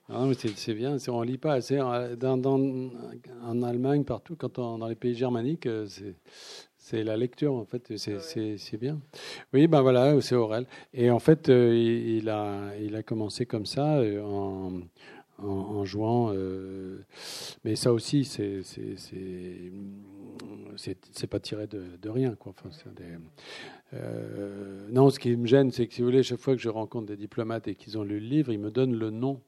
Ah 0.10 0.20
non, 0.20 0.28
mais 0.28 0.36
c'est 0.36 0.74
bien. 0.74 0.96
On 1.10 1.22
lit 1.22 1.38
pas 1.38 1.54
assez. 1.54 1.78
Dans, 1.78 2.38
dans- 2.38 2.90
en 3.44 3.62
Allemagne, 3.64 4.04
partout, 4.06 4.36
quand 4.38 4.58
on, 4.58 4.78
dans 4.78 4.88
les 4.88 4.96
pays 4.96 5.14
germaniques, 5.16 5.66
euh, 5.66 5.86
c'est. 6.78 7.04
La 7.04 7.18
lecture, 7.18 7.54
en 7.54 7.66
fait, 7.66 7.98
c'est 7.98 8.78
bien. 8.80 9.02
Oui, 9.54 9.68
ben 9.68 9.82
voilà, 9.82 10.22
c'est 10.22 10.36
Aurel. 10.36 10.66
Et 10.94 11.10
en 11.12 11.20
fait, 11.20 11.50
euh, 11.50 11.76
il, 11.76 12.20
il 12.20 12.30
a, 12.30 12.72
il 12.80 12.96
a 12.96 13.04
commencé 13.04 13.46
comme 13.46 13.66
ça, 13.66 13.98
euh, 13.98 14.22
en, 14.24 14.72
en, 15.40 15.84
jouant. 15.84 16.34
mais 17.66 17.76
ça 17.76 17.92
aussi, 17.92 18.24
c'est 18.24 18.62
c'est 21.12 21.28
pas 21.28 21.40
tiré 21.42 21.68
de, 21.68 21.84
de 22.02 22.10
rien. 22.10 22.36
Quoi. 22.36 22.54
Enfin, 22.58 22.70
des, 22.96 24.00
non, 24.90 25.10
ce 25.10 25.20
qui 25.20 25.36
me 25.36 25.46
gêne, 25.46 25.72
c'est 25.72 25.88
que 25.88 25.94
si 25.94 26.02
vous 26.02 26.08
voulez, 26.08 26.24
chaque 26.24 26.40
fois 26.40 26.56
que 26.56 26.62
je 26.62 26.70
rencontre 26.70 27.08
des 27.08 27.18
diplomates 27.18 27.68
et 27.68 27.76
qu'ils 27.76 27.98
ont 27.98 28.04
lu 28.04 28.20
le 28.20 28.26
livre, 28.28 28.52
ils 28.54 28.60
me 28.60 28.72
donnent 28.72 28.96
le 28.98 29.10
nom 29.10 29.42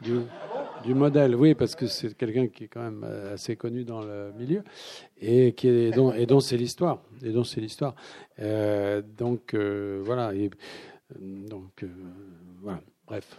du, 0.00 0.94
modèle, 0.94 1.36
oui, 1.36 1.54
parce 1.54 1.74
que 1.76 1.86
c'est 1.86 2.16
quelqu'un 2.16 2.48
qui 2.48 2.64
est 2.64 2.68
quand 2.68 2.82
même 2.82 3.04
assez 3.32 3.56
connu 3.56 3.84
dans 3.84 4.00
le 4.00 4.32
milieu 4.36 4.62
et 5.20 5.52
qui 5.52 5.68
est 5.68 5.90
dont, 5.92 6.40
c'est 6.40 6.56
l'histoire 6.56 7.02
et 7.22 7.30
dont 7.30 7.44
c'est 7.44 7.60
l'histoire. 7.60 7.94
Euh, 8.40 9.02
donc 9.02 9.54
euh, 9.54 10.00
voilà. 10.04 10.32
Donc 11.18 11.82
euh, 11.82 11.88
voilà. 12.60 12.80
Bref. 13.06 13.36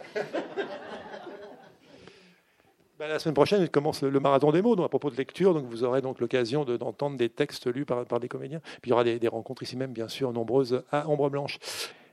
Ben, 2.96 3.08
la 3.08 3.18
semaine 3.18 3.34
prochaine, 3.34 3.68
commence 3.68 4.04
le 4.04 4.20
marathon 4.20 4.52
des 4.52 4.62
mots, 4.62 4.76
donc 4.76 4.86
à 4.86 4.88
propos 4.88 5.10
de 5.10 5.16
lecture. 5.16 5.52
Donc 5.52 5.66
vous 5.66 5.82
aurez 5.82 6.00
donc 6.00 6.20
l'occasion 6.20 6.64
d'entendre 6.64 7.16
des 7.16 7.28
textes 7.28 7.66
lus 7.66 7.84
par, 7.84 8.06
par, 8.06 8.20
des 8.20 8.28
comédiens. 8.28 8.60
Puis 8.60 8.88
il 8.88 8.90
y 8.90 8.92
aura 8.92 9.02
des, 9.02 9.18
des 9.18 9.26
rencontres 9.26 9.64
ici 9.64 9.76
même, 9.76 9.92
bien 9.92 10.06
sûr, 10.06 10.32
nombreuses 10.32 10.84
à 10.92 11.08
Ombre 11.08 11.28
Blanche. 11.28 11.58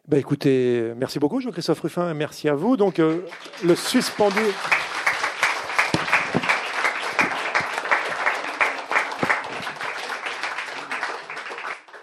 Ben, 0.08 0.18
écoutez, 0.18 0.94
merci 0.98 1.20
beaucoup, 1.20 1.40
Jean-Christophe 1.40 1.82
Ruffin. 1.82 2.14
Merci 2.14 2.50
à 2.50 2.56
vous. 2.56 2.76
Donc 2.76 2.98
le 2.98 3.76
suspendu. 3.76 4.42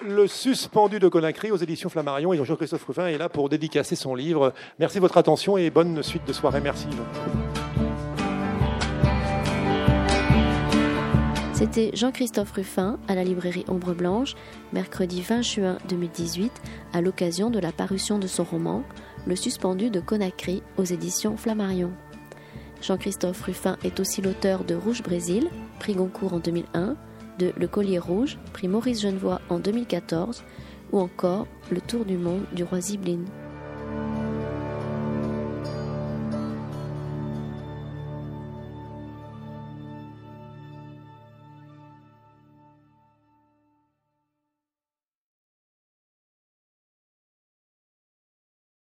Le 0.01 0.26
suspendu 0.26 1.01
de 1.01 1.09
Conakry 1.09 1.51
aux 1.51 1.57
éditions 1.57 1.90
Flammarion. 1.90 2.32
Et 2.32 2.42
Jean-Christophe 2.42 2.84
Ruffin 2.86 3.09
est 3.09 3.18
là 3.18 3.28
pour 3.28 3.49
dédicacer 3.49 3.94
son 3.94 4.14
livre. 4.14 4.55
Merci 4.78 4.96
de 4.96 5.03
votre 5.03 5.18
attention 5.18 5.59
et 5.59 5.68
bonne 5.68 6.03
suite 6.03 6.26
de 6.26 6.32
soirée. 6.32 6.61
Merci. 6.62 6.86
C'était 11.59 11.90
Jean-Christophe 11.92 12.52
Ruffin 12.52 13.00
à 13.09 13.16
la 13.16 13.24
librairie 13.24 13.64
Ombre 13.66 13.92
Blanche, 13.92 14.36
mercredi 14.72 15.22
20 15.22 15.42
juin 15.42 15.78
2018, 15.88 16.52
à 16.92 17.00
l'occasion 17.00 17.50
de 17.50 17.59
la 17.59 17.72
parution 17.72 18.20
de 18.20 18.28
son 18.28 18.44
roman 18.44 18.84
Le 19.26 19.34
suspendu 19.34 19.90
de 19.90 19.98
Conakry 19.98 20.62
aux 20.76 20.84
éditions 20.84 21.36
Flammarion. 21.36 21.90
Jean-Christophe 22.80 23.42
Ruffin 23.42 23.76
est 23.82 23.98
aussi 23.98 24.22
l'auteur 24.22 24.62
de 24.62 24.76
Rouge 24.76 25.02
Brésil, 25.02 25.50
prix 25.80 25.94
Goncourt 25.94 26.34
en 26.34 26.38
2001, 26.38 26.96
de 27.40 27.52
Le 27.56 27.66
Collier 27.66 27.98
Rouge, 27.98 28.38
prix 28.52 28.68
Maurice 28.68 29.00
Genevoix 29.00 29.40
en 29.48 29.59
2014, 29.59 30.44
ou 30.92 31.00
encore 31.00 31.48
Le 31.72 31.80
Tour 31.80 32.04
du 32.04 32.18
monde 32.18 32.44
du 32.52 32.62
roi 32.62 32.80
Ziblin. 32.80 33.24